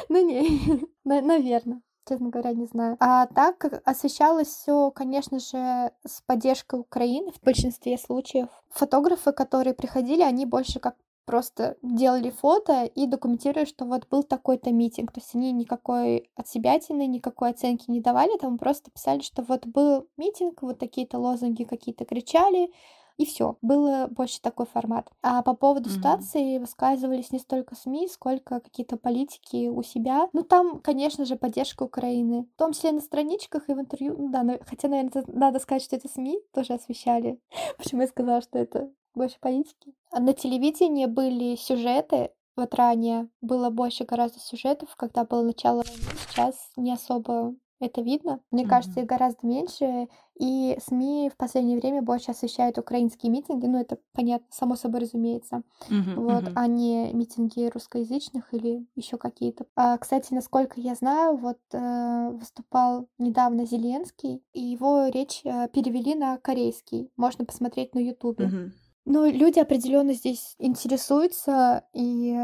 Ну, 0.08 0.26
не, 0.26 0.88
наверное 1.04 1.82
честно 2.08 2.30
говоря, 2.30 2.54
не 2.54 2.66
знаю. 2.66 2.98
А 3.00 3.28
так 3.28 3.82
освещалось 3.86 4.48
все, 4.48 4.92
конечно 4.92 5.40
же, 5.40 5.92
с 6.06 6.22
поддержкой 6.26 6.80
Украины 6.80 7.32
в 7.32 7.44
большинстве 7.44 7.98
случаев. 7.98 8.50
Фотографы, 8.70 9.32
которые 9.32 9.74
приходили, 9.74 10.22
они 10.22 10.46
больше 10.46 10.80
как 10.80 10.96
просто 11.26 11.78
делали 11.82 12.30
фото 12.30 12.84
и 12.84 13.06
документировали, 13.06 13.66
что 13.66 13.86
вот 13.86 14.08
был 14.10 14.24
такой-то 14.24 14.72
митинг. 14.72 15.12
То 15.12 15.20
есть 15.20 15.34
они 15.36 15.52
никакой 15.52 16.30
от 16.36 16.48
себя 16.48 16.76
никакой 16.76 17.52
оценки 17.52 17.90
не 17.90 18.02
давали, 18.02 18.38
там 18.38 18.58
просто 18.58 18.92
писали, 18.92 19.22
что 19.22 19.44
вот 19.44 19.66
был 19.66 20.08
митинг, 20.18 20.62
вот 20.62 20.80
такие-то 20.80 21.20
лозунги 21.20 21.64
какие-то 21.64 22.06
кричали, 22.06 22.72
и 23.18 23.26
все. 23.26 23.58
Было 23.62 24.08
больше 24.10 24.42
такой 24.42 24.66
формат. 24.66 25.10
А 25.22 25.42
по 25.42 25.54
поводу 25.54 25.90
mm-hmm. 25.90 25.94
ситуации 25.94 26.58
высказывались 26.58 27.32
не 27.32 27.40
столько 27.40 27.76
СМИ, 27.76 28.08
сколько 28.08 28.60
какие-то 28.60 28.98
политики 28.98 29.68
у 29.68 29.84
себя. 29.84 30.30
Ну, 30.34 30.44
там, 30.44 30.80
конечно 30.80 31.26
же, 31.26 31.36
поддержка 31.36 31.84
Украины. 31.84 32.48
В 32.56 32.58
том 32.58 32.74
числе 32.74 32.92
на 32.92 33.02
страничках 33.02 33.70
и 33.70 33.74
в 33.74 33.80
интервью. 33.80 34.16
Ну 34.18 34.30
да, 34.30 34.46
хотя, 34.66 34.88
наверное, 34.88 35.24
надо 35.28 35.60
сказать, 35.60 35.84
что 35.84 35.96
это 35.96 36.08
СМИ 36.08 36.40
тоже 36.54 36.74
освещали. 36.74 37.40
Почему 37.78 38.02
я 38.02 38.08
сказала, 38.08 38.42
что 38.42 38.58
это 38.58 38.92
больше 39.14 39.38
политики. 39.40 39.94
А 40.12 40.20
на 40.20 40.34
телевидении 40.34 41.06
были 41.06 41.56
сюжеты, 41.56 42.32
вот 42.56 42.74
ранее 42.76 43.30
было 43.42 43.70
больше 43.70 44.04
гораздо 44.04 44.40
сюжетов, 44.40 44.96
когда 44.96 45.24
было 45.24 45.42
начало 45.42 45.84
войны, 45.84 46.02
сейчас 46.30 46.72
не 46.76 46.92
особо 46.92 47.56
это 47.86 48.02
видно. 48.02 48.40
Мне 48.52 48.64
mm-hmm. 48.64 48.68
кажется, 48.68 49.00
их 49.02 49.06
гораздо 49.06 49.46
меньше. 49.46 50.08
И 50.38 50.78
СМИ 50.84 51.30
в 51.34 51.38
последнее 51.38 51.78
время 51.78 52.02
больше 52.02 52.32
освещают 52.32 52.78
украинские 52.78 53.32
митинги. 53.32 53.66
Ну, 53.66 53.80
это 53.80 54.00
понятно, 54.14 54.48
само 54.50 54.76
собой 54.76 55.02
разумеется. 55.02 55.64
Mm-hmm. 55.90 56.16
Вот, 56.16 56.44
mm-hmm. 56.44 56.54
а 56.56 56.68
не 56.68 57.14
митинги 57.14 57.70
русскоязычных 57.70 58.54
или 58.54 58.88
еще 58.96 59.18
какие-то. 59.18 59.66
А, 59.76 59.98
кстати, 59.98 60.34
насколько 60.34 60.80
я 60.80 60.96
знаю, 60.96 61.38
вот 61.38 61.60
э, 61.74 62.30
выступал 62.32 63.08
недавно 63.18 63.66
Зеленский, 63.66 64.44
и 64.54 64.62
его 64.62 65.08
речь 65.08 65.42
э, 65.44 65.68
перевели 65.74 66.16
на 66.16 66.38
корейский. 66.38 67.12
Можно 67.18 67.46
посмотреть 67.46 67.94
на 67.94 68.00
Ютубе. 68.00 68.46
Mm-hmm. 68.46 68.72
Ну, 69.06 69.32
люди 69.32 69.60
определенно 69.60 70.14
здесь 70.14 70.56
интересуются, 70.60 71.84
и 71.94 72.38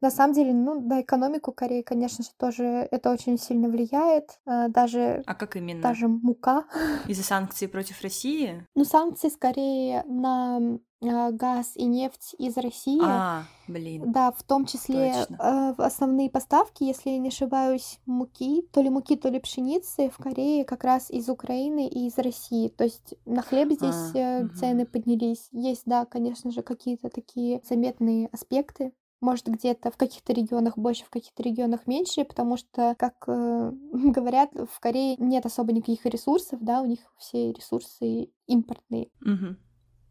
на 0.00 0.10
самом 0.10 0.32
деле, 0.32 0.54
ну, 0.54 0.80
на 0.80 1.02
экономику 1.02 1.52
Кореи, 1.52 1.82
конечно 1.82 2.22
же, 2.22 2.30
тоже 2.36 2.64
это 2.90 3.10
очень 3.10 3.36
сильно 3.36 3.68
влияет. 3.68 4.38
Э, 4.46 4.68
даже... 4.68 5.22
А 5.26 5.34
как 5.34 5.56
именно? 5.56 5.82
Даже 5.82 6.06
мука. 6.06 6.64
Из-за 7.08 7.24
санкций 7.24 7.68
против 7.68 8.00
России? 8.02 8.64
Ну, 8.76 8.84
санкции 8.84 9.28
скорее 9.28 10.04
на 10.04 10.78
э, 11.00 11.32
газ 11.32 11.72
и 11.74 11.84
нефть 11.84 12.36
из 12.38 12.56
России. 12.56 13.00
А, 13.02 13.42
блин. 13.66 14.12
Да, 14.12 14.30
в 14.30 14.44
том 14.44 14.66
числе 14.66 15.14
Точно. 15.14 15.74
Э, 15.78 15.82
основные 15.82 16.30
поставки, 16.30 16.84
если 16.84 17.10
я 17.10 17.18
не 17.18 17.28
ошибаюсь, 17.28 17.98
муки, 18.06 18.62
то 18.72 18.80
ли 18.80 18.90
муки, 18.90 19.16
то 19.16 19.28
ли 19.28 19.40
пшеницы 19.40 20.10
в 20.10 20.18
Корее 20.18 20.64
как 20.64 20.84
раз 20.84 21.10
из 21.10 21.28
Украины 21.28 21.88
и 21.88 22.06
из 22.06 22.18
России. 22.18 22.68
То 22.68 22.84
есть 22.84 23.14
на 23.26 23.42
хлеб 23.42 23.72
здесь 23.72 24.14
а, 24.14 24.48
цены 24.54 24.84
угу. 24.84 24.92
поднялись. 24.92 25.48
Есть, 25.50 25.82
да, 25.86 26.04
конечно 26.04 26.52
же, 26.52 26.62
какие-то 26.62 27.08
такие 27.08 27.60
заметные 27.68 28.28
аспекты. 28.28 28.92
Может, 29.20 29.46
где-то 29.46 29.90
в 29.90 29.96
каких-то 29.96 30.32
регионах 30.32 30.78
больше, 30.78 31.04
в 31.04 31.10
каких-то 31.10 31.42
регионах 31.42 31.86
меньше, 31.86 32.24
потому 32.24 32.56
что, 32.56 32.94
как 32.98 33.24
э, 33.26 33.72
говорят, 33.92 34.50
в 34.52 34.80
Корее 34.80 35.16
нет 35.18 35.44
особо 35.46 35.72
никаких 35.72 36.06
ресурсов, 36.06 36.60
да, 36.62 36.80
у 36.82 36.86
них 36.86 37.00
все 37.18 37.52
ресурсы 37.52 38.30
импортные. 38.46 39.08
Угу. 39.22 39.56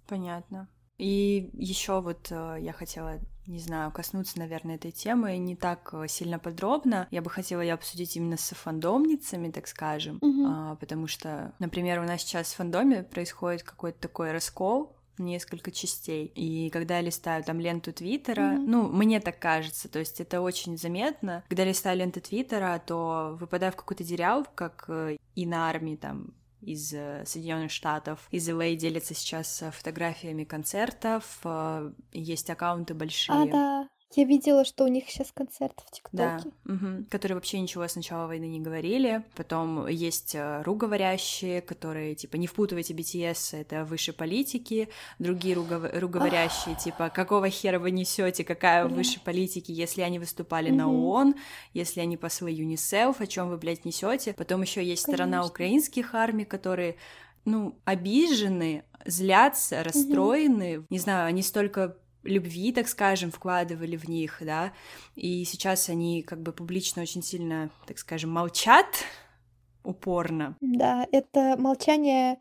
Понятно. 0.07 0.69
И 0.97 1.51
еще 1.53 2.01
вот 2.01 2.31
э, 2.31 2.57
я 2.59 2.73
хотела, 2.73 3.19
не 3.45 3.59
знаю, 3.59 3.91
коснуться, 3.91 4.39
наверное, 4.39 4.75
этой 4.75 4.91
темы 4.91 5.37
не 5.37 5.55
так 5.55 5.93
э, 5.93 6.07
сильно 6.07 6.39
подробно. 6.39 7.07
Я 7.11 7.21
бы 7.21 7.29
хотела 7.29 7.61
ее 7.61 7.75
обсудить 7.75 8.15
именно 8.17 8.35
с 8.35 8.55
фандомницами, 8.55 9.51
так 9.51 9.67
скажем, 9.67 10.17
э, 10.17 10.75
потому 10.77 11.05
что, 11.05 11.53
например, 11.59 11.99
у 11.99 12.03
нас 12.03 12.21
сейчас 12.21 12.51
в 12.51 12.55
фандоме 12.55 13.03
происходит 13.03 13.61
какой-то 13.61 13.99
такой 13.99 14.31
раскол 14.31 14.96
несколько 15.19 15.71
частей. 15.71 16.31
И 16.35 16.69
когда 16.69 16.97
я 16.97 17.01
листаю 17.01 17.43
там 17.43 17.59
ленту 17.59 17.93
Твиттера, 17.93 18.53
mm-hmm. 18.53 18.65
ну, 18.65 18.87
мне 18.87 19.19
так 19.19 19.39
кажется, 19.39 19.89
то 19.89 19.99
есть 19.99 20.19
это 20.19 20.41
очень 20.41 20.77
заметно. 20.77 21.43
Когда 21.47 21.63
я 21.63 21.69
листаю 21.69 21.97
ленту 21.97 22.21
Твиттера, 22.21 22.81
то 22.85 23.37
выпадаю 23.39 23.71
в 23.71 23.75
какую-то 23.75 24.03
дерял, 24.03 24.45
как 24.55 24.85
э, 24.87 25.17
и 25.35 25.45
на 25.45 25.69
армии 25.69 25.95
там 25.95 26.33
из 26.61 26.93
э, 26.93 27.23
Соединенных 27.25 27.71
Штатов. 27.71 28.27
Из 28.31 28.47
LA 28.49 28.75
делятся 28.75 29.13
сейчас 29.13 29.61
э, 29.61 29.71
фотографиями 29.71 30.43
концертов, 30.43 31.39
есть 32.11 32.49
аккаунты 32.49 32.93
большие. 32.93 33.43
А, 33.43 33.45
да. 33.45 33.89
Я 34.15 34.23
видела, 34.23 34.63
что 34.63 34.85
у 34.85 34.87
них 34.87 35.09
сейчас 35.09 35.31
концерт 35.33 35.83
в 35.85 35.91
ТикТоке. 35.91 36.11
Да, 36.13 36.41
угу. 36.65 37.05
которые 37.09 37.35
вообще 37.35 37.59
ничего 37.59 37.87
с 37.87 37.95
начала 37.95 38.27
войны 38.27 38.45
не 38.45 38.59
говорили. 38.59 39.23
Потом 39.35 39.85
есть 39.87 40.33
э, 40.33 40.61
руговорящие, 40.63 41.61
которые, 41.61 42.15
типа, 42.15 42.37
не 42.37 42.47
впутывайте 42.47 42.93
BTS, 42.93 43.57
это 43.57 43.83
выше 43.83 44.13
политики. 44.13 44.89
Другие 45.19 45.55
ругов... 45.55 45.83
руговорящие, 45.93 46.75
типа, 46.75 47.09
какого 47.09 47.49
хера 47.49 47.79
вы 47.79 47.91
несете, 47.91 48.43
какая 48.43 48.87
выше 48.87 49.19
политики, 49.19 49.71
если 49.71 50.01
они 50.01 50.19
выступали 50.19 50.69
угу. 50.69 50.77
на 50.77 50.91
ООН, 50.91 51.35
если 51.73 51.99
они 51.99 52.15
послы 52.15 52.51
ЮНИСЕФ, 52.51 53.19
о 53.19 53.27
чем 53.27 53.49
вы, 53.49 53.57
блядь, 53.57 53.83
несете. 53.83 54.33
Потом 54.33 54.61
еще 54.61 54.83
есть 54.83 55.05
Конечно. 55.05 55.25
сторона 55.25 55.45
украинских 55.45 56.15
армий, 56.15 56.45
которые 56.45 56.95
ну, 57.43 57.79
обижены, 57.85 58.83
злятся, 59.05 59.83
расстроены. 59.83 60.85
Не 60.89 60.99
знаю, 60.99 61.27
они 61.27 61.41
столько 61.41 61.97
любви, 62.27 62.71
так 62.71 62.87
скажем, 62.87 63.31
вкладывали 63.31 63.95
в 63.95 64.09
них, 64.09 64.37
да, 64.41 64.73
и 65.15 65.43
сейчас 65.45 65.89
они 65.89 66.23
как 66.23 66.41
бы 66.41 66.51
публично 66.51 67.01
очень 67.01 67.23
сильно, 67.23 67.69
так 67.85 67.97
скажем, 67.97 68.29
молчат 68.31 69.05
упорно. 69.83 70.55
Да, 70.61 71.07
это 71.11 71.55
молчание 71.57 72.37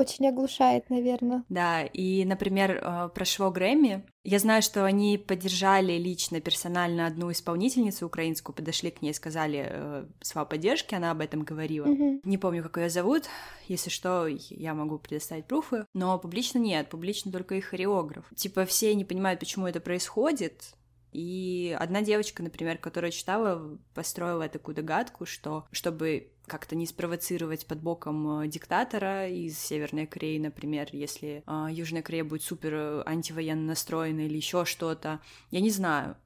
очень 0.00 0.28
оглушает, 0.28 0.90
наверное. 0.90 1.44
Да, 1.48 1.82
и, 1.82 2.24
например, 2.24 2.72
э, 2.72 3.08
про 3.14 3.24
шво 3.24 3.50
Грэмми. 3.50 4.04
Я 4.24 4.38
знаю, 4.38 4.62
что 4.62 4.84
они 4.84 5.16
поддержали 5.18 5.92
лично, 5.92 6.40
персонально 6.40 7.06
одну 7.06 7.30
исполнительницу 7.30 8.06
украинскую, 8.06 8.54
подошли 8.54 8.90
к 8.90 9.02
ней, 9.02 9.14
сказали 9.14 9.66
э, 9.68 10.06
слова 10.20 10.44
поддержки, 10.44 10.94
она 10.94 11.10
об 11.10 11.20
этом 11.20 11.42
говорила. 11.42 11.86
Мгм. 11.86 12.20
Не 12.24 12.38
помню, 12.38 12.62
как 12.62 12.76
ее 12.76 12.90
зовут, 12.90 13.24
если 13.68 13.90
что, 13.90 14.26
я 14.26 14.74
могу 14.74 14.98
предоставить 14.98 15.46
пруфы, 15.46 15.86
но 15.94 16.18
публично 16.18 16.58
нет, 16.58 16.88
публично 16.90 17.32
только 17.32 17.54
их 17.54 17.66
хореограф. 17.66 18.24
Типа 18.36 18.66
все 18.66 18.94
не 18.94 19.04
понимают, 19.04 19.40
почему 19.40 19.66
это 19.66 19.80
происходит, 19.80 20.74
и 21.12 21.76
одна 21.78 22.02
девочка, 22.02 22.42
например, 22.42 22.78
которая 22.78 23.10
читала, 23.10 23.78
построила 23.94 24.48
такую 24.48 24.74
догадку, 24.74 25.26
что 25.26 25.66
чтобы 25.72 26.32
как-то 26.50 26.74
не 26.74 26.84
спровоцировать 26.84 27.64
под 27.64 27.80
боком 27.80 28.42
э, 28.42 28.48
диктатора 28.48 29.28
из 29.28 29.56
Северной 29.56 30.06
Кореи, 30.06 30.38
например, 30.38 30.88
если 30.90 31.44
э, 31.46 31.66
Южная 31.70 32.02
Корея 32.02 32.24
будет 32.24 32.42
супер 32.42 32.74
э, 32.74 33.02
антивоенно 33.06 33.62
настроена 33.62 34.26
или 34.26 34.36
еще 34.36 34.64
что-то, 34.64 35.20
я 35.52 35.60
не 35.60 35.70
знаю. 35.70 36.16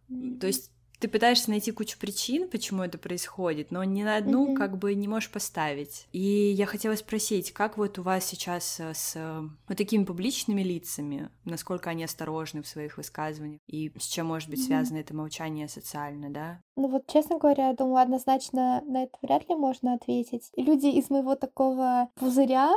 То 0.40 0.46
есть 0.46 0.70
ты 1.01 1.09
пытаешься 1.09 1.51
найти 1.51 1.70
кучу 1.72 1.99
причин, 1.99 2.49
почему 2.49 2.82
это 2.82 2.99
происходит, 2.99 3.70
но 3.70 3.84
ни 3.84 4.03
на 4.03 4.16
одну 4.16 4.47
Мгм. 4.47 4.57
как 4.57 4.78
бы 4.78 4.95
не 4.95 5.09
можешь 5.09 5.30
поставить. 5.30 6.07
И 6.12 6.20
я 6.20 6.66
хотела 6.66 6.95
спросить, 6.97 7.53
как 7.53 7.76
вот 7.76 7.99
у 7.99 8.03
вас 8.03 8.24
сейчас 8.24 8.80
э, 8.80 8.92
с 8.95 9.12
э, 9.16 9.40
вот 9.68 9.76
такими 9.76 10.05
публичными 10.05 10.62
лицами, 10.62 11.30
насколько 11.45 11.90
они 11.90 12.05
осторожны 12.05 12.62
в 12.62 12.68
своих 12.68 12.97
высказываниях, 12.97 13.61
и 13.66 13.92
с 13.99 14.07
чем 14.07 14.26
может 14.26 14.49
быть 14.49 14.61
Мгм. 14.61 14.66
связано 14.66 14.99
это 14.99 15.14
молчание 15.14 15.68
социально, 15.68 16.30
да? 16.30 16.61
Ну 16.76 16.88
вот, 16.88 17.07
честно 17.07 17.38
говоря, 17.38 17.68
я 17.68 17.74
думаю, 17.74 17.99
однозначно 18.03 18.82
на 18.86 19.05
это 19.05 19.16
вряд 19.22 19.49
ли 19.49 19.55
можно 19.55 19.95
ответить. 19.95 20.51
Люди 20.57 20.86
из 20.86 21.11
моего 21.11 21.34
такого 21.36 22.09
пузыря, 22.14 22.72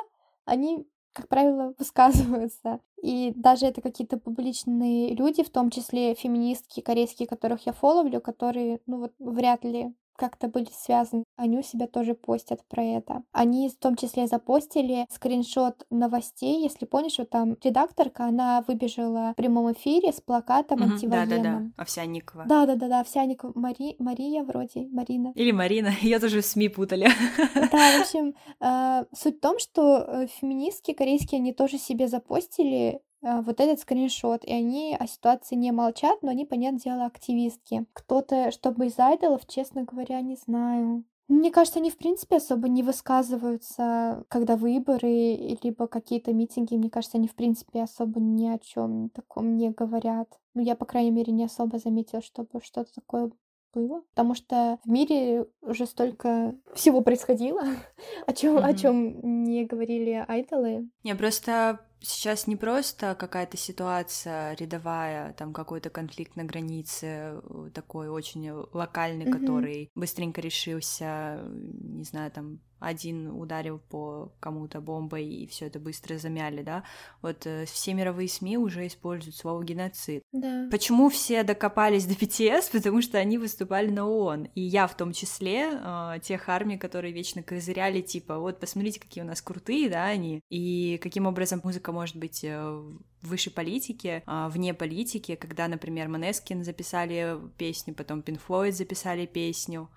они, 0.45 0.87
как 1.13 1.27
правило, 1.29 1.73
высказываются. 1.79 2.79
И 3.01 3.31
даже 3.35 3.67
это 3.67 3.81
какие-то 3.81 4.17
публичные 4.17 5.13
люди, 5.15 5.43
в 5.43 5.49
том 5.49 5.69
числе 5.69 6.15
феминистки 6.15 6.81
корейские, 6.81 7.27
которых 7.27 7.65
я 7.65 7.73
фоловлю, 7.73 8.21
которые, 8.21 8.81
ну 8.85 8.99
вот, 8.99 9.13
вряд 9.19 9.63
ли 9.63 9.93
как-то 10.17 10.47
были 10.49 10.67
связаны. 10.73 11.23
Они 11.37 11.57
у 11.57 11.63
себя 11.63 11.87
тоже 11.87 12.13
постят 12.13 12.61
про 12.67 12.83
это. 12.83 13.23
Они 13.31 13.69
в 13.69 13.77
том 13.77 13.95
числе 13.95 14.27
запостили 14.27 15.05
скриншот 15.09 15.85
новостей. 15.89 16.61
Если 16.61 16.85
помнишь, 16.85 17.17
вот 17.17 17.29
там 17.29 17.55
редакторка, 17.63 18.25
она 18.25 18.63
выбежала 18.67 19.31
в 19.33 19.35
прямом 19.35 19.71
эфире 19.73 20.11
с 20.11 20.19
плакатом 20.19 20.79
Мгм, 20.79 20.93
антивоенным. 20.93 21.29
Да-да-да, 21.29 21.81
Овсянникова. 21.81 22.43
Да, 22.45 22.65
да, 22.65 22.75
да, 22.75 22.87
да, 22.89 22.99
Овсяникова, 23.01 23.53
Мари, 23.55 23.95
Мария 23.99 24.43
вроде, 24.43 24.87
Марина. 24.91 25.31
Или 25.35 25.51
Марина, 25.51 25.91
я 26.01 26.19
тоже 26.19 26.41
в 26.41 26.45
СМИ 26.45 26.69
путали. 26.69 27.07
Да, 27.55 27.97
в 27.97 28.01
общем, 28.01 28.33
э, 28.59 29.05
суть 29.15 29.37
в 29.37 29.39
том, 29.39 29.59
что 29.59 29.97
э, 29.99 30.27
феминистки 30.27 30.93
корейские, 30.93 31.39
они 31.39 31.53
тоже 31.53 31.77
себе 31.77 32.07
запостили 32.07 33.01
вот 33.21 33.59
этот 33.59 33.79
скриншот, 33.79 34.43
и 34.45 34.51
они 34.53 34.95
о 34.99 35.07
ситуации 35.07 35.55
не 35.55 35.71
молчат, 35.71 36.19
но 36.21 36.29
они, 36.31 36.45
понятное 36.45 36.79
дело, 36.79 37.05
активистки. 37.05 37.85
Кто-то, 37.93 38.51
чтобы 38.51 38.87
из 38.87 38.97
айдолов, 38.99 39.45
честно 39.47 39.83
говоря, 39.83 40.21
не 40.21 40.35
знаю. 40.35 41.03
Мне 41.27 41.51
кажется, 41.51 41.79
они, 41.79 41.89
в 41.91 41.97
принципе, 41.97 42.37
особо 42.37 42.69
не 42.69 42.83
высказываются, 42.83 44.23
когда 44.29 44.55
выборы, 44.55 45.57
либо 45.61 45.87
какие-то 45.87 46.33
митинги. 46.33 46.75
Мне 46.75 46.89
кажется, 46.89 47.17
они, 47.17 47.27
в 47.27 47.35
принципе, 47.35 47.81
особо 47.83 48.19
ни 48.21 48.47
о 48.47 48.57
чем 48.59 49.09
таком 49.09 49.57
не 49.57 49.69
говорят. 49.71 50.29
Ну, 50.53 50.61
я, 50.61 50.75
по 50.75 50.85
крайней 50.85 51.11
мере, 51.11 51.33
не 51.33 51.43
особо 51.43 51.79
заметила, 51.79 52.21
чтобы 52.21 52.61
что-то 52.61 52.93
такое 52.93 53.31
было. 53.73 54.01
Потому 54.15 54.35
что 54.35 54.79
в 54.85 54.89
мире 54.89 55.47
уже 55.61 55.85
столько 55.85 56.55
всего 56.73 57.01
происходило, 57.01 57.61
о 58.25 58.33
чем, 58.33 58.57
о 58.57 58.69
Мгм. 58.69 58.75
чем 58.77 59.43
не 59.43 59.65
говорили 59.65 60.23
айдолы. 60.27 60.89
Не, 61.03 61.13
просто 61.15 61.79
сейчас 62.01 62.47
не 62.47 62.55
просто 62.55 63.15
какая-то 63.15 63.57
ситуация 63.57 64.55
рядовая, 64.55 65.33
там 65.33 65.53
какой-то 65.53 65.89
конфликт 65.89 66.35
на 66.35 66.43
границе, 66.43 67.05
э, 67.43 67.69
такой 67.73 68.09
очень 68.09 68.49
локальный, 68.73 69.25
Мгм. 69.25 69.39
который 69.39 69.91
быстренько 69.95 70.41
решился, 70.41 71.41
не 71.49 72.03
знаю, 72.03 72.31
там 72.31 72.59
один 72.79 73.31
ударил 73.31 73.79
по 73.79 74.31
кому-то 74.39 74.81
бомбой, 74.81 75.25
и 75.25 75.47
все 75.47 75.65
это 75.65 75.79
быстро 75.79 76.19
замяли, 76.19 76.61
да. 76.61 76.83
Вот 77.23 77.47
э, 77.47 77.65
все 77.65 77.95
мировые 77.95 78.29
СМИ 78.29 78.59
уже 78.59 78.85
используют 78.85 79.35
слово 79.35 79.63
геноцид. 79.63 80.21
Да. 80.31 80.67
Почему 80.69 81.09
все 81.09 81.41
докопались 81.41 82.05
до 82.05 82.13
BTS? 82.13 82.71
Потому 82.71 83.01
что 83.01 83.17
они 83.17 83.39
выступали 83.39 83.89
на 83.89 84.07
ООН. 84.07 84.49
И 84.53 84.61
я 84.61 84.85
в 84.85 84.95
том 84.95 85.11
числе, 85.11 85.71
э, 85.73 86.19
тех 86.21 86.47
армий, 86.49 86.77
которые 86.77 87.13
вечно 87.13 87.41
козыряли, 87.41 88.01
типа, 88.01 88.37
вот 88.37 88.59
посмотрите, 88.59 88.99
какие 88.99 89.23
у 89.23 89.27
нас 89.27 89.41
крутые, 89.41 89.89
да, 89.89 90.05
они. 90.05 90.41
И 90.49 90.99
каким 91.01 91.25
образом 91.25 91.61
музыка 91.63 91.86
может 91.91 92.15
быть 92.15 92.43
э, 92.43 92.83
выше 93.21 93.51
политики, 93.51 94.23
а, 94.25 94.49
вне 94.49 94.73
политики, 94.73 95.35
когда, 95.35 95.67
например, 95.67 96.07
Манескин 96.07 96.63
записали 96.63 97.37
песню, 97.57 97.93
потом 97.93 98.21
Floyd 98.21 98.71
записали 98.71 99.25
песню. 99.25 99.89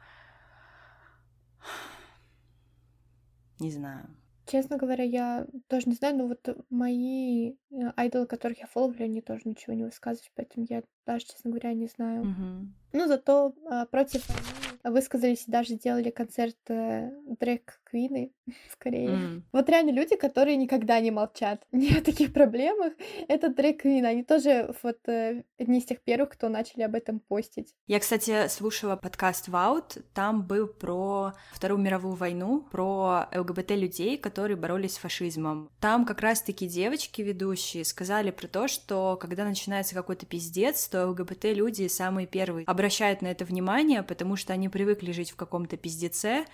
Не 3.60 3.70
знаю. 3.70 4.08
Честно 4.46 4.78
говоря, 4.78 5.04
я 5.04 5.46
тоже 5.68 5.88
не 5.88 5.94
знаю, 5.94 6.16
но 6.16 6.26
вот 6.26 6.66
мои 6.70 7.52
э, 7.52 7.54
айдолы, 7.94 8.26
которых 8.26 8.58
я 8.58 8.66
фоловлю, 8.66 9.04
они 9.04 9.20
тоже 9.20 9.42
ничего 9.44 9.74
не 9.74 9.84
высказывают, 9.84 10.32
поэтому 10.34 10.66
я 10.68 10.82
даже, 11.06 11.26
честно 11.26 11.50
говоря, 11.50 11.72
не 11.72 11.86
знаю. 11.86 12.24
Мгм. 12.24 12.74
Ну, 12.92 13.06
зато 13.06 13.54
а, 13.70 13.86
против 13.86 14.28
они 14.28 14.59
высказались 14.84 15.44
и 15.46 15.50
даже 15.50 15.74
сделали 15.74 16.10
концерт 16.10 16.56
э, 16.68 17.10
Дрэк 17.38 17.80
Квины 17.84 18.32
в 18.68 18.76
Корее. 18.78 19.10
М. 19.10 19.44
Вот 19.52 19.68
реально 19.68 19.90
люди, 19.90 20.16
которые 20.16 20.56
никогда 20.56 21.00
не 21.00 21.10
молчат 21.10 21.66
ни 21.72 21.92
о 21.96 22.02
таких 22.02 22.32
проблемах, 22.32 22.92
это 23.28 23.48
Дрэк 23.48 23.82
Квин. 23.82 24.06
Они 24.06 24.24
тоже 24.24 24.74
вот 24.82 24.98
э, 25.06 25.44
одни 25.58 25.78
из 25.78 25.84
тех 25.84 26.00
первых, 26.00 26.30
кто 26.30 26.48
начали 26.48 26.82
об 26.82 26.94
этом 26.94 27.20
постить. 27.20 27.74
Я, 27.86 28.00
кстати, 28.00 28.48
слушала 28.48 28.96
подкаст 28.96 29.48
Ваут, 29.48 29.98
там 30.14 30.46
был 30.46 30.66
про 30.66 31.32
Вторую 31.52 31.80
мировую 31.80 32.14
войну, 32.14 32.66
про 32.70 33.28
ЛГБТ-людей, 33.34 34.16
которые 34.16 34.56
боролись 34.56 34.94
с 34.94 34.98
фашизмом. 34.98 35.70
Там 35.80 36.04
как 36.04 36.20
раз-таки 36.20 36.66
девочки 36.66 37.22
ведущие 37.22 37.84
сказали 37.84 38.30
про 38.30 38.48
то, 38.48 38.68
что 38.68 39.18
когда 39.20 39.44
начинается 39.44 39.94
какой-то 39.94 40.26
пиздец, 40.26 40.88
то 40.88 41.06
ЛГБТ-люди 41.08 41.86
самые 41.88 42.26
первые 42.26 42.64
обращают 42.66 43.22
на 43.22 43.28
это 43.28 43.44
внимание, 43.44 44.02
потому 44.02 44.36
что 44.36 44.52
они 44.52 44.69
привыкли 44.70 45.12
жить 45.12 45.30
в 45.30 45.36
каком-то 45.36 45.76
пиздеце 45.76 46.44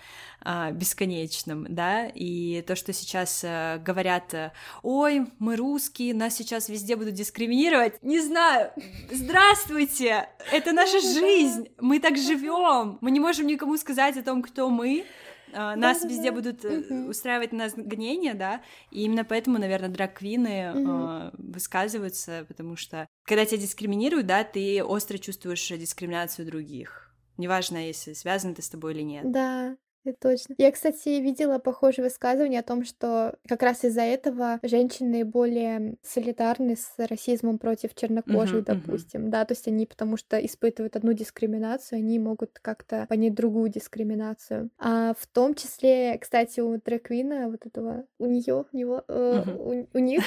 а, 0.41 0.71
бесконечном, 0.71 1.65
да, 1.69 2.07
и 2.07 2.61
то, 2.61 2.75
что 2.75 2.93
сейчас 2.93 3.43
э, 3.43 3.79
говорят, 3.83 4.33
э, 4.33 4.51
ой, 4.83 5.27
мы 5.39 5.55
русские, 5.55 6.13
нас 6.13 6.35
сейчас 6.35 6.69
везде 6.69 6.95
будут 6.95 7.13
дискриминировать, 7.13 8.01
не 8.03 8.19
знаю, 8.19 8.71
здравствуйте, 9.11 10.29
это 10.51 10.71
наша 10.73 10.99
жизнь, 10.99 11.69
мы 11.79 11.99
так 11.99 12.17
живем, 12.17 12.97
мы 13.01 13.11
не 13.11 13.19
можем 13.19 13.47
никому 13.47 13.77
сказать 13.77 14.17
о 14.17 14.23
том, 14.23 14.41
кто 14.41 14.69
мы, 14.69 15.05
а, 15.53 15.75
нас 15.75 16.01
Да-да-да. 16.01 16.13
везде 16.13 16.31
будут 16.31 16.65
э, 16.65 16.79
Мгм. 16.89 17.09
устраивать 17.09 17.53
нас 17.53 17.73
гонения, 17.75 18.33
да, 18.33 18.61
и 18.91 19.03
именно 19.03 19.23
поэтому, 19.23 19.57
наверное, 19.57 19.89
драг-квины 19.89 20.73
Мгм. 20.73 20.89
э, 20.89 21.31
высказываются, 21.37 22.45
потому 22.47 22.75
что 22.75 23.07
когда 23.23 23.45
тебя 23.45 23.61
дискриминируют, 23.61 24.27
да, 24.27 24.43
ты 24.43 24.83
остро 24.83 25.17
чувствуешь 25.17 25.67
дискриминацию 25.69 26.45
других, 26.45 27.06
неважно, 27.37 27.85
если 27.85 28.13
связано 28.13 28.51
это 28.51 28.61
с 28.61 28.69
тобой 28.69 28.93
или 28.93 29.01
нет. 29.01 29.31
Да, 29.31 29.77
это 30.09 30.29
точно. 30.29 30.55
Я, 30.57 30.71
кстати, 30.71 31.09
видела 31.21 31.59
похожее 31.59 32.05
высказывание 32.05 32.59
о 32.59 32.63
том, 32.63 32.83
что 32.83 33.35
как 33.47 33.63
раз 33.63 33.83
из-за 33.83 34.01
этого 34.01 34.59
женщины 34.63 35.25
более 35.25 35.97
солидарны 36.03 36.75
с 36.75 36.93
расизмом 36.97 37.57
против 37.57 37.93
чернокожих, 37.95 38.55
мгм. 38.55 38.63
допустим. 38.63 39.29
Да, 39.29 39.45
то 39.45 39.53
есть 39.53 39.67
они, 39.67 39.85
потому 39.85 40.17
что 40.17 40.43
испытывают 40.45 40.95
одну 40.95 41.13
дискриминацию, 41.13 41.99
они 41.99 42.19
могут 42.19 42.59
как-то 42.61 43.05
понять 43.07 43.33
другую 43.33 43.69
дискриминацию. 43.69 44.69
А 44.79 45.13
в 45.17 45.27
том 45.27 45.55
числе, 45.55 46.17
кстати, 46.19 46.59
у 46.59 46.79
Драквина, 46.79 47.49
вот 47.49 47.65
этого, 47.65 48.05
у 48.19 48.25
нее, 48.25 48.65
у 48.71 48.77
него, 48.77 49.03
Мгм. 49.07 49.57
у, 49.59 49.87
у 49.93 49.99
них, 49.99 50.23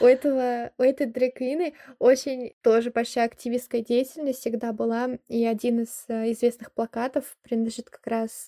у 0.00 0.04
этого, 0.04 0.72
у 0.78 0.82
этой 0.82 1.06
Драквины 1.06 1.74
очень 1.98 2.54
тоже 2.62 2.90
большая 2.90 3.26
активистская 3.26 3.82
деятельность 3.82 4.40
всегда 4.40 4.72
была, 4.72 5.18
и 5.28 5.44
один 5.44 5.80
из 5.80 6.04
э, 6.08 6.32
известных 6.32 6.72
плакатов 6.72 7.36
принадлежит 7.42 7.90
как 7.90 8.06
раз 8.06 8.46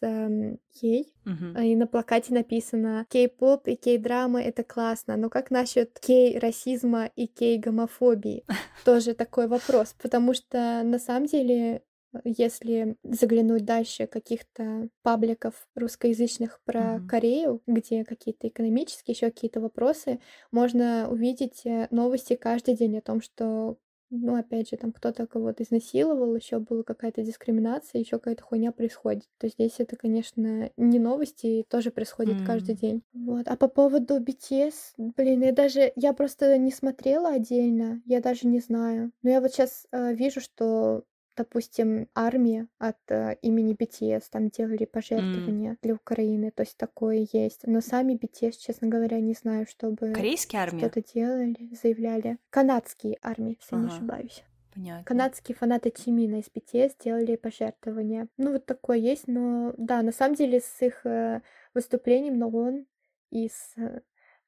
эм, 0.83 0.89
ей. 0.89 1.15
Мгм. 1.25 1.59
И 1.63 1.77
на 1.77 1.87
плакате 1.87 2.35
написано 2.35 3.07
«Кей-поп 3.11 3.69
и 3.69 3.77
кей-драма— 3.77 4.43
это 4.43 4.65
классно, 4.65 5.17
но 5.17 5.31
как 5.31 5.51
насчет 5.51 5.99
кей-расизма 6.01 7.07
и 7.17 7.27
кей-гомофобии?» 7.27 8.45
Тоже 8.85 9.15
такой 9.15 9.47
вопрос, 9.49 9.95
потому 10.01 10.35
что 10.35 10.83
на 10.85 10.99
самом 10.99 11.27
деле 11.27 11.83
если 12.25 12.97
заглянуть 13.03 13.65
дальше 13.65 14.07
каких-то 14.07 14.89
пабликов 15.03 15.67
русскоязычных 15.75 16.61
про 16.65 17.01
Мгм. 17.01 17.07
Корею, 17.07 17.61
где 17.67 18.05
какие-то 18.05 18.47
экономические, 18.49 19.15
еще 19.15 19.31
какие-то 19.33 19.61
вопросы, 19.61 20.21
можно 20.53 21.09
увидеть 21.11 21.67
э, 21.67 21.89
новости 21.91 22.37
каждый 22.37 22.77
день 22.77 22.99
о 22.99 23.03
том, 23.03 23.21
что 23.21 23.79
ну, 24.23 24.37
опять 24.37 24.71
же, 24.71 24.77
там 24.77 24.93
кто-то 24.93 25.27
кого-то 25.27 25.63
изнасиловал, 25.63 26.35
еще 26.35 26.59
была 26.59 26.83
какая-то 26.83 27.23
дискриминация, 27.23 28.01
еще 28.01 28.19
какая-то 28.19 28.43
хуйня 28.43 28.73
происходит. 28.73 29.25
То 29.39 29.49
здесь 29.49 29.75
это, 29.79 29.97
конечно, 29.97 30.71
не 30.77 30.99
новости, 30.99 31.65
тоже 31.69 31.91
происходит 31.91 32.41
mm. 32.41 32.47
каждый 32.47 32.75
день. 32.75 33.03
Вот. 33.13 33.49
А 33.49 33.57
по 33.57 33.69
поводу 33.69 34.21
BTS, 34.21 34.75
блин, 34.97 35.43
я 35.43 35.53
даже, 35.53 35.93
я 35.97 36.13
просто 36.13 36.57
не 36.59 36.71
смотрела 36.71 37.31
отдельно, 37.31 38.03
я 38.07 38.21
даже 38.21 38.47
не 38.47 38.61
знаю. 38.61 39.13
Но 39.23 39.31
я 39.31 39.41
вот 39.41 39.53
сейчас 39.53 39.87
э, 39.93 40.15
вижу, 40.15 40.41
что 40.41 41.05
допустим, 41.37 42.09
армия 42.15 42.69
от 42.79 42.99
э, 43.09 43.37
имени 43.43 43.75
BTS 43.75 44.25
там 44.31 44.49
делали 44.49 44.85
пожертвования 44.85 45.73
mm. 45.73 45.79
для 45.83 45.95
Украины, 45.95 46.51
то 46.51 46.63
есть 46.63 46.77
такое 46.77 47.27
есть. 47.33 47.67
Но 47.67 47.81
сами 47.81 48.15
BTS, 48.15 48.53
честно 48.61 48.89
говоря, 48.89 49.21
не 49.21 49.35
знаю, 49.35 49.67
чтобы 49.69 50.13
Корейские 50.13 50.63
армии 50.63 50.81
что-то 50.81 51.03
делали, 51.03 51.71
заявляли. 51.83 52.39
Канадские 52.51 53.19
армии, 53.23 53.59
если 53.61 53.77
ага. 53.77 53.85
не 53.85 53.93
ошибаюсь. 53.93 54.45
Понятно. 54.75 55.05
Канадские 55.05 55.57
фанаты 55.57 55.91
Тимина 55.91 56.41
из 56.41 56.47
BTS 56.47 56.97
делали 57.03 57.37
пожертвования. 57.37 58.29
Ну, 58.37 58.53
вот 58.53 58.67
такое 58.67 58.99
есть, 58.99 59.29
но 59.29 59.73
да, 59.77 60.03
на 60.03 60.11
самом 60.11 60.35
деле 60.35 60.61
с 60.61 60.83
их 60.83 61.07
э, 61.07 61.41
выступлением, 61.75 62.39
но 62.39 62.49
он 62.49 62.87
и 63.31 63.49
с 63.49 63.75
э, 63.77 64.01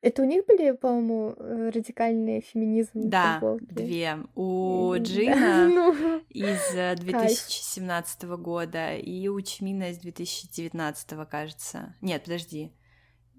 это 0.03 0.22
у 0.22 0.24
них 0.24 0.47
были, 0.47 0.72
по-моему, 0.72 1.34
э, 1.36 1.70
радикальные 1.70 2.40
феминизм 2.40 3.09
Да, 3.09 3.40
две. 3.61 4.18
У 4.34 4.94
Джина 4.99 5.68
ну, 5.74 6.20
из 6.28 7.01
2017 7.01 8.24
э, 8.24 8.36
года 8.36 8.94
и 8.94 9.28
у 9.28 9.40
Чмина 9.40 9.90
из 9.90 9.99
2019, 9.99 11.28
кажется. 11.28 11.94
Нет, 12.01 12.24
подожди. 12.24 12.72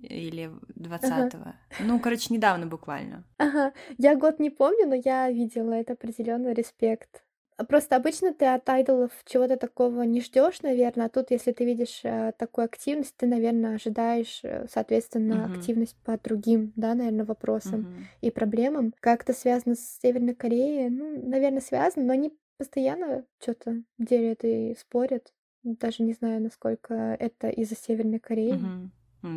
Или 0.01 0.51
20-го. 0.76 1.41
Ага. 1.41 1.55
Ну, 1.80 1.99
короче, 1.99 2.34
недавно 2.34 2.68
буквально. 2.68 3.24
Ага. 3.38 3.74
Я 3.97 4.16
год 4.16 4.39
не 4.39 4.49
помню, 4.49 4.88
но 4.88 4.95
я 4.95 5.30
видела 5.32 5.74
это 5.74 5.93
определенный 5.93 6.53
респект. 6.53 7.24
Просто 7.66 7.95
обычно 7.95 8.34
ты 8.34 8.45
от 8.45 8.70
айдолов 8.70 9.12
чего-то 9.26 9.58
такого 9.58 10.03
не 10.03 10.22
ждешь, 10.22 10.62
наверное, 10.62 11.08
а 11.08 11.10
тут, 11.10 11.32
если 11.32 11.51
ты 11.51 11.66
видишь 11.66 12.01
э, 12.03 12.32
такую 12.38 12.66
активность, 12.66 13.16
ты, 13.18 13.26
наверное, 13.26 13.76
ожидаешь, 13.76 14.41
э, 14.43 14.68
соответственно, 14.72 15.34
uh-huh. 15.34 15.58
активность 15.58 15.95
по 16.03 16.20
другим, 16.20 16.72
да, 16.76 16.93
наверное, 16.93 17.26
вопросам 17.26 17.82
uh-huh. 17.82 18.28
и 18.28 18.32
проблемам. 18.32 18.93
Как 18.99 19.24
это 19.24 19.34
связано 19.34 19.74
с 19.74 19.99
Северной 20.01 20.36
Кореей? 20.36 20.89
Ну, 20.89 21.28
наверное, 21.28 21.62
связано, 21.62 22.05
но 22.05 22.14
они 22.14 22.38
постоянно 22.58 23.26
что-то 23.41 23.82
делят 23.97 24.43
и 24.43 24.76
спорят. 24.80 25.34
Даже 25.64 26.03
не 26.03 26.14
знаю, 26.14 26.41
насколько 26.41 26.93
это 27.20 27.49
из-за 27.49 27.76
Северной 27.76 28.20
Кореи. 28.20 28.53
Uh-huh. 28.53 28.89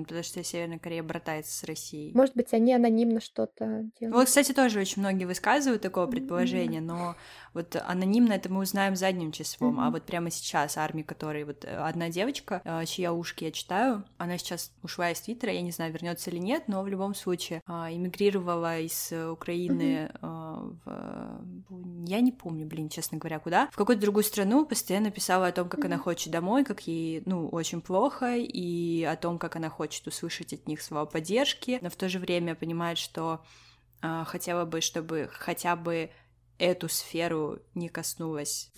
Потому 0.04 0.22
что 0.22 0.42
Северная 0.42 0.78
Корея 0.78 1.02
братается 1.02 1.56
с 1.56 1.64
Россией. 1.64 2.12
Может 2.14 2.34
быть, 2.34 2.52
они 2.52 2.74
анонимно 2.74 3.20
что-то 3.20 3.84
делают. 3.98 4.16
Вот, 4.16 4.26
кстати, 4.26 4.52
тоже 4.52 4.80
очень 4.80 5.02
многие 5.02 5.24
высказывают 5.24 5.82
такого 5.82 6.06
предположения, 6.06 6.78
mm-hmm. 6.78 6.82
но 6.82 7.16
вот 7.52 7.76
анонимно 7.76 8.34
это 8.34 8.50
мы 8.52 8.60
узнаем 8.60 8.96
задним 8.96 9.32
числом, 9.32 9.80
mm-hmm. 9.80 9.86
а 9.86 9.90
вот 9.90 10.04
прямо 10.04 10.30
сейчас 10.30 10.76
армии, 10.76 11.02
которые 11.02 11.44
вот 11.44 11.64
э, 11.64 11.76
одна 11.76 12.08
девочка, 12.08 12.62
э, 12.64 12.84
чья 12.86 13.12
ушки 13.12 13.44
я 13.44 13.50
читаю, 13.50 14.04
она 14.18 14.38
сейчас 14.38 14.72
ушла 14.82 15.10
из 15.10 15.20
Твиттера, 15.20 15.52
я 15.52 15.62
не 15.62 15.72
знаю, 15.72 15.92
вернется 15.92 16.30
или 16.30 16.38
нет, 16.38 16.64
но 16.68 16.82
в 16.82 16.88
любом 16.88 17.14
случае 17.14 17.62
а, 17.66 17.92
эмигрировала 17.92 18.78
из 18.78 19.12
Украины 19.12 20.10
mm-hmm. 20.20 20.76
в... 20.84 22.06
Я 22.06 22.20
не 22.20 22.32
помню, 22.32 22.66
блин, 22.66 22.88
честно 22.88 23.18
говоря, 23.18 23.38
куда. 23.38 23.68
В 23.72 23.76
какую-то 23.76 24.02
другую 24.02 24.24
страну 24.24 24.64
постоянно 24.66 25.10
писала 25.10 25.48
о 25.48 25.52
том, 25.52 25.68
как 25.68 25.80
mm-hmm. 25.80 25.86
она 25.86 25.98
хочет 25.98 26.32
домой, 26.32 26.64
как 26.64 26.86
ей, 26.86 27.22
ну, 27.26 27.48
очень 27.48 27.80
плохо, 27.80 28.36
и 28.36 29.02
о 29.04 29.16
том, 29.16 29.38
как 29.38 29.56
она 29.56 29.68
хочет 29.80 30.06
услышать 30.06 30.52
от 30.52 30.68
них 30.68 30.82
слова 30.82 31.06
поддержки, 31.06 31.78
но 31.80 31.88
в 31.88 31.96
то 31.96 32.06
же 32.10 32.18
время 32.18 32.54
понимает, 32.54 32.98
что 32.98 33.42
э, 34.02 34.24
хотела 34.26 34.66
бы, 34.66 34.82
чтобы 34.82 35.30
хотя 35.32 35.74
бы 35.74 36.10
эту 36.58 36.90
сферу 36.90 37.60
не 37.74 37.88
коснулась 37.88 38.70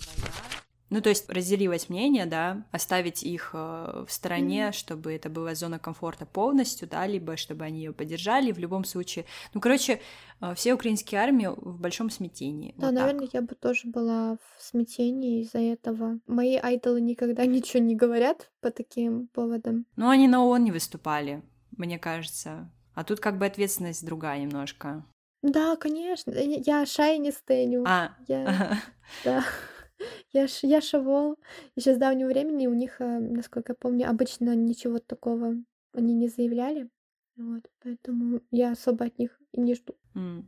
ну, 0.93 1.01
то 1.01 1.09
есть 1.09 1.29
разделилось 1.31 1.89
мнение, 1.89 2.27
да, 2.27 2.67
оставить 2.71 3.23
их 3.23 3.53
э, 3.55 4.05
в 4.07 4.13
стороне, 4.13 4.69
mm-hmm. 4.69 4.73
чтобы 4.73 5.15
это 5.15 5.31
была 5.31 5.55
зона 5.55 5.79
комфорта 5.79 6.27
полностью, 6.27 6.87
да, 6.87 7.07
либо 7.07 7.39
чтобы 7.39 7.65
они 7.65 7.79
ее 7.79 7.95
поддержали. 7.95 8.53
В 8.53 8.59
любом 8.59 8.85
случае, 8.85 9.25
ну, 9.55 9.61
короче, 9.63 10.03
э, 10.43 10.55
все 10.55 10.75
украинские 10.75 11.23
армии 11.23 11.47
в 11.47 11.81
большом 11.81 12.11
смятении. 12.11 12.75
Да, 12.77 12.89
вот 12.89 12.95
наверное, 12.95 13.25
так. 13.25 13.35
я 13.35 13.41
бы 13.41 13.55
тоже 13.55 13.89
была 13.89 14.37
в 14.37 14.63
смятении 14.63 15.41
из-за 15.41 15.61
этого. 15.61 16.21
Мои 16.27 16.57
айдолы 16.57 17.01
никогда 17.01 17.47
ничего 17.47 17.83
не 17.83 17.97
говорят 17.97 18.51
по 18.61 18.71
таким 18.71 19.29
поводам. 19.29 19.87
Ну, 19.97 20.11
они 20.11 20.29
на 20.29 20.45
ООН 20.45 20.65
не 20.65 20.73
выступали, 20.73 21.43
мне 21.71 21.99
кажется. 21.99 22.71
А 22.95 23.03
тут 23.03 23.19
как 23.19 23.39
бы 23.39 23.47
ответственность 23.47 24.05
другая 24.05 24.41
немножко. 24.41 25.07
Да, 25.41 25.75
конечно. 25.77 26.33
Я 26.33 26.85
Шай 26.85 27.17
не 27.17 27.33
стеню. 27.33 27.83
А, 27.87 28.11
я... 28.29 28.79
да. 29.25 29.43
Я, 30.33 30.49
ш, 30.49 30.67
я 30.67 30.81
шавол. 30.81 31.37
Еще 31.77 31.95
с 31.95 31.99
давнего 31.99 32.29
времени 32.29 32.67
у 32.67 32.75
них, 32.75 33.01
э, 33.01 33.19
насколько 33.19 33.73
я 33.73 33.77
помню, 33.77 34.09
обычно 34.09 34.55
ничего 34.55 34.99
такого 34.99 35.57
они 35.93 36.15
не 36.15 36.29
заявляли. 36.29 36.89
Вот, 37.37 37.71
поэтому 37.83 38.41
я 38.51 38.73
особо 38.73 39.07
от 39.07 39.19
них 39.19 39.39
и 39.53 39.61
не 39.61 39.75
жду. 39.75 39.95
Mm. 40.15 40.45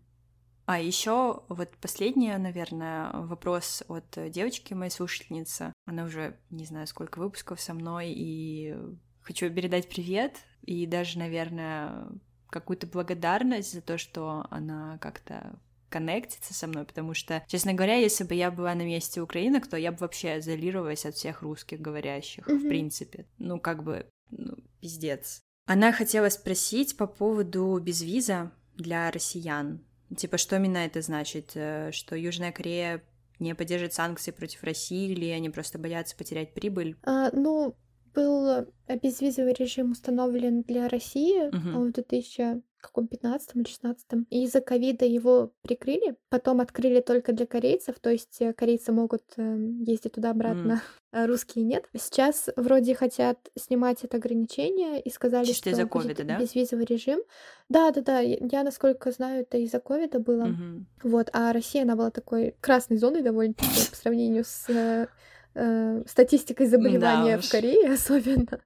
А 0.66 0.80
еще 0.80 1.42
вот 1.48 1.68
последний, 1.80 2.34
наверное, 2.36 3.10
вопрос 3.12 3.82
от 3.88 4.06
девочки, 4.30 4.72
моей 4.72 4.90
слушательницы. 4.90 5.72
Она 5.84 6.04
уже 6.04 6.38
не 6.50 6.64
знаю, 6.64 6.86
сколько 6.86 7.18
выпусков 7.18 7.60
со 7.60 7.74
мной, 7.74 8.12
и 8.16 8.74
хочу 9.20 9.50
передать 9.50 9.88
привет, 9.88 10.38
и 10.62 10.86
даже, 10.86 11.18
наверное, 11.18 12.08
какую-то 12.48 12.86
благодарность 12.86 13.72
за 13.72 13.82
то, 13.82 13.98
что 13.98 14.46
она 14.50 14.96
как-то 14.98 15.58
коннектиться 15.94 16.52
со 16.52 16.66
мной, 16.66 16.84
потому 16.84 17.14
что, 17.14 17.44
честно 17.46 17.72
говоря, 17.72 17.94
если 17.94 18.24
бы 18.24 18.34
я 18.34 18.50
была 18.50 18.74
на 18.74 18.82
месте 18.82 19.20
украинок, 19.20 19.68
то 19.68 19.76
я 19.76 19.92
бы 19.92 19.98
вообще 20.00 20.40
изолировалась 20.40 21.06
от 21.06 21.14
всех 21.14 21.42
русских 21.42 21.80
говорящих, 21.80 22.48
mm-hmm. 22.48 22.58
в 22.58 22.68
принципе. 22.68 23.26
Ну, 23.38 23.60
как 23.60 23.84
бы, 23.84 24.06
ну, 24.30 24.56
пиздец. 24.80 25.40
Она 25.66 25.92
хотела 25.92 26.30
спросить 26.30 26.96
по 26.96 27.06
поводу 27.06 27.78
безвиза 27.78 28.50
для 28.74 29.08
россиян. 29.12 29.86
Типа, 30.16 30.36
что 30.36 30.56
именно 30.56 30.78
это 30.78 31.00
значит? 31.00 31.52
Э, 31.54 31.92
что 31.92 32.16
Южная 32.16 32.50
Корея 32.50 33.00
не 33.38 33.54
поддержит 33.54 33.94
санкции 33.94 34.32
против 34.32 34.64
России, 34.64 35.12
или 35.12 35.28
они 35.28 35.48
просто 35.48 35.78
боятся 35.78 36.16
потерять 36.16 36.54
прибыль? 36.54 36.96
А, 37.04 37.30
ну, 37.30 37.76
был 38.16 38.66
безвизовый 39.00 39.54
режим 39.56 39.92
установлен 39.92 40.62
для 40.62 40.88
России 40.88 41.50
uh-huh. 41.50 41.88
в 41.88 41.92
2000 41.92 42.62
каком 42.86 43.06
15 43.06 43.50
или 43.54 43.64
16 43.64 44.06
и 44.30 44.44
из-за 44.44 44.60
ковида 44.60 45.04
его 45.04 45.52
прикрыли, 45.62 46.16
потом 46.28 46.60
открыли 46.60 47.00
только 47.00 47.32
для 47.32 47.46
корейцев, 47.46 47.96
то 48.00 48.10
есть 48.10 48.40
э, 48.40 48.52
корейцы 48.52 48.92
могут 48.92 49.22
эм, 49.36 49.82
ездить 49.82 50.12
туда-обратно, 50.12 50.72
mm. 50.72 50.80
а 51.12 51.26
русские 51.26 51.64
нет. 51.64 51.86
Сейчас 51.96 52.48
вроде 52.56 52.94
хотят 52.94 53.38
снимать 53.56 54.04
это 54.04 54.16
ограничение 54.16 55.00
и 55.00 55.10
сказали, 55.10 55.44
Чисто 55.44 55.70
что 55.70 55.70
из-за 55.70 55.86
ковида, 55.86 56.24
да? 56.24 56.38
безвизовый 56.38 56.84
режим. 56.84 57.20
Да-да-да, 57.68 58.20
я, 58.20 58.62
насколько 58.62 59.10
знаю, 59.10 59.42
это 59.42 59.58
из-за 59.58 59.80
ковида 59.80 60.18
было. 60.18 60.44
Mm-hmm. 60.44 60.82
Вот, 61.04 61.30
а 61.32 61.52
Россия, 61.52 61.82
она 61.82 61.96
была 61.96 62.10
такой 62.10 62.54
красной 62.60 62.96
зоной 62.96 63.22
довольно-таки 63.22 63.90
по 63.90 63.96
сравнению 63.96 64.44
с 64.44 65.08
э, 65.54 66.02
э, 66.02 66.04
статистикой 66.06 66.66
заболевания 66.66 67.36
да 67.36 67.42
в 67.42 67.50
Корее 67.50 67.92
особенно. 67.94 68.60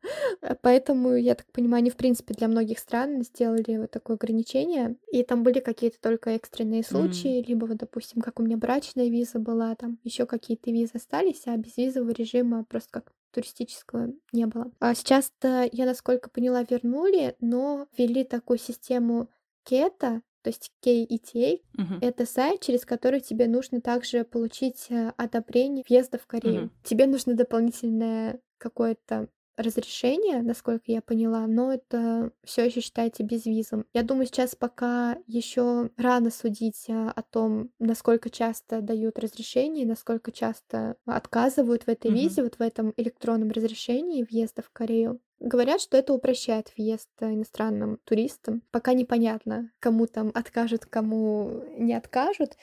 Поэтому, 0.62 1.14
я 1.14 1.34
так 1.34 1.46
понимаю, 1.52 1.80
они, 1.80 1.90
в 1.90 1.96
принципе, 1.96 2.34
для 2.34 2.48
многих 2.48 2.78
стран 2.78 3.22
сделали 3.22 3.78
вот 3.78 3.90
такое 3.90 4.16
ограничение. 4.16 4.96
И 5.12 5.22
там 5.22 5.42
были 5.42 5.60
какие-то 5.60 6.00
только 6.00 6.30
экстренные 6.30 6.82
случаи, 6.82 7.40
mm. 7.40 7.46
либо, 7.46 7.66
вот, 7.66 7.76
допустим, 7.76 8.22
как 8.22 8.40
у 8.40 8.42
меня 8.42 8.56
брачная 8.56 9.08
виза 9.08 9.38
была, 9.38 9.74
там 9.74 9.98
еще 10.04 10.26
какие-то 10.26 10.70
визы 10.70 10.92
остались, 10.94 11.42
а 11.46 11.56
безвизового 11.56 12.10
режима 12.10 12.64
просто 12.64 12.88
как 12.90 13.12
туристического 13.32 14.12
не 14.32 14.46
было. 14.46 14.70
А 14.80 14.94
сейчас-то, 14.94 15.68
я 15.70 15.86
насколько 15.86 16.30
поняла, 16.30 16.62
вернули, 16.62 17.36
но 17.40 17.86
ввели 17.96 18.24
такую 18.24 18.58
систему 18.58 19.28
кета, 19.64 20.22
то 20.42 20.50
есть 20.50 20.70
KETA 20.84 21.60
uh-huh. 21.76 21.98
это 22.00 22.26
сайт, 22.26 22.60
через 22.60 22.84
который 22.84 23.20
тебе 23.20 23.48
нужно 23.48 23.80
также 23.80 24.24
получить 24.24 24.86
э, 24.90 25.12
одобрение 25.16 25.84
въезда 25.88 26.18
в 26.18 26.26
Корею. 26.26 26.64
Uh-huh. 26.64 26.70
Тебе 26.84 27.06
нужно 27.06 27.34
дополнительное 27.34 28.40
какое-то 28.58 29.28
разрешение, 29.58 30.40
насколько 30.40 30.84
я 30.86 31.02
поняла, 31.02 31.46
но 31.46 31.72
это 31.72 32.30
все 32.44 32.66
еще 32.66 32.80
считается 32.80 33.24
безвизом. 33.24 33.84
Я 33.92 34.04
думаю, 34.04 34.26
сейчас 34.26 34.54
пока 34.54 35.18
еще 35.26 35.90
рано 35.96 36.30
судить 36.30 36.84
э, 36.88 36.92
о 36.92 37.22
том, 37.22 37.70
насколько 37.80 38.30
часто 38.30 38.80
дают 38.80 39.18
разрешение, 39.18 39.84
насколько 39.84 40.30
часто 40.30 40.96
отказывают 41.04 41.84
в 41.84 41.88
этой 41.88 42.10
mm-hmm. 42.10 42.14
визе, 42.14 42.42
вот 42.44 42.54
в 42.54 42.62
этом 42.62 42.94
электронном 42.96 43.50
разрешении 43.50 44.22
въезда 44.22 44.62
в 44.62 44.70
Корею. 44.70 45.20
Говорят, 45.40 45.80
что 45.80 45.96
это 45.96 46.12
упрощает 46.12 46.72
въезд 46.76 47.08
иностранным 47.20 47.98
туристам. 48.04 48.62
Пока 48.70 48.92
непонятно, 48.92 49.70
кому 49.78 50.06
там 50.06 50.32
откажут, 50.34 50.84
кому 50.86 51.62
не 51.76 51.94
откажут. 51.94 52.56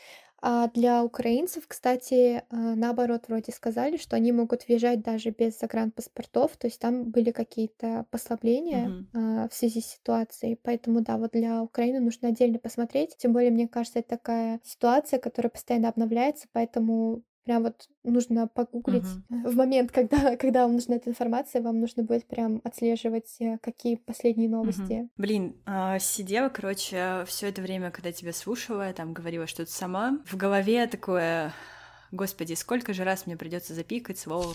А 0.47 0.67
для 0.67 1.03
украинцев, 1.03 1.67
кстати, 1.67 2.43
а, 2.49 2.75
наоборот, 2.75 3.23
вроде 3.27 3.51
сказали, 3.51 3.97
что 3.97 4.15
они 4.15 4.31
могут 4.31 4.67
въезжать 4.67 5.01
даже 5.01 5.31
без 5.31 5.57
загранпаспортов, 5.57 6.55
то 6.57 6.67
есть 6.67 6.79
там 6.79 7.09
были 7.09 7.31
какие-то 7.31 8.05
послабления 8.11 9.07
mm-hmm. 9.13 9.49
в 9.49 9.53
связи 9.55 9.81
с 9.81 9.87
ситуацией. 9.87 10.59
Поэтому, 10.61 11.01
да, 11.01 11.17
вот 11.17 11.31
для 11.31 11.63
Украины 11.63 11.99
нужно 11.99 12.27
отдельно 12.27 12.59
посмотреть. 12.59 13.15
Тем 13.17 13.33
более, 13.33 13.49
мне 13.49 13.67
кажется, 13.67 13.99
это 13.99 14.09
такая 14.09 14.59
ситуация, 14.63 15.17
которая 15.17 15.49
постоянно 15.49 15.89
обновляется, 15.89 16.47
поэтому 16.51 17.23
прям 17.45 17.63
вот 17.63 17.87
нужно 18.03 18.47
погуглить. 18.47 19.03
Uh-huh. 19.03 19.49
В 19.49 19.55
момент, 19.55 19.91
когда, 19.91 20.35
когда 20.37 20.63
вам 20.63 20.73
нужна 20.73 20.95
эта 20.95 21.09
информация, 21.09 21.61
вам 21.61 21.79
нужно 21.79 22.03
будет 22.03 22.27
прям 22.27 22.59
отслеживать, 22.63 23.35
э, 23.39 23.57
какие 23.61 23.95
последние 23.95 24.49
новости. 24.49 24.81
Uh-huh. 24.81 25.09
Блин, 25.17 25.55
э, 25.65 25.99
сидела, 25.99 26.49
короче, 26.49 27.23
все 27.27 27.47
это 27.47 27.61
время, 27.61 27.91
когда 27.91 28.11
тебя 28.11 28.33
слушала, 28.33 28.91
там 28.93 29.13
говорила 29.13 29.47
что-то 29.47 29.71
сама, 29.71 30.19
в 30.25 30.35
голове 30.35 30.87
такое... 30.87 31.53
Господи, 32.11 32.53
сколько 32.53 32.93
же 32.93 33.03
раз 33.03 33.25
мне 33.25 33.35
придется 33.35 33.73
запикать 33.73 34.17
слово. 34.17 34.53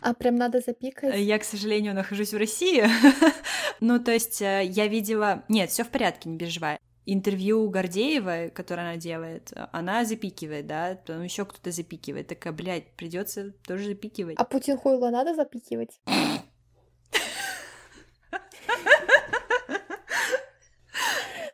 А 0.00 0.14
прям 0.14 0.36
надо 0.36 0.60
запикать? 0.60 1.18
Я, 1.18 1.38
к 1.38 1.44
сожалению, 1.44 1.94
нахожусь 1.94 2.32
в 2.32 2.38
России. 2.38 2.84
ну, 3.80 3.98
то 3.98 4.12
есть 4.12 4.40
э, 4.40 4.62
я 4.64 4.86
видела... 4.86 5.44
Нет, 5.48 5.70
все 5.70 5.84
в 5.84 5.88
порядке, 5.88 6.30
не 6.30 6.38
переживай 6.38 6.78
интервью 7.06 7.68
Гордеева, 7.68 8.48
которое 8.54 8.82
она 8.82 8.96
делает, 8.96 9.52
она 9.72 10.04
запикивает, 10.04 10.66
да, 10.66 10.98
потом 11.04 11.22
еще 11.22 11.44
кто-то 11.44 11.70
запикивает. 11.70 12.28
Такая, 12.28 12.52
блядь, 12.52 12.92
придется 12.92 13.52
тоже 13.66 13.84
запикивать. 13.86 14.36
А 14.38 14.44
Путин 14.44 14.76
хуйло 14.76 15.10
надо 15.10 15.34
запикивать? 15.34 16.00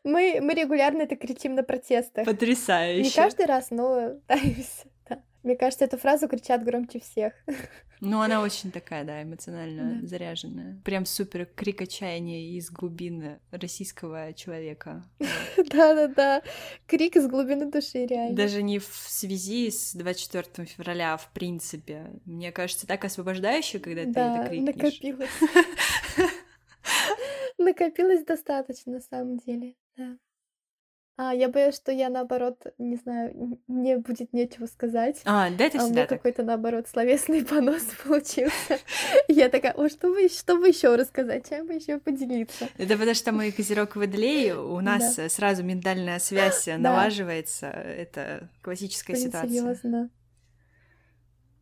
Мы, 0.04 0.38
мы 0.40 0.54
регулярно 0.54 1.02
это 1.02 1.16
кричим 1.16 1.54
на 1.54 1.62
протестах. 1.62 2.24
Потрясающе. 2.24 3.02
Не 3.02 3.10
каждый 3.10 3.44
раз, 3.44 3.70
но 3.70 4.14
Мне 5.42 5.56
кажется, 5.56 5.84
эту 5.84 5.98
фразу 5.98 6.28
кричат 6.28 6.64
громче 6.64 7.00
всех. 7.00 7.32
Ну, 8.00 8.20
она 8.20 8.42
очень 8.42 8.70
такая, 8.70 9.02
да, 9.02 9.24
эмоционально 9.24 10.00
да. 10.00 10.06
заряженная. 10.06 10.80
Прям 10.84 11.04
супер 11.04 11.46
крик 11.46 11.82
отчаяния 11.82 12.56
из 12.56 12.70
глубины 12.70 13.40
российского 13.50 14.32
человека. 14.34 15.04
Да-да-да, 15.56 16.42
крик 16.86 17.16
из 17.16 17.26
глубины 17.26 17.68
души, 17.68 18.06
реально. 18.06 18.36
Даже 18.36 18.62
не 18.62 18.78
в 18.78 18.86
связи 18.86 19.68
с 19.72 19.94
24 19.94 20.64
февраля, 20.66 21.14
а 21.14 21.16
в 21.16 21.32
принципе. 21.32 22.12
Мне 22.24 22.52
кажется, 22.52 22.86
так 22.86 23.04
освобождающе, 23.04 23.80
когда 23.80 24.04
ты 24.04 24.10
это 24.10 24.46
крикнешь. 24.48 24.76
накопилось. 24.76 25.30
Накопилось 27.58 28.24
достаточно, 28.24 28.92
на 28.92 29.00
самом 29.00 29.38
деле, 29.38 29.74
да. 29.96 30.16
А, 31.20 31.34
я 31.34 31.48
боюсь, 31.48 31.74
что 31.74 31.90
я 31.90 32.10
наоборот, 32.10 32.64
не 32.78 32.94
знаю, 32.94 33.58
мне 33.66 33.98
будет 33.98 34.32
нечего 34.32 34.66
сказать. 34.66 35.20
А, 35.24 35.50
да, 35.50 35.64
это 35.64 35.78
а 35.78 35.80
всегда 35.80 35.84
у 35.86 35.90
меня 35.90 36.06
какой-то 36.06 36.44
наоборот 36.44 36.86
словесный 36.86 37.44
понос 37.44 37.82
получился. 38.04 38.78
Я 39.26 39.48
такая, 39.48 39.72
о, 39.72 39.88
что 39.88 40.10
вы, 40.10 40.28
что 40.28 40.54
вы 40.54 40.68
еще 40.68 40.94
рассказать, 40.94 41.48
чем 41.48 41.66
бы 41.66 41.74
еще 41.74 41.98
поделиться? 41.98 42.68
Это 42.78 42.92
потому 42.92 43.14
что 43.14 43.32
мы 43.32 43.50
Козерог 43.50 43.96
Водолей, 43.96 44.52
у 44.52 44.80
нас 44.80 45.18
сразу 45.28 45.64
ментальная 45.64 46.20
связь 46.20 46.68
налаживается. 46.68 47.66
Это 47.66 48.48
классическая 48.62 49.16
ситуация. 49.16 49.48
Серьезно. 49.48 50.10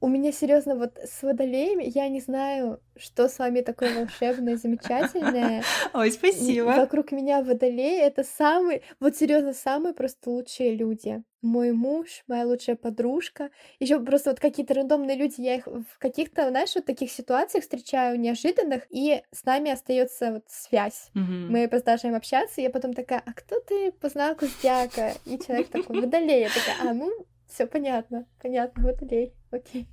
У 0.06 0.08
меня 0.08 0.30
серьезно 0.30 0.76
вот 0.76 0.96
с 0.98 1.24
водолеями 1.24 1.82
я 1.84 2.08
не 2.08 2.20
знаю, 2.20 2.80
что 2.96 3.28
с 3.28 3.40
вами 3.40 3.62
такое 3.62 3.92
волшебное, 3.92 4.56
замечательное. 4.56 5.64
Ой, 5.94 6.12
спасибо. 6.12 6.66
Вокруг 6.66 7.10
меня 7.10 7.42
водолеи 7.42 8.02
это 8.02 8.22
самые, 8.22 8.82
вот 9.00 9.16
серьезно, 9.16 9.52
самые 9.52 9.94
просто 9.94 10.30
лучшие 10.30 10.76
люди. 10.76 11.24
Мой 11.42 11.72
муж, 11.72 12.22
моя 12.28 12.46
лучшая 12.46 12.76
подружка, 12.76 13.50
еще 13.80 13.98
просто 13.98 14.30
вот 14.30 14.38
какие-то 14.38 14.74
рандомные 14.74 15.16
люди, 15.16 15.40
я 15.40 15.56
их 15.56 15.66
в 15.66 15.98
каких-то, 15.98 16.50
знаешь, 16.50 16.76
вот 16.76 16.84
таких 16.84 17.10
ситуациях 17.10 17.64
встречаю 17.64 18.20
неожиданных, 18.20 18.86
и 18.90 19.22
с 19.32 19.44
нами 19.44 19.72
остается 19.72 20.34
вот 20.34 20.44
связь. 20.46 21.10
Mm-hmm. 21.16 21.48
Мы 21.48 21.66
продолжаем 21.66 22.14
общаться, 22.14 22.60
и 22.60 22.64
я 22.64 22.70
потом 22.70 22.94
такая, 22.94 23.24
а 23.26 23.32
кто 23.32 23.58
ты 23.58 23.90
по 23.90 24.08
знаку 24.08 24.46
зодиака? 24.46 25.14
И 25.24 25.36
человек 25.36 25.66
такой, 25.66 26.00
водолей. 26.00 26.42
Я 26.42 26.48
такая, 26.48 26.90
а, 26.90 26.94
ну, 26.94 27.10
все 27.48 27.66
понятно, 27.66 28.26
понятно, 28.40 28.84
водолей, 28.84 29.34
окей. 29.50 29.88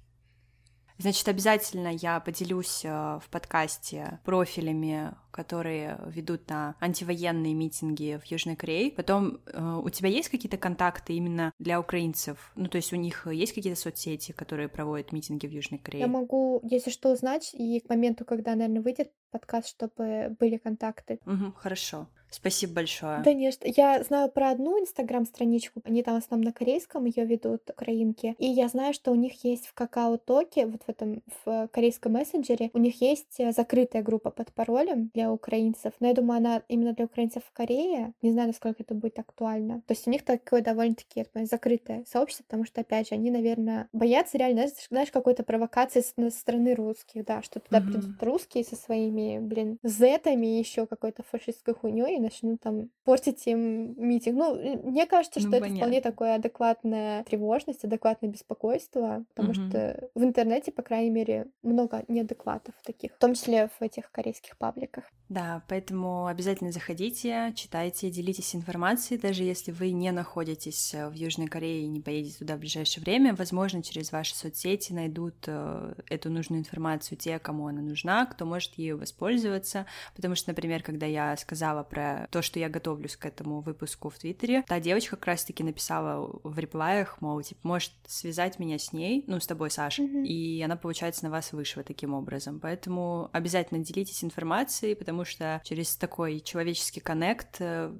Значит, 0.97 1.27
обязательно 1.27 1.87
я 1.87 2.19
поделюсь 2.19 2.85
э, 2.85 2.89
в 2.89 3.29
подкасте 3.29 4.19
профилями, 4.23 5.13
которые 5.31 5.99
ведут 6.07 6.47
на 6.49 6.75
антивоенные 6.79 7.53
митинги 7.53 8.19
в 8.23 8.25
Южной 8.31 8.55
Корее. 8.55 8.91
Потом 8.91 9.39
э, 9.47 9.81
у 9.83 9.89
тебя 9.89 10.09
есть 10.09 10.29
какие-то 10.29 10.57
контакты 10.57 11.13
именно 11.13 11.51
для 11.59 11.79
украинцев? 11.79 12.51
Ну, 12.55 12.67
то 12.67 12.77
есть 12.77 12.93
у 12.93 12.95
них 12.95 13.27
есть 13.27 13.53
какие-то 13.53 13.79
соцсети, 13.79 14.31
которые 14.31 14.69
проводят 14.69 15.11
митинги 15.11 15.47
в 15.47 15.51
Южной 15.51 15.79
Корее? 15.79 16.01
Я 16.01 16.07
могу, 16.07 16.61
если 16.63 16.91
что, 16.91 17.11
узнать, 17.11 17.53
и 17.53 17.79
к 17.79 17.89
моменту, 17.89 18.25
когда, 18.25 18.51
наверное, 18.55 18.81
выйдет 18.81 19.11
подкаст, 19.31 19.69
чтобы 19.69 20.35
были 20.39 20.57
контакты. 20.57 21.19
Угу, 21.25 21.53
хорошо. 21.57 22.07
Спасибо 22.33 22.73
большое. 22.73 23.23
Конечно. 23.23 23.65
Я 23.67 24.03
знаю 24.03 24.29
про 24.29 24.49
одну 24.49 24.79
инстаграм-страничку. 24.81 25.81
Они 25.83 26.01
там 26.01 26.19
в 26.19 26.23
основном 26.23 26.45
на 26.45 26.53
корейском 26.53 27.05
ее 27.05 27.25
ведут, 27.25 27.69
украинки. 27.69 28.35
И 28.39 28.47
я 28.47 28.67
знаю, 28.67 28.93
что 28.93 29.11
у 29.11 29.15
них 29.15 29.43
есть 29.43 29.67
в 29.67 29.73
какао-токе, 29.73 30.65
вот 30.65 30.81
в 30.83 30.89
этом 30.89 31.21
в 31.45 31.67
корейском 31.71 32.13
мессенджере, 32.13 32.71
у 32.73 32.79
них 32.79 33.01
есть 33.01 33.39
э, 33.39 33.51
закрытая 33.51 34.01
группа 34.01 34.31
под 34.31 34.51
паролем 34.53 35.11
для 35.13 35.31
украинцев. 35.31 35.93
Но 35.99 36.07
я 36.07 36.13
думаю, 36.13 36.37
она 36.37 36.63
именно 36.67 36.93
для 36.93 37.05
украинцев 37.05 37.43
в 37.45 37.51
Корее. 37.51 38.13
Не 38.21 38.31
знаю, 38.31 38.47
насколько 38.47 38.81
это 38.81 38.95
будет 38.95 39.19
актуально. 39.19 39.81
То 39.87 39.93
есть 39.93 40.07
у 40.07 40.09
них 40.09 40.25
такое 40.25 40.61
довольно-таки 40.61 41.25
закрытое 41.45 42.03
сообщество, 42.07 42.43
потому 42.43 42.65
что, 42.65 42.81
опять 42.81 43.09
же, 43.09 43.15
они, 43.15 43.29
наверное, 43.29 43.87
боятся 43.93 44.37
реально, 44.37 44.67
знаешь, 44.89 45.11
какой-то 45.11 45.43
провокации 45.43 46.01
со 46.01 46.29
стороны 46.31 46.73
русских, 46.73 47.25
да, 47.25 47.41
что 47.43 47.59
туда 47.59 47.79
mm-hmm. 47.79 47.91
придут 47.91 48.23
русские 48.23 48.63
со 48.63 48.75
своими, 48.75 49.39
блин, 49.39 49.77
зетами 49.83 50.47
и 50.47 50.59
еще 50.59 50.87
какой-то 50.87 51.23
фашистской 51.23 51.73
хуйней 51.73 52.22
начнут 52.23 52.61
там 52.61 52.89
портить 53.03 53.45
им 53.47 53.93
митинг. 53.97 54.37
Ну, 54.37 54.89
мне 54.89 55.05
кажется, 55.05 55.39
что 55.39 55.49
ну, 55.49 55.55
это 55.55 55.65
понятно. 55.65 55.81
вполне 55.81 56.01
такое 56.01 56.35
адекватная 56.35 57.23
тревожность, 57.23 57.83
адекватное 57.83 58.29
беспокойство, 58.29 59.25
потому 59.29 59.51
угу. 59.51 59.69
что 59.69 60.09
в 60.15 60.23
интернете, 60.23 60.71
по 60.71 60.81
крайней 60.81 61.11
мере, 61.11 61.47
много 61.61 62.03
неадекватов 62.07 62.73
таких, 62.83 63.13
в 63.13 63.19
том 63.19 63.33
числе 63.33 63.69
в 63.79 63.81
этих 63.81 64.11
корейских 64.11 64.57
пабликах. 64.57 65.05
Да, 65.29 65.63
поэтому 65.67 66.27
обязательно 66.27 66.71
заходите, 66.71 67.53
читайте, 67.55 68.11
делитесь 68.11 68.55
информацией, 68.55 69.19
даже 69.19 69.43
если 69.43 69.71
вы 69.71 69.91
не 69.91 70.11
находитесь 70.11 70.93
э, 70.93 71.09
в 71.09 71.13
Южной 71.13 71.47
Корее 71.47 71.83
и 71.83 71.87
не 71.87 72.01
поедете 72.01 72.37
туда 72.39 72.55
в 72.55 72.59
ближайшее 72.59 73.03
время, 73.03 73.33
возможно, 73.33 73.81
через 73.81 74.11
ваши 74.11 74.35
соцсети 74.35 74.93
найдут 74.93 75.35
э, 75.47 75.95
эту 76.09 76.29
нужную 76.29 76.59
информацию 76.59 77.17
те, 77.17 77.39
кому 77.39 77.67
она 77.67 77.81
нужна, 77.81 78.25
кто 78.27 78.45
может 78.45 78.75
ею 78.75 78.97
воспользоваться, 78.97 79.87
потому 80.15 80.35
что, 80.35 80.51
например, 80.51 80.83
когда 80.83 81.05
я 81.05 81.35
сказала 81.37 81.83
про 81.83 82.12
то, 82.31 82.41
что 82.41 82.59
я 82.59 82.69
готовлюсь 82.69 83.15
к 83.15 83.25
этому 83.25 83.61
выпуску 83.61 84.09
в 84.09 84.17
Твиттере, 84.17 84.63
та 84.67 84.79
девочка 84.79 85.15
как 85.15 85.27
раз-таки 85.27 85.63
написала 85.63 86.39
в 86.43 86.57
реплаях, 86.59 87.21
мол, 87.21 87.41
типа, 87.41 87.59
может 87.63 87.91
связать 88.07 88.59
меня 88.59 88.77
с 88.77 88.93
ней, 88.93 89.23
ну, 89.27 89.39
с 89.39 89.47
тобой, 89.47 89.71
Саша, 89.71 90.03
mm-hmm. 90.03 90.25
и 90.25 90.61
она, 90.61 90.75
получается, 90.75 91.23
на 91.25 91.31
вас 91.31 91.53
вышла 91.53 91.83
таким 91.83 92.13
образом, 92.13 92.59
поэтому 92.59 93.29
обязательно 93.31 93.83
делитесь 93.83 94.23
информацией, 94.23 94.95
потому 94.95 95.25
что 95.25 95.61
через 95.63 95.95
такой 95.95 96.39
человеческий 96.39 96.99
коннект 96.99 97.57
э, 97.59 97.93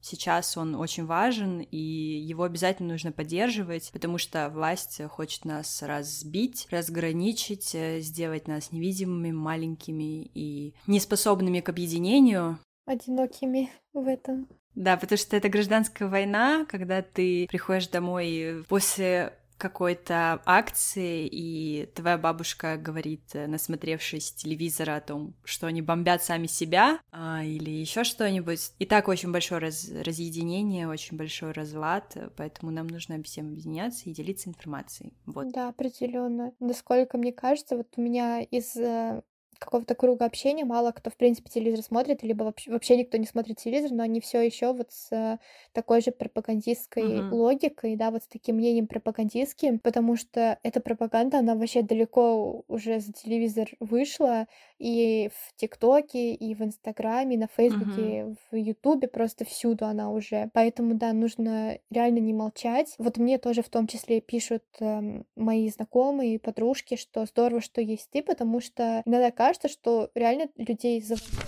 сейчас 0.00 0.56
он 0.56 0.74
очень 0.74 1.06
важен, 1.06 1.60
и 1.60 1.76
его 1.76 2.44
обязательно 2.44 2.92
нужно 2.92 3.12
поддерживать, 3.12 3.90
потому 3.92 4.18
что 4.18 4.48
власть 4.48 5.00
хочет 5.08 5.44
нас 5.44 5.82
разбить, 5.82 6.66
разграничить, 6.70 7.74
э, 7.74 8.00
сделать 8.00 8.48
нас 8.48 8.72
невидимыми, 8.72 9.32
маленькими 9.32 10.30
и 10.34 10.74
неспособными 10.86 11.60
к 11.60 11.68
объединению. 11.68 12.58
Одинокими 12.88 13.70
в 13.92 14.08
этом. 14.08 14.48
Да, 14.74 14.96
потому 14.96 15.18
что 15.18 15.36
это 15.36 15.50
гражданская 15.50 16.08
война, 16.08 16.64
когда 16.66 17.02
ты 17.02 17.46
приходишь 17.50 17.88
домой 17.88 18.64
после 18.66 19.34
какой-то 19.58 20.40
акции, 20.46 21.26
и 21.26 21.86
твоя 21.94 22.16
бабушка 22.16 22.78
говорит, 22.78 23.34
э, 23.34 23.46
насмотревшись 23.46 24.32
телевизора 24.32 24.96
о 24.96 25.00
том, 25.00 25.34
что 25.44 25.66
они 25.66 25.82
бомбят 25.82 26.22
сами 26.22 26.46
себя, 26.46 27.00
а, 27.10 27.44
или 27.44 27.68
еще 27.70 28.04
что-нибудь. 28.04 28.72
И 28.78 28.86
так 28.86 29.08
очень 29.08 29.32
большое 29.32 29.60
раз 29.60 29.90
разъединение, 29.90 30.88
очень 30.88 31.18
большой 31.18 31.52
разлад, 31.52 32.16
поэтому 32.36 32.70
нам 32.72 32.86
нужно 32.86 33.22
всем 33.22 33.48
объединяться 33.48 34.08
и 34.08 34.14
делиться 34.14 34.48
информацией. 34.48 35.12
Вот. 35.26 35.52
Да, 35.52 35.68
определенно. 35.68 36.52
Насколько 36.60 37.18
мне 37.18 37.32
кажется, 37.32 37.76
вот 37.76 37.88
у 37.96 38.00
меня 38.00 38.40
из 38.40 38.76
э, 38.76 39.22
какого-то 39.58 39.94
круга 39.94 40.24
общения, 40.24 40.64
мало 40.64 40.92
кто, 40.92 41.10
в 41.10 41.16
принципе, 41.16 41.50
телевизор 41.50 41.84
смотрит, 41.84 42.22
либо 42.22 42.44
вообще, 42.44 42.70
вообще 42.70 42.96
никто 42.96 43.16
не 43.16 43.26
смотрит 43.26 43.58
телевизор, 43.58 43.92
но 43.92 44.02
они 44.02 44.20
все 44.20 44.40
еще 44.40 44.72
вот 44.72 44.92
с 44.92 45.38
такой 45.72 46.00
же 46.00 46.10
пропагандистской 46.10 47.02
uh-huh. 47.02 47.30
логикой, 47.30 47.96
да, 47.96 48.10
вот 48.10 48.22
с 48.22 48.26
таким 48.26 48.56
мнением 48.56 48.86
пропагандистским, 48.86 49.78
потому 49.78 50.16
что 50.16 50.58
эта 50.62 50.80
пропаганда, 50.80 51.38
она 51.38 51.54
вообще 51.54 51.82
далеко 51.82 52.64
уже 52.68 53.00
за 53.00 53.12
телевизор 53.12 53.68
вышла, 53.80 54.46
и 54.78 55.30
в 55.34 55.56
ТикТоке, 55.56 56.34
и 56.34 56.54
в 56.54 56.62
Инстаграме, 56.62 57.36
и 57.36 57.38
на 57.38 57.48
Фейсбуке, 57.48 58.00
uh-huh. 58.00 58.36
в 58.50 58.56
Ютубе, 58.56 59.08
просто 59.08 59.44
всюду 59.44 59.86
она 59.86 60.10
уже. 60.10 60.50
Поэтому, 60.52 60.94
да, 60.94 61.12
нужно 61.12 61.78
реально 61.90 62.18
не 62.18 62.32
молчать. 62.32 62.94
Вот 62.98 63.16
мне 63.18 63.38
тоже 63.38 63.62
в 63.62 63.68
том 63.68 63.86
числе 63.86 64.20
пишут 64.20 64.62
э, 64.80 65.22
мои 65.36 65.68
знакомые, 65.68 66.38
подружки, 66.38 66.96
что 66.96 67.24
здорово, 67.26 67.60
что 67.60 67.80
есть 67.80 68.08
ты, 68.10 68.22
потому 68.22 68.60
что 68.60 69.02
иногда 69.04 69.30
кажется, 69.48 69.68
что 69.68 70.10
реально 70.14 70.48
людей 70.56 71.02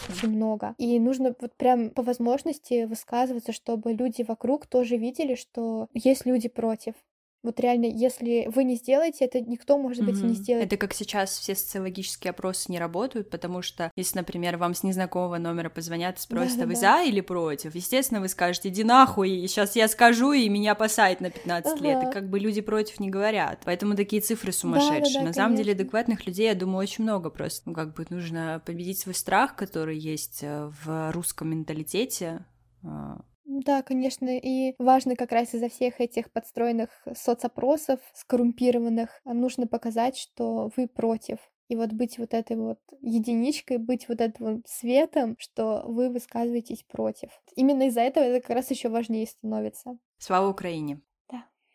очень 0.08 0.30
много. 0.30 0.74
И 0.78 0.98
нужно 0.98 1.34
вот 1.38 1.54
прям 1.54 1.90
по 1.90 2.02
возможности 2.02 2.84
высказываться, 2.84 3.52
чтобы 3.52 3.92
люди 3.92 4.22
вокруг 4.22 4.66
тоже 4.66 4.96
видели, 4.96 5.34
что 5.34 5.88
есть 5.92 6.24
люди 6.24 6.48
против. 6.48 6.94
Вот 7.42 7.58
реально, 7.58 7.86
если 7.86 8.50
вы 8.54 8.64
не 8.64 8.74
сделаете, 8.74 9.24
это 9.24 9.40
никто, 9.40 9.78
может 9.78 10.04
быть, 10.04 10.16
mm-hmm. 10.16 10.26
не 10.26 10.34
сделает. 10.34 10.66
Это 10.66 10.76
как 10.76 10.92
сейчас 10.92 11.38
все 11.38 11.54
социологические 11.54 12.32
опросы 12.32 12.70
не 12.70 12.78
работают, 12.78 13.30
потому 13.30 13.62
что 13.62 13.90
если, 13.96 14.18
например, 14.18 14.58
вам 14.58 14.74
с 14.74 14.82
незнакомого 14.82 15.38
номера 15.38 15.70
позвонят 15.70 16.18
и 16.18 16.20
спросят, 16.20 16.58
да, 16.58 16.64
а 16.64 16.66
вы 16.66 16.74
да. 16.74 16.80
за 16.80 17.02
или 17.02 17.22
против, 17.22 17.74
естественно, 17.74 18.20
вы 18.20 18.28
скажете, 18.28 18.68
иди 18.68 18.84
нахуй, 18.84 19.30
и 19.30 19.46
сейчас 19.48 19.74
я 19.74 19.88
скажу, 19.88 20.32
и 20.32 20.50
меня 20.50 20.74
посадят 20.74 21.22
на 21.22 21.30
15 21.30 21.72
ага. 21.72 21.82
лет. 21.82 22.08
И 22.08 22.12
как 22.12 22.28
бы 22.28 22.38
люди 22.38 22.60
против 22.60 23.00
не 23.00 23.08
говорят. 23.08 23.62
Поэтому 23.64 23.96
такие 23.96 24.20
цифры 24.20 24.52
сумасшедшие. 24.52 25.00
Да, 25.00 25.04
да, 25.04 25.12
да, 25.12 25.18
на 25.18 25.20
конечно. 25.20 25.42
самом 25.42 25.56
деле 25.56 25.72
адекватных 25.72 26.26
людей, 26.26 26.48
я 26.48 26.54
думаю, 26.54 26.82
очень 26.82 27.04
много 27.04 27.30
просто. 27.30 27.62
Ну, 27.70 27.74
как 27.74 27.94
бы 27.94 28.06
нужно 28.10 28.60
победить 28.66 28.98
свой 28.98 29.14
страх, 29.14 29.56
который 29.56 29.96
есть 29.96 30.40
э, 30.42 30.70
в 30.84 31.10
русском 31.12 31.50
менталитете, 31.50 32.44
а, 32.82 33.20
да, 33.50 33.82
конечно, 33.82 34.28
и 34.38 34.74
важно 34.78 35.16
как 35.16 35.32
раз 35.32 35.54
из-за 35.54 35.68
всех 35.68 36.00
этих 36.00 36.30
подстроенных 36.30 36.88
соцопросов, 37.16 37.98
скоррумпированных, 38.14 39.20
нужно 39.24 39.66
показать, 39.66 40.16
что 40.16 40.70
вы 40.76 40.86
против. 40.86 41.38
И 41.68 41.74
вот 41.74 41.92
быть 41.92 42.18
вот 42.18 42.32
этой 42.32 42.56
вот 42.56 42.78
единичкой, 43.00 43.78
быть 43.78 44.08
вот 44.08 44.20
этим 44.20 44.44
вот 44.44 44.60
светом, 44.66 45.36
что 45.38 45.82
вы 45.84 46.10
высказываетесь 46.10 46.84
против. 46.84 47.30
Именно 47.56 47.88
из-за 47.88 48.02
этого 48.02 48.22
это 48.24 48.40
как 48.40 48.56
раз 48.56 48.70
еще 48.70 48.88
важнее 48.88 49.26
становится. 49.26 49.98
Слава 50.18 50.48
Украине! 50.48 51.00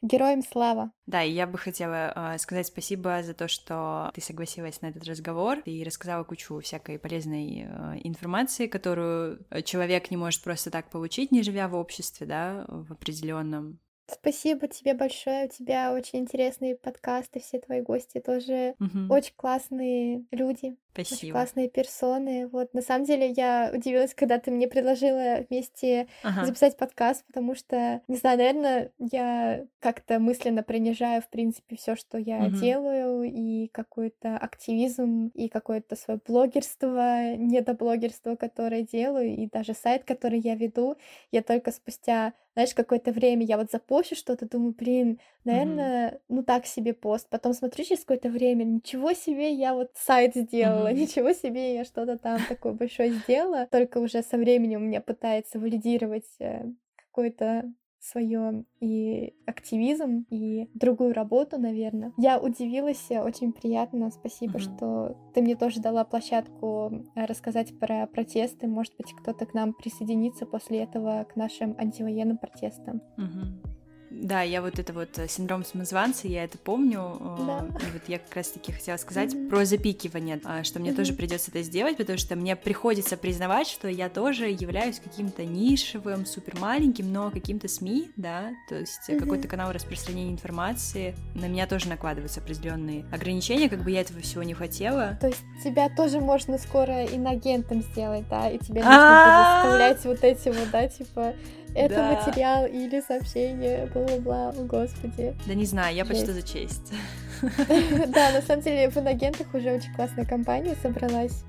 Героям 0.05 0.43
слава! 0.43 0.91
Да, 1.07 1.23
и 1.23 1.31
я 1.31 1.47
бы 1.47 1.57
хотела 1.57 2.13
э, 2.15 2.37
сказать 2.37 2.67
спасибо 2.67 3.23
за 3.23 3.33
то, 3.33 3.47
что 3.47 4.11
ты 4.13 4.21
согласилась 4.21 4.79
на 4.83 4.87
этот 4.87 5.03
разговор 5.05 5.59
и 5.65 5.83
рассказала 5.83 6.23
кучу 6.23 6.59
всякой 6.59 6.99
полезной 6.99 7.65
э, 7.67 8.01
информации, 8.03 8.67
которую 8.67 9.43
человек 9.63 10.11
не 10.11 10.17
может 10.17 10.43
просто 10.43 10.69
так 10.69 10.91
получить, 10.91 11.31
не 11.31 11.41
живя 11.41 11.67
в 11.67 11.73
обществе, 11.73 12.27
да, 12.27 12.65
в 12.67 12.91
определенном 12.91 13.79
Спасибо 14.07 14.67
тебе 14.67 14.93
большое. 14.93 15.45
У 15.45 15.49
тебя 15.49 15.91
очень 15.93 16.19
интересные 16.19 16.75
подкасты, 16.75 17.39
все 17.39 17.59
твои 17.59 17.81
гости 17.81 18.19
тоже 18.19 18.75
угу. 18.79 19.13
очень 19.13 19.33
классные 19.35 20.25
люди. 20.31 20.77
Спасибо. 20.93 21.17
Очень 21.17 21.31
классные 21.31 21.69
персоны. 21.69 22.47
Вот, 22.47 22.73
на 22.73 22.81
самом 22.81 23.05
деле, 23.05 23.29
я 23.31 23.69
удивилась, 23.73 24.13
когда 24.13 24.39
ты 24.39 24.49
мне 24.49 24.67
предложила 24.67 25.43
вместе 25.49 26.07
ага. 26.23 26.45
записать 26.45 26.77
подкаст, 26.77 27.25
потому 27.25 27.53
что, 27.53 28.01
не 28.07 28.15
знаю, 28.15 28.37
наверное, 28.37 28.91
я 28.97 29.65
как-то 29.79 30.19
мысленно 30.19 30.63
принижаю, 30.63 31.21
в 31.21 31.29
принципе, 31.29 31.75
все, 31.75 31.97
что 31.97 32.17
я 32.17 32.45
угу. 32.45 32.55
делаю, 32.55 33.23
и 33.23 33.67
какой-то 33.73 34.37
активизм, 34.37 35.31
и 35.33 35.49
какое-то 35.49 35.97
свое 35.97 36.19
блогерство, 36.25 37.35
недоблогерство, 37.35 38.35
которое 38.35 38.83
делаю, 38.83 39.35
и 39.35 39.47
даже 39.47 39.73
сайт, 39.73 40.05
который 40.05 40.39
я 40.39 40.55
веду, 40.55 40.95
я 41.31 41.41
только 41.41 41.71
спустя 41.71 42.33
знаешь, 42.55 42.73
какое-то 42.73 43.11
время 43.11 43.45
я 43.45 43.57
вот 43.57 43.69
запущу 43.69 44.15
что-то, 44.15 44.47
думаю, 44.47 44.73
блин, 44.73 45.19
наверное, 45.43 46.11
mm-hmm. 46.11 46.19
ну 46.29 46.43
так 46.43 46.65
себе 46.65 46.93
пост. 46.93 47.27
Потом 47.29 47.53
смотрю 47.53 47.83
через 47.83 48.01
какое-то 48.01 48.29
время, 48.29 48.63
ничего 48.63 49.13
себе, 49.13 49.53
я 49.53 49.73
вот 49.73 49.91
сайт 49.93 50.35
сделала, 50.35 50.87
mm-hmm. 50.87 50.99
ничего 50.99 51.33
себе, 51.33 51.75
я 51.75 51.83
что-то 51.83 52.17
там 52.17 52.39
такое 52.47 52.71
большое 52.73 53.11
сделала. 53.11 53.67
Только 53.69 53.97
уже 53.97 54.23
со 54.23 54.37
временем 54.37 54.81
у 54.81 54.85
меня 54.85 55.01
пытается 55.01 55.59
валидировать 55.59 56.29
э, 56.39 56.65
какой-то 56.95 57.71
свое 58.05 58.65
и 58.79 59.33
активизм, 59.45 60.25
и 60.29 60.69
другую 60.73 61.13
работу, 61.13 61.57
наверное. 61.57 62.13
Я 62.17 62.39
удивилась, 62.39 63.05
э, 63.09 63.21
очень 63.21 63.51
приятно, 63.51 64.11
спасибо, 64.11 64.59
mm-hmm. 64.59 64.77
что 64.77 65.17
ты 65.33 65.41
мне 65.41 65.55
тоже 65.55 65.81
дала 65.81 66.03
площадку 66.03 67.05
э, 67.15 67.25
рассказать 67.25 67.77
про 67.79 68.07
протесты. 68.07 68.67
Может 68.67 68.95
быть, 68.97 69.13
кто-то 69.13 69.45
к 69.45 69.53
нам 69.53 69.73
присоединится 69.73 70.45
после 70.45 70.83
этого 70.83 71.25
к 71.25 71.35
нашим 71.35 71.75
антивоенным 71.77 72.37
протестам. 72.37 73.01
Mm-hmm. 73.17 73.75
Да, 74.21 74.41
я 74.41 74.61
вот 74.61 74.79
это 74.79 74.93
вот 74.93 75.17
э, 75.19 75.27
синдром 75.27 75.65
самозванца, 75.65 76.27
я 76.27 76.45
это 76.45 76.57
помню. 76.57 77.17
Э, 77.19 77.37
да. 77.45 77.65
И 77.85 77.91
вот 77.91 78.01
я 78.07 78.19
как 78.19 78.33
раз-таки 78.35 78.71
хотела 78.71 78.97
сказать 78.97 79.33
mm-hmm. 79.33 79.49
про 79.49 79.65
запикивание, 79.65 80.39
а, 80.45 80.63
что 80.63 80.79
мне 80.79 80.91
mm-hmm. 80.91 80.95
тоже 80.95 81.13
придется 81.13 81.51
это 81.51 81.61
сделать, 81.63 81.97
потому 81.97 82.17
что 82.17 82.35
мне 82.35 82.55
приходится 82.55 83.17
признавать, 83.17 83.67
что 83.67 83.87
я 83.89 84.09
тоже 84.09 84.47
являюсь 84.47 84.99
каким-то 84.99 85.43
нишевым, 85.43 86.25
супер 86.25 86.57
маленьким, 86.59 87.11
но 87.11 87.29
каким-то 87.29 87.67
СМИ, 87.67 88.11
да, 88.15 88.51
то 88.69 88.75
есть 88.75 89.09
mm-hmm. 89.09 89.19
какой-то 89.19 89.47
канал 89.47 89.73
распространения 89.73 90.31
информации. 90.31 91.15
На 91.35 91.47
меня 91.47 91.67
тоже 91.67 91.89
накладываются 91.89 92.39
определенные 92.39 93.05
ограничения, 93.11 93.69
как 93.69 93.83
бы 93.83 93.91
я 93.91 94.01
этого 94.01 94.21
всего 94.21 94.43
не 94.43 94.53
хотела. 94.53 95.17
То 95.19 95.27
есть 95.27 95.43
тебя 95.63 95.89
тоже 95.89 96.21
можно 96.21 96.57
скоро 96.57 97.05
инагентом 97.05 97.81
сделать, 97.81 98.27
да, 98.29 98.49
и 98.49 98.57
тебе 98.59 98.81
нужно 98.81 99.63
заставлять 99.63 100.05
вот 100.05 100.23
эти 100.23 100.49
вот, 100.49 100.71
да, 100.71 100.87
типа 100.87 101.33
это 101.75 101.95
да. 101.95 102.11
материал 102.11 102.65
или 102.65 103.01
сообщение, 103.01 103.89
бла-бла-бла, 103.93 104.49
о 104.49 104.63
господи. 104.63 105.35
Да 105.45 105.53
не 105.53 105.65
знаю, 105.65 105.95
я 105.95 106.05
почти 106.05 106.27
за 106.27 106.41
честь. 106.41 106.93
Да, 108.07 108.31
на 108.31 108.41
самом 108.41 108.63
деле 108.63 108.89
в 108.89 108.97
инагентах 108.97 109.53
уже 109.53 109.73
очень 109.73 109.93
классная 109.93 110.25
компания 110.25 110.73
собралась. 110.81 111.43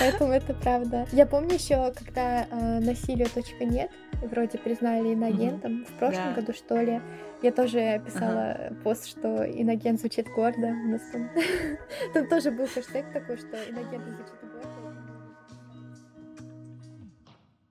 Поэтому 0.00 0.32
это 0.32 0.52
правда. 0.52 1.06
Я 1.12 1.26
помню 1.26 1.54
еще, 1.54 1.92
когда 1.92 2.46
э, 2.50 2.80
насилию 2.80 3.28
точка 3.32 3.64
нет, 3.64 3.90
вроде 4.20 4.58
признали 4.58 5.14
инагентом, 5.14 5.84
в 5.84 5.92
прошлом 5.98 6.34
году, 6.34 6.52
что 6.52 6.76
ли, 6.80 7.00
я 7.42 7.52
тоже 7.52 8.02
писала 8.04 8.72
пост, 8.82 9.06
что 9.06 9.44
инагент 9.44 10.00
звучит 10.00 10.26
гордо. 10.28 10.68
У 10.68 10.88
нас 10.88 11.02
там, 11.12 11.30
там 12.14 12.28
тоже 12.28 12.50
был 12.50 12.66
хэштег 12.66 13.12
такой, 13.12 13.36
что 13.36 13.56
инагент 13.68 14.04
звучит. 14.04 14.45